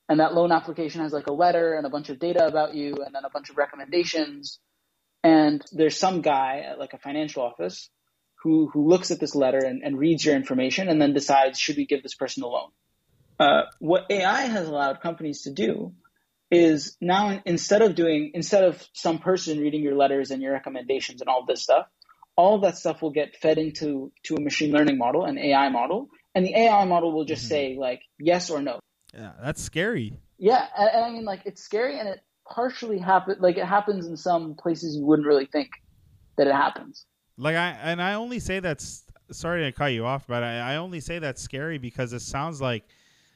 and 0.08 0.20
that 0.20 0.34
loan 0.34 0.52
application 0.52 1.02
has 1.02 1.12
like 1.12 1.26
a 1.26 1.32
letter 1.32 1.74
and 1.74 1.86
a 1.86 1.90
bunch 1.90 2.08
of 2.08 2.18
data 2.18 2.46
about 2.46 2.74
you, 2.74 2.96
and 3.04 3.14
then 3.14 3.24
a 3.24 3.30
bunch 3.30 3.50
of 3.50 3.56
recommendations. 3.56 4.58
And 5.24 5.64
there's 5.72 5.96
some 5.96 6.20
guy 6.20 6.60
at 6.60 6.78
like 6.78 6.92
a 6.92 6.98
financial 6.98 7.42
office 7.42 7.90
who 8.42 8.68
who 8.72 8.88
looks 8.88 9.10
at 9.10 9.20
this 9.20 9.34
letter 9.34 9.58
and, 9.58 9.82
and 9.82 9.98
reads 9.98 10.24
your 10.24 10.36
information 10.36 10.88
and 10.88 11.00
then 11.00 11.12
decides 11.12 11.58
should 11.58 11.76
we 11.76 11.86
give 11.86 12.02
this 12.02 12.14
person 12.14 12.42
a 12.42 12.46
loan. 12.46 12.70
Uh, 13.38 13.62
what 13.78 14.06
AI 14.10 14.42
has 14.42 14.68
allowed 14.68 15.00
companies 15.00 15.42
to 15.42 15.52
do 15.52 15.92
is 16.50 16.96
now 17.00 17.40
instead 17.44 17.82
of 17.82 17.94
doing 17.94 18.32
instead 18.34 18.64
of 18.64 18.84
some 18.92 19.18
person 19.18 19.60
reading 19.60 19.82
your 19.82 19.96
letters 19.96 20.30
and 20.30 20.42
your 20.42 20.52
recommendations 20.52 21.20
and 21.20 21.28
all 21.28 21.44
this 21.46 21.62
stuff, 21.62 21.86
all 22.38 22.54
of 22.54 22.62
that 22.62 22.78
stuff 22.78 23.02
will 23.02 23.10
get 23.10 23.36
fed 23.36 23.58
into 23.58 24.12
to 24.22 24.36
a 24.36 24.40
machine 24.40 24.70
learning 24.70 24.96
model, 24.96 25.24
an 25.24 25.36
AI 25.36 25.68
model, 25.70 26.08
and 26.36 26.46
the 26.46 26.54
AI 26.56 26.84
model 26.84 27.12
will 27.12 27.24
just 27.24 27.42
mm-hmm. 27.42 27.48
say 27.48 27.76
like 27.78 28.00
yes 28.20 28.48
or 28.48 28.62
no. 28.62 28.78
Yeah, 29.12 29.32
that's 29.42 29.60
scary. 29.60 30.16
Yeah, 30.38 30.64
and, 30.78 30.88
and 30.94 31.04
I 31.04 31.10
mean 31.10 31.24
like 31.24 31.42
it's 31.44 31.60
scary, 31.60 31.98
and 31.98 32.08
it 32.08 32.20
partially 32.48 32.98
happen 32.98 33.36
like 33.40 33.56
it 33.56 33.66
happens 33.66 34.06
in 34.06 34.16
some 34.16 34.54
places 34.54 34.96
you 34.96 35.04
wouldn't 35.04 35.26
really 35.26 35.46
think 35.46 35.68
that 36.36 36.46
it 36.46 36.54
happens. 36.54 37.04
Like 37.36 37.56
I 37.56 37.70
and 37.82 38.00
I 38.00 38.14
only 38.14 38.38
say 38.38 38.60
that's 38.60 39.04
sorry 39.32 39.64
to 39.64 39.72
cut 39.72 39.86
you 39.86 40.06
off, 40.06 40.28
but 40.28 40.44
I, 40.44 40.74
I 40.74 40.76
only 40.76 41.00
say 41.00 41.18
that's 41.18 41.42
scary 41.42 41.78
because 41.78 42.12
it 42.12 42.20
sounds 42.20 42.60
like 42.60 42.84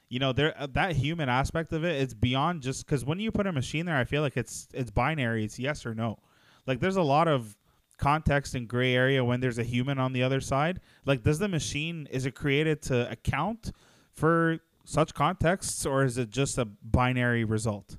you 0.07 0.19
know 0.19 0.31
there 0.31 0.53
uh, 0.57 0.67
that 0.71 0.95
human 0.95 1.27
aspect 1.27 1.73
of 1.73 1.83
it 1.83 2.01
it's 2.01 2.13
beyond 2.13 2.61
just 2.61 2.85
because 2.85 3.03
when 3.03 3.19
you 3.19 3.31
put 3.31 3.47
a 3.47 3.51
machine 3.51 3.87
there 3.87 3.97
i 3.97 4.03
feel 4.03 4.21
like 4.21 4.37
it's 4.37 4.67
it's 4.71 4.91
binary 4.91 5.43
it's 5.43 5.57
yes 5.57 5.87
or 5.87 5.95
no 5.95 6.19
like 6.67 6.79
there's 6.79 6.97
a 6.97 7.01
lot 7.01 7.27
of 7.27 7.57
context 8.03 8.55
and 8.55 8.67
gray 8.67 8.95
area 8.95 9.23
when 9.23 9.39
there's 9.39 9.59
a 9.59 9.63
human 9.63 9.99
on 9.99 10.13
the 10.13 10.23
other 10.23 10.41
side? 10.41 10.79
Like 11.05 11.23
does 11.23 11.39
the 11.39 11.47
machine 11.47 12.07
is 12.11 12.25
it 12.25 12.35
created 12.35 12.81
to 12.83 13.09
account 13.09 13.71
for 14.13 14.59
such 14.85 15.13
contexts 15.13 15.85
or 15.85 16.03
is 16.03 16.17
it 16.17 16.29
just 16.29 16.57
a 16.57 16.65
binary 16.65 17.43
result? 17.43 17.97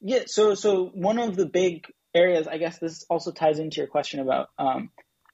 Yeah 0.00 0.24
so 0.26 0.54
so 0.54 0.86
one 0.94 1.18
of 1.18 1.36
the 1.36 1.46
big 1.46 1.86
areas 2.14 2.48
i 2.48 2.56
guess 2.56 2.78
this 2.78 3.04
also 3.10 3.30
ties 3.32 3.58
into 3.58 3.76
your 3.76 3.86
question 3.86 4.18
about 4.20 4.48
um, 4.58 4.90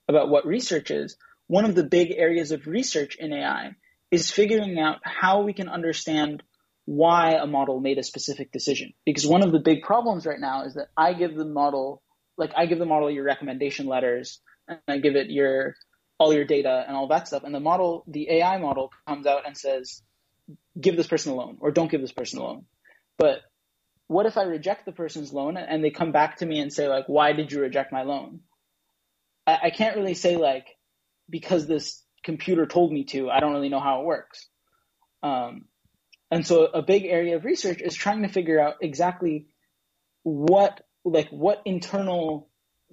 about 0.09 0.29
what 0.29 0.47
research 0.47 0.91
is, 0.91 1.17
one 1.47 1.65
of 1.65 1.75
the 1.75 1.85
big 1.85 2.13
areas 2.13 2.53
of 2.53 2.67
research 2.67 3.17
in 3.17 3.33
AI 3.33 3.73
is 4.11 4.31
figuring 4.31 4.79
out 4.79 4.99
how 5.03 5.43
we 5.43 5.53
can 5.53 5.69
understand 5.69 6.43
why 6.87 7.33
a 7.33 7.47
model 7.47 7.81
made 7.81 7.99
a 7.99 8.03
specific 8.03 8.53
decision. 8.53 8.93
Because 9.07 9.27
one 9.27 9.43
of 9.43 9.53
the 9.53 9.61
big 9.61 9.83
problems 9.83 10.27
right 10.27 10.39
now 10.39 10.65
is 10.65 10.75
that 10.75 10.89
I 10.97 11.15
give 11.15 11.35
the 11.35 11.47
model, 11.47 12.03
like 12.37 12.53
I 12.57 12.67
give 12.67 12.79
the 12.79 12.87
model 12.87 13.11
your 13.11 13.25
recommendation 13.25 13.87
letters 13.87 14.41
and 14.69 14.79
I 14.89 14.99
give 14.99 15.17
it 15.17 15.31
your 15.31 15.75
all 16.19 16.33
your 16.33 16.45
data 16.45 16.85
and 16.87 16.97
all 16.97 17.09
that 17.09 17.29
stuff. 17.29 17.43
And 17.45 17.55
the 17.55 17.61
model, 17.61 18.05
the 18.07 18.31
AI 18.31 18.59
model 18.59 18.93
comes 19.07 19.27
out 19.27 19.47
and 19.47 19.57
says, 19.57 20.03
give 20.81 20.97
this 20.97 21.07
person 21.07 21.33
a 21.33 21.35
loan 21.35 21.59
or 21.61 21.71
don't 21.71 21.91
give 21.91 22.01
this 22.01 22.13
person 22.13 22.39
a 22.39 22.43
loan. 22.43 22.67
But 23.19 23.41
what 24.07 24.27
if 24.27 24.37
I 24.37 24.45
reject 24.45 24.85
the 24.87 24.93
person's 24.93 25.33
loan 25.33 25.57
and 25.57 25.83
they 25.83 25.91
come 25.91 26.13
back 26.13 26.39
to 26.39 26.47
me 26.47 26.61
and 26.61 26.73
say 26.73 26.89
like, 26.89 27.07
why 27.09 27.33
did 27.33 27.51
you 27.51 27.61
reject 27.61 27.93
my 27.93 28.03
loan? 28.03 28.41
I, 29.47 29.59
I 29.65 29.71
can't 29.71 29.97
really 29.97 30.15
say 30.15 30.37
like 30.37 30.67
because 31.29 31.67
this 31.67 32.03
computer 32.23 32.67
told 32.67 32.93
me 32.93 33.05
to. 33.05 33.31
I 33.31 33.41
don't 33.41 33.53
really 33.53 33.69
know 33.69 33.81
how 33.81 34.01
it 34.01 34.07
works. 34.07 34.49
Um, 35.23 35.65
and 36.31 36.47
so 36.47 36.65
a 36.67 36.83
big 36.83 37.05
area 37.05 37.37
of 37.37 37.45
research 37.45 37.81
is 37.81 37.95
trying 37.95 38.23
to 38.23 38.29
figure 38.29 38.61
out 38.61 38.75
exactly 38.83 39.47
what 40.23 40.81
like 41.05 41.29
what 41.31 41.63
internal 41.65 42.49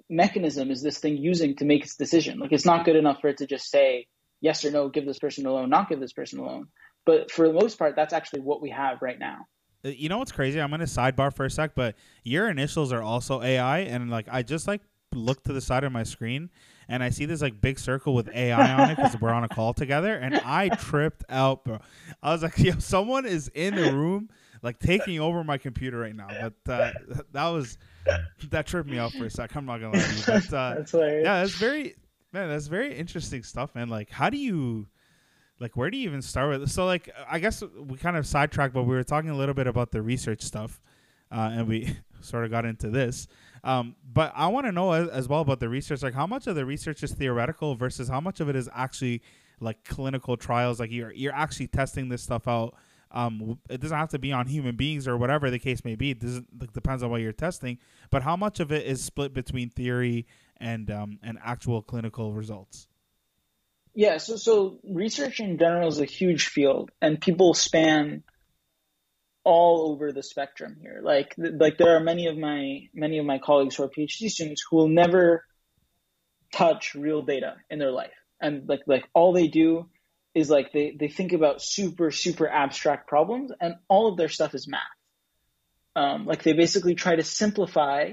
mechanism 0.09 0.71
is 0.71 0.81
this 0.81 0.97
thing 0.97 1.17
using 1.17 1.55
to 1.57 1.65
make 1.65 1.83
its 1.83 1.95
decision. 1.95 2.39
Like 2.39 2.51
it's 2.51 2.65
not 2.65 2.85
good 2.85 2.95
enough 2.95 3.21
for 3.21 3.27
it 3.27 3.37
to 3.37 3.47
just 3.47 3.69
say 3.69 4.07
yes 4.41 4.65
or 4.65 4.71
no, 4.71 4.89
give 4.89 5.05
this 5.05 5.19
person 5.19 5.45
a 5.45 5.51
loan, 5.51 5.69
not 5.69 5.89
give 5.89 5.99
this 5.99 6.13
person 6.13 6.39
a 6.39 6.43
loan. 6.43 6.67
But 7.05 7.31
for 7.31 7.47
the 7.47 7.53
most 7.53 7.79
part, 7.79 7.95
that's 7.95 8.13
actually 8.13 8.41
what 8.41 8.61
we 8.61 8.69
have 8.69 9.01
right 9.01 9.17
now. 9.17 9.45
Uh, 9.83 9.89
you 9.89 10.09
know 10.09 10.19
what's 10.19 10.31
crazy? 10.31 10.61
I'm 10.61 10.69
gonna 10.69 10.83
sidebar 10.83 11.33
for 11.33 11.45
a 11.45 11.49
sec, 11.49 11.73
but 11.75 11.95
your 12.23 12.49
initials 12.49 12.93
are 12.93 13.01
also 13.01 13.41
AI, 13.41 13.79
and 13.79 14.11
like 14.11 14.27
I 14.29 14.43
just 14.43 14.67
like 14.67 14.81
look 15.13 15.43
to 15.43 15.53
the 15.53 15.61
side 15.61 15.83
of 15.83 15.91
my 15.91 16.03
screen 16.03 16.49
and 16.91 17.01
I 17.01 17.09
see 17.09 17.25
this 17.25 17.41
like 17.41 17.61
big 17.61 17.79
circle 17.79 18.13
with 18.13 18.29
AI 18.35 18.73
on 18.73 18.89
it 18.89 18.97
because 18.97 19.19
we're 19.19 19.31
on 19.31 19.45
a 19.45 19.49
call 19.49 19.73
together, 19.73 20.13
and 20.13 20.35
I 20.35 20.67
tripped 20.69 21.23
out, 21.29 21.63
bro. 21.63 21.79
I 22.21 22.33
was 22.33 22.43
like, 22.43 22.57
yo, 22.59 22.79
someone 22.79 23.25
is 23.25 23.49
in 23.55 23.75
the 23.75 23.93
room 23.93 24.29
like 24.61 24.77
taking 24.77 25.19
over 25.19 25.41
my 25.43 25.57
computer 25.57 25.97
right 25.97 26.15
now. 26.15 26.27
But 26.27 26.71
uh, 26.71 26.91
that 27.31 27.47
was 27.47 27.77
that 28.49 28.67
tripped 28.67 28.89
me 28.89 28.97
out 28.97 29.11
for 29.13 29.25
a 29.25 29.29
sec. 29.29 29.55
I'm 29.55 29.65
not 29.65 29.79
gonna 29.79 29.97
lie 29.97 30.03
to 30.03 30.15
you, 30.15 30.23
but 30.25 30.53
uh, 30.53 30.73
that's 30.77 30.93
yeah, 30.93 31.41
that's 31.41 31.55
very 31.55 31.95
man, 32.33 32.49
that's 32.49 32.67
very 32.67 32.95
interesting 32.95 33.43
stuff, 33.43 33.75
man. 33.75 33.89
Like, 33.89 34.09
how 34.09 34.29
do 34.29 34.37
you? 34.37 34.87
Like 35.59 35.77
where 35.77 35.91
do 35.91 35.97
you 35.97 36.09
even 36.09 36.23
start 36.23 36.49
with? 36.49 36.71
So 36.71 36.85
like 36.85 37.09
I 37.29 37.37
guess 37.37 37.61
we 37.77 37.97
kind 37.97 38.17
of 38.17 38.25
sidetracked, 38.25 38.73
but 38.73 38.83
we 38.83 38.95
were 38.95 39.03
talking 39.03 39.29
a 39.29 39.37
little 39.37 39.53
bit 39.53 39.67
about 39.67 39.91
the 39.91 40.01
research 40.01 40.41
stuff. 40.41 40.81
uh, 41.31 41.51
and 41.53 41.67
we 41.67 41.95
sort 42.21 42.45
of 42.45 42.51
got 42.51 42.65
into 42.65 42.89
this. 42.89 43.27
Um, 43.63 43.95
but 44.11 44.33
I 44.35 44.47
want 44.47 44.65
to 44.65 44.71
know 44.71 44.91
as, 44.91 45.07
as, 45.09 45.29
well 45.29 45.41
about 45.41 45.59
the 45.59 45.69
research. 45.69 46.01
Like, 46.01 46.13
how 46.13 46.27
much 46.27 46.47
of 46.47 46.55
the 46.55 46.65
research 46.65 47.03
is 47.03 47.13
theoretical 47.13 47.75
versus 47.75 48.07
how 48.09 48.19
much 48.19 48.39
of 48.39 48.49
it 48.49 48.55
is 48.55 48.67
actually 48.73 49.21
like 49.59 49.83
clinical 49.85 50.35
trials? 50.35 50.79
Like, 50.79 50.91
you're 50.91 51.11
you're 51.13 51.33
actually 51.33 51.67
testing 51.67 52.09
this 52.09 52.23
stuff 52.23 52.47
out. 52.47 52.75
Um, 53.13 53.59
it 53.69 53.81
doesn't 53.81 53.97
have 53.97 54.09
to 54.09 54.19
be 54.19 54.31
on 54.31 54.47
human 54.47 54.75
beings 54.75 55.07
or 55.07 55.17
whatever 55.17 55.49
the 55.49 55.59
case 55.59 55.83
may 55.83 55.95
be. 55.95 56.11
It 56.11 56.23
like, 56.59 56.71
depends 56.73 57.03
on 57.03 57.09
what 57.09 57.21
you're 57.21 57.33
testing. 57.33 57.77
But 58.09 58.23
how 58.23 58.35
much 58.35 58.59
of 58.59 58.71
it 58.71 58.85
is 58.85 59.03
split 59.03 59.33
between 59.33 59.69
theory 59.69 60.27
and 60.57 60.89
um, 60.89 61.19
and 61.21 61.37
actual 61.43 61.81
clinical 61.81 62.33
results? 62.33 62.87
Yeah, 63.93 64.17
so 64.17 64.37
so 64.37 64.79
research 64.83 65.39
in 65.39 65.57
general 65.57 65.89
is 65.89 65.99
a 65.99 66.05
huge 66.05 66.47
field, 66.47 66.91
and 67.01 67.19
people 67.19 67.53
span 67.53 68.23
all 69.43 69.91
over 69.91 70.11
the 70.11 70.23
spectrum 70.23 70.77
here. 70.81 71.01
Like 71.03 71.35
like 71.37 71.77
there 71.77 71.95
are 71.95 71.99
many 71.99 72.27
of 72.27 72.37
my 72.37 72.87
many 72.93 73.17
of 73.17 73.25
my 73.25 73.39
colleagues 73.39 73.75
who 73.75 73.83
are 73.83 73.89
PhD 73.89 74.29
students 74.29 74.63
who 74.69 74.77
will 74.77 74.87
never 74.87 75.45
touch 76.53 76.95
real 76.95 77.21
data 77.21 77.55
in 77.69 77.79
their 77.79 77.91
life, 77.91 78.13
and 78.39 78.67
like 78.69 78.81
like 78.87 79.05
all 79.13 79.33
they 79.33 79.47
do 79.47 79.89
is 80.33 80.49
like 80.49 80.71
they 80.71 80.95
they 80.97 81.07
think 81.07 81.33
about 81.33 81.61
super 81.61 82.11
super 82.11 82.47
abstract 82.47 83.07
problems, 83.07 83.51
and 83.59 83.75
all 83.87 84.07
of 84.09 84.17
their 84.17 84.29
stuff 84.29 84.55
is 84.55 84.67
math. 84.67 84.81
Um, 85.95 86.25
like 86.25 86.43
they 86.43 86.53
basically 86.53 86.95
try 86.95 87.15
to 87.15 87.23
simplify 87.23 88.11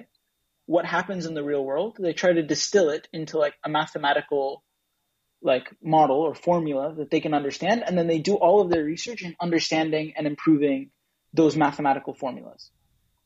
what 0.66 0.84
happens 0.84 1.26
in 1.26 1.34
the 1.34 1.44
real 1.44 1.64
world. 1.64 1.96
They 1.98 2.12
try 2.12 2.32
to 2.32 2.42
distill 2.42 2.90
it 2.90 3.08
into 3.12 3.38
like 3.38 3.54
a 3.64 3.68
mathematical 3.68 4.64
like 5.40 5.68
model 5.80 6.20
or 6.20 6.34
formula 6.34 6.94
that 6.98 7.10
they 7.10 7.20
can 7.20 7.34
understand, 7.34 7.84
and 7.86 7.96
then 7.96 8.08
they 8.08 8.18
do 8.18 8.34
all 8.34 8.60
of 8.60 8.70
their 8.70 8.84
research 8.84 9.22
in 9.22 9.36
understanding 9.40 10.14
and 10.16 10.26
improving 10.26 10.90
those 11.32 11.56
mathematical 11.56 12.14
formulas. 12.14 12.70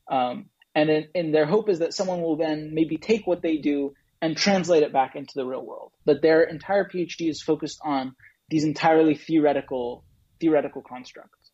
Um, 0.09 0.49
and 0.75 0.89
in, 0.89 1.07
in 1.15 1.31
their 1.31 1.45
hope 1.45 1.69
is 1.69 1.79
that 1.79 1.93
someone 1.93 2.21
will 2.21 2.35
then 2.35 2.71
maybe 2.73 2.97
take 2.97 3.25
what 3.25 3.41
they 3.41 3.57
do 3.57 3.93
and 4.21 4.37
translate 4.37 4.83
it 4.83 4.93
back 4.93 5.15
into 5.15 5.33
the 5.35 5.45
real 5.45 5.65
world. 5.65 5.91
But 6.05 6.21
their 6.21 6.43
entire 6.43 6.87
PhD 6.87 7.29
is 7.29 7.41
focused 7.41 7.79
on 7.83 8.15
these 8.53 8.65
entirely 8.65 9.15
theoretical 9.15 10.05
theoretical 10.39 10.83
constructs. 10.83 11.49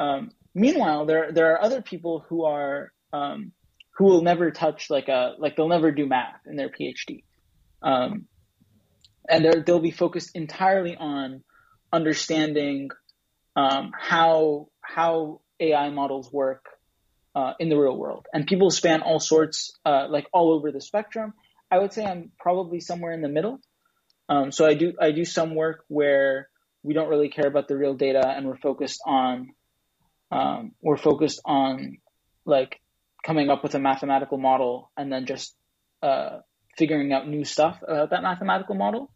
Um, 0.00 0.32
meanwhile, 0.52 1.06
there 1.06 1.30
there 1.30 1.52
are 1.52 1.62
other 1.62 1.80
people 1.80 2.24
who 2.28 2.44
are 2.44 2.92
um, 3.12 3.52
who 3.96 4.06
will 4.06 4.22
never 4.22 4.50
touch 4.50 4.90
like 4.90 5.06
a 5.06 5.34
like 5.38 5.54
they'll 5.54 5.68
never 5.68 5.92
do 5.92 6.06
math 6.06 6.40
in 6.44 6.56
their 6.56 6.70
PhD, 6.70 7.22
um, 7.82 8.26
and 9.28 9.64
they'll 9.64 9.78
be 9.78 9.92
focused 9.92 10.34
entirely 10.34 10.96
on 10.96 11.44
understanding 11.92 12.90
um, 13.54 13.92
how 13.96 14.70
how 14.80 15.40
AI 15.60 15.90
models 15.90 16.32
work 16.32 16.64
uh, 17.36 17.52
in 17.60 17.68
the 17.68 17.76
real 17.76 17.96
world. 17.96 18.26
And 18.34 18.44
people 18.44 18.72
span 18.72 19.02
all 19.02 19.20
sorts, 19.20 19.78
uh, 19.86 20.08
like 20.10 20.26
all 20.32 20.52
over 20.52 20.72
the 20.72 20.80
spectrum. 20.80 21.32
I 21.70 21.78
would 21.78 21.92
say 21.92 22.04
I'm 22.04 22.32
probably 22.40 22.80
somewhere 22.80 23.12
in 23.12 23.22
the 23.22 23.28
middle. 23.28 23.60
Um, 24.28 24.52
so 24.52 24.66
I 24.66 24.74
do 24.74 24.92
I 25.00 25.12
do 25.12 25.24
some 25.24 25.54
work 25.54 25.84
where 25.88 26.48
we 26.82 26.94
don't 26.94 27.08
really 27.08 27.28
care 27.28 27.46
about 27.46 27.68
the 27.68 27.76
real 27.76 27.94
data 27.94 28.26
and 28.26 28.46
we're 28.46 28.56
focused 28.56 29.00
on 29.06 29.54
um, 30.30 30.72
we're 30.80 30.96
focused 30.96 31.40
on 31.44 31.98
like 32.44 32.80
coming 33.24 33.50
up 33.50 33.62
with 33.62 33.74
a 33.74 33.78
mathematical 33.78 34.38
model 34.38 34.90
and 34.96 35.12
then 35.12 35.26
just 35.26 35.54
uh, 36.02 36.38
figuring 36.76 37.12
out 37.12 37.28
new 37.28 37.44
stuff 37.44 37.78
about 37.82 38.10
that 38.10 38.22
mathematical 38.22 38.74
model. 38.74 39.10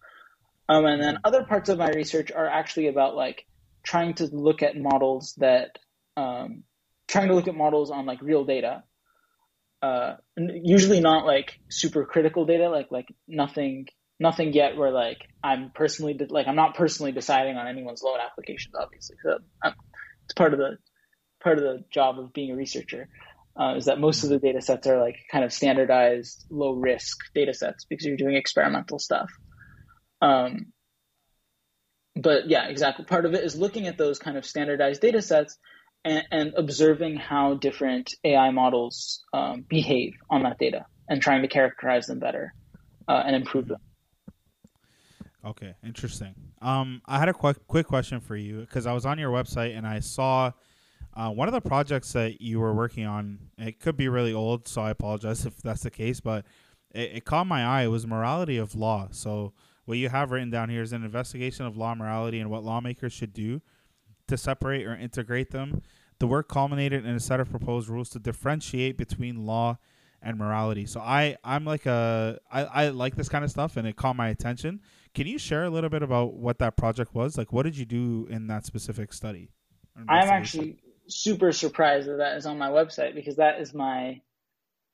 Um, 0.69 0.85
and 0.85 1.03
then 1.03 1.19
other 1.25 1.45
parts 1.45 1.69
of 1.69 1.79
my 1.79 1.89
research 1.91 2.31
are 2.33 2.47
actually 2.47 2.89
about 2.89 3.15
like 3.15 3.47
trying 3.83 4.15
to 4.15 4.27
look 4.27 4.63
at 4.63 4.77
models 4.77 5.35
that 5.39 5.79
um, 6.17 6.65
trying 7.09 7.29
to 7.29 7.35
look 7.35 7.49
at 7.49 7.55
models 7.55 7.91
on 7.91 8.05
like 8.05 8.21
real 8.21 8.45
data 8.45 8.83
uh, 9.83 10.17
usually 10.37 11.01
not 11.01 11.27
like 11.27 11.61
super 11.69 12.05
critical 12.05 12.47
data 12.47 12.69
like 12.69 12.91
like 12.91 13.09
nothing 13.29 13.87
nothing 14.19 14.53
yet 14.53 14.77
where 14.77 14.91
like 14.91 15.19
i'm 15.43 15.71
personally 15.75 16.14
de- 16.14 16.33
like 16.33 16.47
i'm 16.47 16.57
not 16.57 16.75
personally 16.75 17.12
deciding 17.12 17.57
on 17.57 17.67
anyone's 17.67 18.03
loan 18.03 18.19
applications 18.21 18.75
obviously 18.81 19.17
so 19.23 19.39
I'm, 19.62 19.75
it's 20.27 20.35
part 20.35 20.53
of 20.53 20.59
the 20.59 20.79
part 21.43 21.59
of 21.59 21.64
the 21.64 21.85
job 21.93 22.19
of 22.19 22.33
being 22.33 22.51
a 22.51 22.57
researcher 22.57 23.09
uh, 23.59 23.75
is 23.77 23.87
that 23.87 23.99
most 23.99 24.23
of 24.23 24.29
the 24.31 24.39
data 24.39 24.61
sets 24.61 24.87
are 24.87 25.01
like 25.01 25.17
kind 25.33 25.45
of 25.45 25.53
standardized 25.53 26.45
low 26.51 26.73
risk 26.73 27.17
data 27.35 27.55
sets 27.55 27.87
because 27.89 28.07
you're 28.07 28.17
doing 28.17 28.37
experimental 28.37 28.99
stuff 28.99 29.31
um, 30.23 30.73
but 32.17 32.49
yeah, 32.49 32.67
exactly. 32.67 33.05
Part 33.05 33.27
of 33.27 33.35
it 33.35 33.45
is 33.45 33.57
looking 33.57 33.87
at 33.87 33.99
those 33.99 34.19
kind 34.19 34.37
of 34.37 34.47
standardized 34.47 35.03
data 35.03 35.21
sets 35.21 35.59
and, 36.05 36.25
and 36.31 36.55
observing 36.57 37.17
how 37.17 37.55
different 37.55 38.14
AI 38.25 38.51
models 38.51 39.23
um, 39.35 39.64
behave 39.69 40.14
on 40.31 40.45
that 40.45 40.59
data 40.59 40.87
and 41.09 41.21
trying 41.21 41.43
to 41.43 41.49
characterize 41.49 42.07
them 42.07 42.19
better 42.19 42.55
uh, 43.07 43.23
and 43.25 43.37
improve 43.37 43.69
them. 43.69 43.81
Okay, 45.47 45.75
interesting. 45.85 46.35
Um, 46.61 47.01
I 47.07 47.21
had 47.21 47.29
a 47.29 47.33
quick 47.33 47.69
quick 47.69 47.87
question 47.87 48.19
for 48.19 48.35
you 48.35 48.61
because 48.61 48.85
I 48.85 48.93
was 48.93 49.07
on 49.07 49.17
your 49.17 49.31
website 49.31 49.77
and 49.77 49.87
I 49.87 50.01
saw 50.01 50.51
uh, 51.15 51.31
one 51.31 51.47
of 51.47 51.55
the 51.55 51.61
projects 51.61 52.13
that 52.15 52.41
you 52.41 52.59
were 52.59 52.75
working 52.75 53.07
on. 53.07 53.39
It 53.57 53.79
could 53.79 53.97
be 53.97 54.09
really 54.09 54.33
old, 54.33 54.67
so 54.67 54.83
I 54.83 54.91
apologize 54.91 55.47
if 55.47 55.59
that's 55.59 55.85
the 55.85 55.91
case, 55.91 56.19
but 56.19 56.45
it, 56.93 57.13
it 57.15 57.25
caught 57.25 57.47
my 57.47 57.65
eye. 57.65 57.85
It 57.85 57.89
was 57.89 58.07
morality 58.09 58.57
of 58.57 58.75
law. 58.75 59.09
So 59.13 59.53
what 59.85 59.99
you 59.99 60.09
have 60.09 60.33
written 60.33 60.51
down 60.51 60.69
here 60.69 60.83
is 60.83 60.93
an 60.93 61.05
investigation 61.05 61.65
of 61.65 61.77
law 61.77 61.95
morality 61.95 62.41
and 62.41 62.51
what 62.51 62.65
lawmakers 62.65 63.13
should 63.13 63.33
do 63.33 63.63
to 64.27 64.37
separate 64.37 64.85
or 64.85 64.97
integrate 64.97 65.53
them. 65.53 65.81
The 66.19 66.27
work 66.27 66.49
culminated 66.49 67.07
in 67.07 67.15
a 67.15 67.21
set 67.21 67.39
of 67.39 67.51
proposed 67.51 67.89
rules 67.89 68.09
to 68.11 68.19
differentiate 68.19 68.99
between 68.99 69.47
law 69.47 69.79
and 70.23 70.39
morality. 70.39 70.87
So 70.87 71.01
I, 71.01 71.37
I'm 71.45 71.64
like 71.64 71.87
a, 71.87 72.39
I, 72.51 72.64
I 72.64 72.89
like 72.89 73.17
this 73.17 73.29
kind 73.29 73.45
of 73.45 73.51
stuff 73.51 73.77
and 73.77 73.87
it 73.87 73.97
caught 73.97 74.17
my 74.17 74.29
attention. 74.29 74.81
Can 75.14 75.27
you 75.27 75.39
share 75.39 75.64
a 75.64 75.71
little 75.71 75.91
bit 75.91 76.03
about 76.03 76.35
what 76.35 76.59
that 76.59 76.77
project 76.77 77.14
was? 77.14 77.39
Like, 77.39 77.53
what 77.53 77.62
did 77.62 77.77
you 77.77 77.87
do 77.87 78.27
in 78.31 78.49
that 78.49 78.67
specific 78.67 79.12
study? 79.12 79.51
I'm 80.09 80.29
actually 80.29 80.79
super 81.09 81.53
surprised 81.53 82.09
that 82.09 82.19
that 82.19 82.37
is 82.37 82.47
on 82.47 82.59
my 82.59 82.69
website 82.69 83.14
because 83.14 83.37
that 83.37 83.61
is 83.61 83.73
my, 83.73 84.21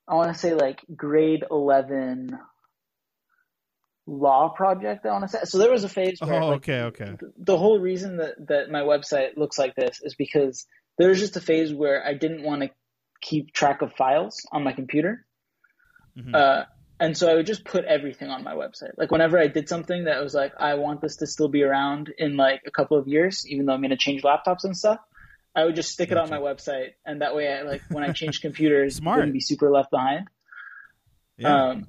I 0.06 0.14
want 0.14 0.32
to 0.32 0.38
say 0.38 0.54
like 0.54 0.80
grade 0.94 1.44
11 1.50 2.38
law 4.06 4.48
project. 4.50 5.06
I 5.06 5.12
want 5.12 5.24
to 5.24 5.28
say. 5.28 5.38
So 5.44 5.58
there 5.58 5.70
was 5.70 5.84
a 5.84 5.88
phase. 5.88 6.18
Oh, 6.20 6.26
where, 6.26 6.42
oh, 6.42 6.48
like, 6.48 6.68
okay, 6.68 6.80
okay. 6.82 7.16
The 7.38 7.56
whole 7.56 7.78
reason 7.78 8.18
that 8.18 8.34
that 8.48 8.70
my 8.70 8.80
website 8.80 9.36
looks 9.36 9.58
like 9.58 9.74
this 9.74 10.00
is 10.02 10.14
because 10.14 10.66
there 10.98 11.08
was 11.08 11.18
just 11.18 11.36
a 11.36 11.40
phase 11.40 11.72
where 11.72 12.04
I 12.04 12.14
didn't 12.14 12.42
want 12.42 12.62
to 12.62 12.70
keep 13.22 13.52
track 13.52 13.80
of 13.80 13.92
files 13.94 14.46
on 14.52 14.64
my 14.64 14.72
computer. 14.72 15.24
Mm-hmm. 16.18 16.34
Uh, 16.34 16.64
and 17.00 17.16
so 17.16 17.28
I 17.28 17.34
would 17.34 17.46
just 17.46 17.64
put 17.64 17.84
everything 17.84 18.28
on 18.28 18.44
my 18.44 18.52
website. 18.54 18.92
Like 18.98 19.10
whenever 19.10 19.38
I 19.38 19.48
did 19.48 19.68
something 19.68 20.04
that 20.04 20.22
was 20.22 20.34
like, 20.34 20.52
I 20.58 20.74
want 20.74 21.00
this 21.00 21.16
to 21.16 21.26
still 21.26 21.48
be 21.48 21.62
around 21.62 22.12
in 22.16 22.36
like 22.36 22.62
a 22.66 22.70
couple 22.70 22.98
of 22.98 23.08
years, 23.08 23.44
even 23.48 23.66
though 23.66 23.72
I'm 23.72 23.80
going 23.80 23.90
to 23.90 23.96
change 23.96 24.22
laptops 24.22 24.64
and 24.64 24.76
stuff, 24.76 24.98
I 25.56 25.64
would 25.64 25.74
just 25.74 25.90
stick 25.90 26.10
gotcha. 26.10 26.20
it 26.20 26.22
on 26.24 26.30
my 26.30 26.38
website. 26.38 26.90
And 27.04 27.22
that 27.22 27.34
way 27.34 27.52
I 27.52 27.62
like, 27.62 27.82
when 27.90 28.04
I 28.04 28.12
change 28.12 28.40
computers, 28.42 28.96
Smart. 28.96 29.16
wouldn't 29.16 29.32
be 29.32 29.40
super 29.40 29.70
left 29.70 29.90
behind. 29.90 30.28
Yeah. 31.38 31.70
Um, 31.70 31.86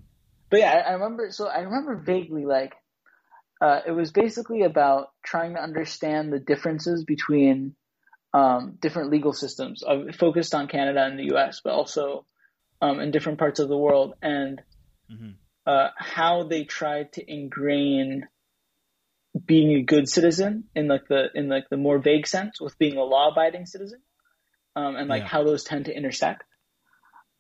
but 0.50 0.62
yeah, 0.62 0.72
I, 0.72 0.90
I 0.90 0.94
remember. 0.94 1.32
So 1.32 1.48
I 1.48 1.60
remember 1.60 1.96
vaguely 1.96 2.46
like 2.46 2.74
uh, 3.64 3.80
it 3.88 3.92
was 3.92 4.12
basically 4.12 4.64
about 4.64 5.10
trying 5.24 5.54
to 5.54 5.62
understand 5.62 6.34
the 6.34 6.40
differences 6.40 7.06
between 7.06 7.76
um, 8.34 8.78
different 8.82 9.12
legal 9.12 9.34
systems, 9.34 9.84
uh, 9.84 10.12
focused 10.18 10.56
on 10.56 10.68
Canada 10.68 11.04
and 11.04 11.20
the 11.20 11.28
U.S., 11.34 11.62
but 11.64 11.74
also 11.74 12.26
um, 12.82 13.00
in 13.00 13.12
different 13.12 13.40
parts 13.40 13.60
of 13.60 13.70
the 13.70 13.78
world, 13.78 14.16
and 14.22 14.62
mm-hmm. 15.12 15.32
uh, 15.66 15.90
how 15.98 16.44
they 16.44 16.64
tried 16.64 17.14
to 17.14 17.32
ingrain 17.32 18.28
being 19.46 19.72
a 19.78 19.84
good 19.84 20.08
citizen 20.08 20.66
in 20.76 20.88
like 20.88 21.08
the 21.08 21.26
in 21.34 21.50
like 21.50 21.70
the 21.70 21.78
more 21.78 21.98
vague 21.98 22.28
sense 22.28 22.62
with 22.62 22.78
being 22.78 22.98
a 22.98 23.04
law-abiding 23.04 23.66
citizen, 23.66 24.02
um, 24.76 24.96
and 24.96 25.08
like 25.10 25.24
yeah. 25.24 25.28
how 25.28 25.44
those 25.44 25.64
tend 25.64 25.86
to 25.86 25.96
intersect 25.96 26.44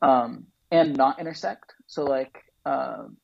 um, 0.03 0.47
and 0.69 0.95
not 0.95 1.19
intersect. 1.19 1.73
So 1.87 2.03
like 2.03 2.37
um, 2.65 3.17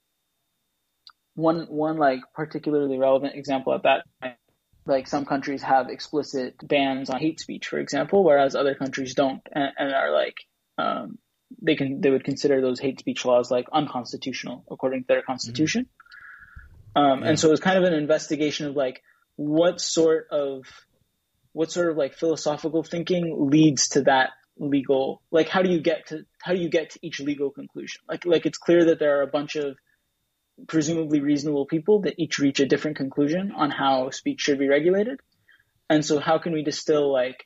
one 1.35 1.67
one 1.69 1.97
like 1.97 2.21
particularly 2.33 2.97
relevant 2.97 3.35
example 3.35 3.73
at 3.73 3.83
that 3.83 4.03
time, 4.21 4.35
like 4.89 5.07
some 5.07 5.25
countries 5.25 5.61
have 5.61 5.89
explicit 5.89 6.55
bans 6.67 7.09
on 7.09 7.19
hate 7.19 7.39
speech, 7.39 7.67
for 7.67 7.79
example, 7.79 8.23
whereas 8.23 8.55
other 8.55 8.75
countries 8.75 9.13
don't, 9.13 9.41
and, 9.51 9.71
and 9.77 9.93
are 9.93 10.11
like 10.11 10.35
um, 10.77 11.17
they 11.61 11.75
can 11.75 12.01
they 12.01 12.09
would 12.09 12.23
consider 12.23 12.61
those 12.61 12.79
hate 12.79 12.99
speech 12.99 13.25
laws 13.25 13.49
like 13.49 13.67
unconstitutional 13.71 14.65
according 14.69 15.01
to 15.01 15.07
their 15.07 15.21
constitution. 15.21 15.83
Mm-hmm. 15.83 17.01
Um, 17.01 17.21
yeah. 17.21 17.29
And 17.29 17.39
so 17.39 17.47
it 17.47 17.51
was 17.51 17.59
kind 17.59 17.77
of 17.77 17.83
an 17.83 17.93
investigation 17.93 18.67
of 18.67 18.75
like 18.75 19.01
what 19.35 19.79
sort 19.79 20.27
of 20.31 20.65
what 21.53 21.71
sort 21.71 21.89
of 21.89 21.97
like 21.97 22.13
philosophical 22.13 22.83
thinking 22.83 23.49
leads 23.49 23.89
to 23.89 24.01
that 24.01 24.31
legal 24.57 25.21
like 25.31 25.47
how 25.47 25.61
do 25.61 25.69
you 25.69 25.79
get 25.79 26.07
to 26.07 26.25
how 26.41 26.51
do 26.51 26.59
you 26.59 26.69
get 26.69 26.89
to 26.89 26.99
each 27.01 27.21
legal 27.21 27.49
conclusion 27.49 28.01
like 28.09 28.25
like 28.25 28.45
it's 28.45 28.57
clear 28.57 28.85
that 28.85 28.99
there 28.99 29.19
are 29.19 29.21
a 29.21 29.27
bunch 29.27 29.55
of 29.55 29.77
presumably 30.67 31.21
reasonable 31.21 31.65
people 31.65 32.01
that 32.01 32.15
each 32.17 32.39
reach 32.39 32.59
a 32.59 32.65
different 32.65 32.97
conclusion 32.97 33.51
on 33.55 33.71
how 33.71 34.09
speech 34.09 34.41
should 34.41 34.59
be 34.59 34.67
regulated 34.67 35.19
and 35.89 36.05
so 36.05 36.19
how 36.19 36.37
can 36.37 36.53
we 36.53 36.63
distill 36.63 37.11
like 37.11 37.45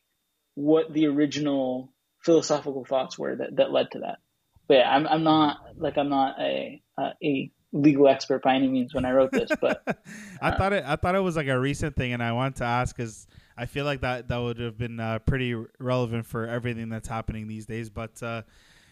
what 0.56 0.94
the 0.94 1.08
original 1.08 1.94
philosophical 2.24 2.86
thoughts 2.86 3.18
were 3.18 3.36
that, 3.36 3.56
that 3.58 3.72
led 3.72 3.92
to 3.92 4.00
that. 4.00 4.20
But 4.68 4.76
yeah, 4.76 4.90
I'm 4.90 5.06
I'm 5.08 5.24
not 5.24 5.58
like 5.76 5.98
I'm 5.98 6.10
not 6.10 6.40
a 6.40 6.82
uh, 6.98 7.12
a 7.22 7.52
legal 7.74 8.08
expert 8.08 8.44
by 8.44 8.56
any 8.56 8.70
means 8.70 8.94
when 8.94 9.04
I 9.04 9.12
wrote 9.12 9.32
this, 9.32 9.50
but 9.60 9.84
I 10.42 10.50
uh, 10.50 10.58
thought 10.58 10.74
it 10.74 10.84
I 10.88 10.96
thought 10.96 11.16
it 11.16 11.20
was 11.20 11.36
like 11.36 11.48
a 11.48 11.60
recent 11.60 11.96
thing, 11.98 12.14
and 12.14 12.24
I 12.24 12.32
wanted 12.32 12.58
to 12.58 12.64
ask 12.64 12.96
because 12.96 13.28
I 13.58 13.66
feel 13.66 13.84
like 13.84 14.02
that 14.02 14.30
that 14.30 14.38
would 14.38 14.60
have 14.60 14.78
been 14.78 15.02
uh, 15.02 15.20
pretty 15.20 15.54
relevant 15.80 16.26
for 16.26 16.48
everything 16.48 16.88
that's 16.88 17.10
happening 17.10 17.48
these 17.48 17.66
days. 17.66 17.90
But 17.90 18.24
uh, 18.24 18.44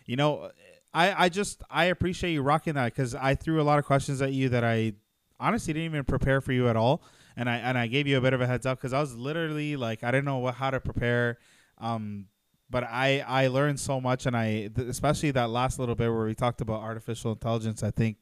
you 0.05 0.17
know, 0.17 0.51
I 0.93 1.25
I 1.25 1.29
just 1.29 1.63
I 1.69 1.85
appreciate 1.85 2.33
you 2.33 2.41
rocking 2.41 2.73
that 2.75 2.85
because 2.85 3.15
I 3.15 3.35
threw 3.35 3.61
a 3.61 3.63
lot 3.63 3.79
of 3.79 3.85
questions 3.85 4.21
at 4.21 4.33
you 4.33 4.49
that 4.49 4.63
I 4.63 4.93
honestly 5.39 5.73
didn't 5.73 5.85
even 5.85 6.03
prepare 6.03 6.41
for 6.41 6.51
you 6.51 6.69
at 6.69 6.75
all, 6.75 7.03
and 7.35 7.49
I 7.49 7.57
and 7.57 7.77
I 7.77 7.87
gave 7.87 8.07
you 8.07 8.17
a 8.17 8.21
bit 8.21 8.33
of 8.33 8.41
a 8.41 8.47
heads 8.47 8.65
up 8.65 8.77
because 8.77 8.93
I 8.93 8.99
was 8.99 9.15
literally 9.15 9.75
like 9.75 10.03
I 10.03 10.11
didn't 10.11 10.25
know 10.25 10.39
what, 10.39 10.55
how 10.55 10.69
to 10.69 10.79
prepare. 10.79 11.37
Um, 11.77 12.27
but 12.69 12.83
I 12.83 13.23
I 13.27 13.47
learned 13.47 13.79
so 13.79 13.99
much, 13.99 14.25
and 14.25 14.35
I 14.35 14.69
especially 14.77 15.31
that 15.31 15.49
last 15.49 15.79
little 15.79 15.95
bit 15.95 16.09
where 16.09 16.25
we 16.25 16.35
talked 16.35 16.61
about 16.61 16.81
artificial 16.81 17.31
intelligence. 17.31 17.83
I 17.83 17.91
think 17.91 18.17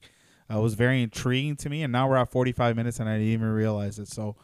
uh, 0.53 0.59
was 0.59 0.73
very 0.73 1.01
intriguing 1.03 1.55
to 1.57 1.69
me, 1.69 1.83
and 1.83 1.91
now 1.91 2.09
we're 2.09 2.17
at 2.17 2.31
45 2.31 2.75
minutes, 2.75 2.99
and 2.99 3.07
I 3.07 3.13
didn't 3.13 3.33
even 3.33 3.49
realize 3.49 3.99
it. 3.99 4.07
So 4.07 4.35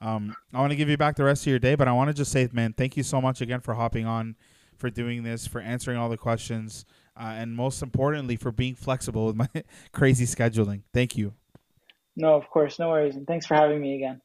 um, 0.00 0.34
I 0.52 0.58
want 0.60 0.72
to 0.72 0.76
give 0.76 0.88
you 0.88 0.96
back 0.96 1.16
the 1.16 1.24
rest 1.24 1.44
of 1.44 1.50
your 1.50 1.60
day, 1.60 1.76
but 1.76 1.86
I 1.86 1.92
want 1.92 2.08
to 2.08 2.14
just 2.14 2.32
say, 2.32 2.48
man, 2.52 2.72
thank 2.72 2.96
you 2.96 3.04
so 3.04 3.20
much 3.20 3.40
again 3.40 3.60
for 3.60 3.74
hopping 3.74 4.04
on, 4.04 4.34
for 4.76 4.90
doing 4.90 5.22
this, 5.22 5.46
for 5.46 5.60
answering 5.60 5.96
all 5.96 6.08
the 6.08 6.16
questions, 6.16 6.84
uh, 7.16 7.34
and 7.36 7.54
most 7.54 7.82
importantly, 7.82 8.36
for 8.36 8.52
being 8.52 8.74
flexible 8.74 9.26
with 9.26 9.36
my 9.36 9.48
crazy 9.92 10.24
scheduling. 10.24 10.82
Thank 10.92 11.16
you. 11.16 11.34
No, 12.16 12.34
of 12.34 12.48
course, 12.50 12.78
no 12.78 12.90
worries, 12.90 13.16
and 13.16 13.26
thanks 13.26 13.46
for 13.46 13.54
having 13.54 13.80
me 13.80 13.96
again. 13.96 14.20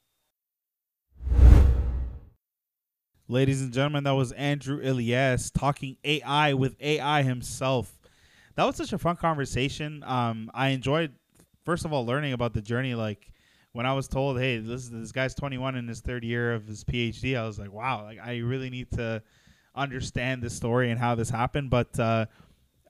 Ladies 3.30 3.62
and 3.62 3.74
gentlemen, 3.74 4.06
that 4.06 4.12
was 4.12 4.32
Andrew 4.34 4.82
Ilyas 4.82 5.52
talking 5.54 5.98
AI 6.04 6.54
with 6.54 6.76
AI 6.80 7.24
himself. 7.24 7.94
That 8.56 8.66
was 8.66 8.78
such 8.78 8.94
a 8.94 8.98
fun 8.98 9.18
conversation. 9.18 10.02
Um, 10.06 10.50
I 10.54 10.70
enjoyed, 10.70 11.14
first 11.66 11.84
of 11.84 11.92
all, 11.92 12.06
learning 12.06 12.34
about 12.34 12.54
the 12.54 12.62
journey. 12.62 12.96
Like, 12.96 13.32
when 13.74 13.86
I 13.86 13.94
was 13.94 14.08
told, 14.08 14.40
"Hey, 14.40 14.58
this 14.60 14.88
this 14.88 15.12
guy's 15.12 15.36
21 15.36 15.76
in 15.76 15.88
his 15.88 16.00
third 16.00 16.24
year 16.24 16.54
of 16.54 16.66
his 16.68 16.84
PhD," 16.84 17.38
I 17.38 17.46
was 17.46 17.60
like, 17.60 17.72
"Wow! 17.72 18.04
Like 18.04 18.20
I 18.20 18.38
really 18.38 18.70
need 18.70 18.92
to 18.92 19.22
understand 19.76 20.42
this 20.42 20.56
story 20.56 20.90
and 20.90 21.00
how 21.00 21.16
this 21.16 21.30
happened." 21.30 21.70
But 21.70 22.00
uh, 22.00 22.26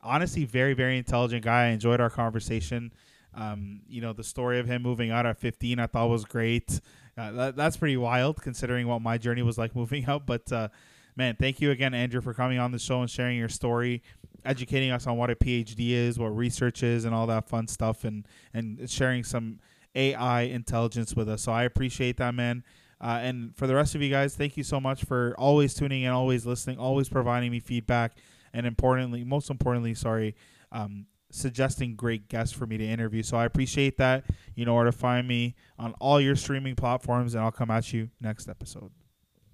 honestly, 0.07 0.45
very 0.45 0.73
very 0.73 0.97
intelligent 0.97 1.43
guy. 1.43 1.65
I 1.65 1.67
enjoyed 1.67 2.01
our 2.01 2.09
conversation. 2.09 2.93
Um, 3.33 3.81
you 3.87 4.01
know, 4.01 4.13
the 4.13 4.23
story 4.23 4.59
of 4.59 4.65
him 4.65 4.81
moving 4.81 5.11
out 5.11 5.27
at 5.27 5.37
15, 5.37 5.79
I 5.79 5.85
thought 5.85 6.09
was 6.09 6.25
great. 6.25 6.81
Uh, 7.15 7.31
that, 7.33 7.55
that's 7.55 7.77
pretty 7.77 7.97
wild 7.97 8.41
considering 8.41 8.87
what 8.87 9.01
my 9.01 9.19
journey 9.19 9.43
was 9.43 9.57
like 9.57 9.75
moving 9.81 10.05
out. 10.05 10.25
But 10.25 10.51
uh, 10.51 10.69
man, 11.15 11.35
thank 11.39 11.61
you 11.61 11.71
again, 11.71 11.93
Andrew, 11.93 12.21
for 12.21 12.33
coming 12.33 12.57
on 12.57 12.71
the 12.71 12.79
show 12.79 13.01
and 13.01 13.09
sharing 13.09 13.37
your 13.37 13.49
story, 13.49 14.01
educating 14.43 14.91
us 14.91 15.05
on 15.05 15.17
what 15.17 15.29
a 15.29 15.35
PhD 15.35 15.91
is, 15.91 16.17
what 16.17 16.35
research 16.35 16.81
is, 16.83 17.05
and 17.05 17.13
all 17.13 17.27
that 17.27 17.47
fun 17.47 17.67
stuff, 17.67 18.03
and 18.03 18.25
and 18.53 18.89
sharing 18.89 19.23
some 19.23 19.59
AI 19.95 20.41
intelligence 20.41 21.15
with 21.15 21.27
us. 21.29 21.41
So 21.41 21.51
I 21.51 21.63
appreciate 21.63 22.17
that, 22.17 22.33
man. 22.33 22.63
Uh, 22.99 23.19
and 23.21 23.55
for 23.55 23.67
the 23.67 23.75
rest 23.75 23.93
of 23.93 24.01
you 24.01 24.09
guys, 24.09 24.35
thank 24.35 24.57
you 24.57 24.63
so 24.63 24.79
much 24.79 25.03
for 25.03 25.35
always 25.37 25.73
tuning 25.73 26.03
in, 26.03 26.11
always 26.11 26.45
listening, 26.45 26.79
always 26.79 27.09
providing 27.09 27.51
me 27.51 27.59
feedback, 27.59 28.17
and 28.53 28.65
importantly, 28.65 29.23
most 29.23 29.49
importantly, 29.49 29.93
sorry, 29.93 30.35
um, 30.71 31.05
suggesting 31.29 31.95
great 31.95 32.29
guests 32.29 32.55
for 32.55 32.65
me 32.65 32.77
to 32.77 32.85
interview. 32.85 33.23
So 33.23 33.37
I 33.37 33.45
appreciate 33.45 33.97
that. 33.97 34.23
You 34.55 34.65
know 34.65 34.75
where 34.75 34.85
to 34.85 34.91
find 34.91 35.27
me 35.27 35.55
on 35.77 35.93
all 35.99 36.21
your 36.21 36.35
streaming 36.35 36.75
platforms, 36.75 37.35
and 37.35 37.43
I'll 37.43 37.51
come 37.51 37.71
at 37.71 37.91
you 37.93 38.09
next 38.21 38.47
episode. 38.47 38.91